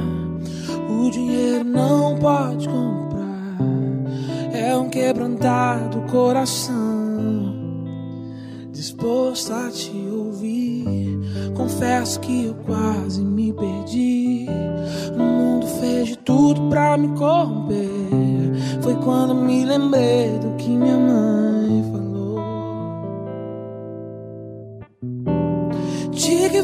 o 0.87 1.09
dinheiro 1.09 1.63
não 1.63 2.15
pode 2.19 2.69
comprar. 2.69 3.57
É 4.53 4.77
um 4.77 4.87
quebrantado 4.87 6.01
coração, 6.11 7.55
disposto 8.71 9.51
a 9.53 9.71
te 9.71 10.07
ouvir. 10.07 11.19
Confesso 11.55 12.19
que 12.19 12.45
eu 12.45 12.53
quase 12.53 13.23
me 13.23 13.51
perdi. 13.51 14.45
O 15.15 15.17
mundo 15.17 15.65
fez 15.79 16.09
de 16.09 16.17
tudo 16.19 16.69
pra 16.69 16.95
me 16.95 17.07
corromper. 17.17 17.89
Foi 18.83 18.93
quando 18.97 19.33
me 19.33 19.65
lembrei 19.65 20.37
do 20.37 20.55
que 20.57 20.69
minha 20.69 20.99
mãe 20.99 22.08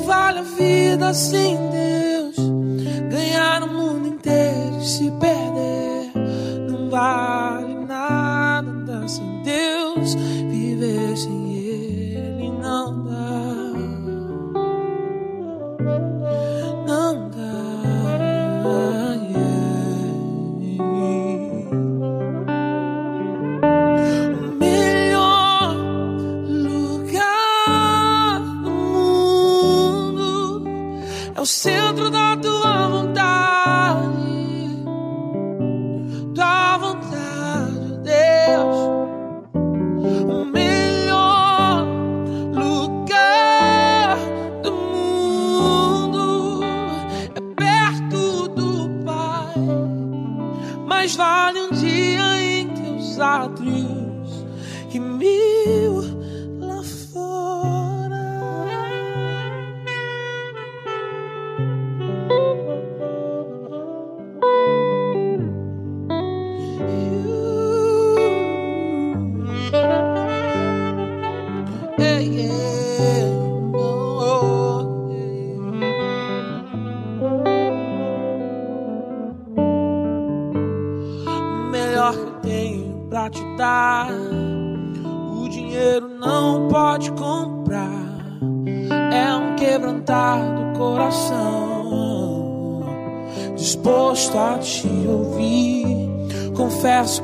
vale 0.06 0.40
a 0.40 0.44
vida 0.44 1.14
sem 1.14 1.56
Deus. 1.70 2.36
Ganhar 3.10 3.64
o 3.64 3.74
mundo 3.74 4.08
inteiro 4.08 4.80
e 4.82 4.86
se 4.86 5.12
perder. 5.12 6.12
Não 6.70 6.90
vale 6.90 7.86
nada 7.86 9.08
sem 9.08 9.44
Deus. 9.44 10.16
Viver 10.16 11.18
sem 11.18 11.52
Ele 11.52 11.55
o 31.46 31.95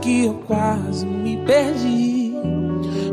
Que 0.01 0.25
eu 0.25 0.33
quase 0.47 1.05
me 1.05 1.37
perdi. 1.45 2.33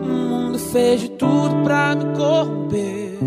O 0.02 0.06
mundo 0.06 0.58
fez 0.58 1.02
de 1.02 1.10
tudo 1.10 1.62
pra 1.64 1.94
me 1.94 2.16
corromper. 2.16 3.18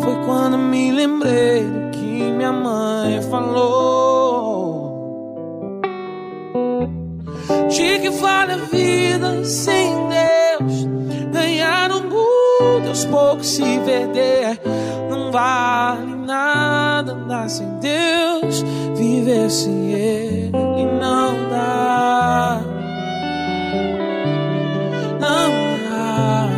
Foi 0.00 0.14
quando 0.24 0.58
me 0.58 0.90
lembrei 0.90 1.62
do 1.62 1.90
que 1.90 2.22
minha 2.32 2.50
mãe 2.50 3.22
falou. 3.22 4.88
De 7.68 7.98
que 8.00 8.10
vale 8.10 8.52
a 8.52 8.56
vida 8.56 9.44
sem 9.44 9.92
Deus? 10.08 10.88
Ganhar 11.32 11.92
o 11.92 12.02
mundo 12.02 12.88
aos 12.88 13.04
poucos 13.04 13.46
se 13.46 13.62
perder. 13.62 14.58
Não 15.28 15.32
vale 15.32 16.14
nada 16.26 17.12
andar 17.12 17.50
sem 17.50 17.68
Deus. 17.80 18.62
Viver 18.96 19.50
sem 19.50 19.92
Ele 19.92 20.50
não 20.98 21.50
dá. 21.50 22.60
Não 25.20 25.90
dá. 25.90 26.48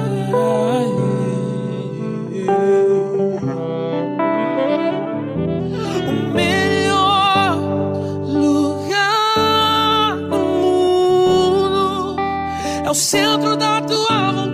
é 12.85 12.91
o 12.91 12.95
centro 12.95 13.57
da 13.57 13.81
tua 13.83 14.33
vontade. 14.33 14.50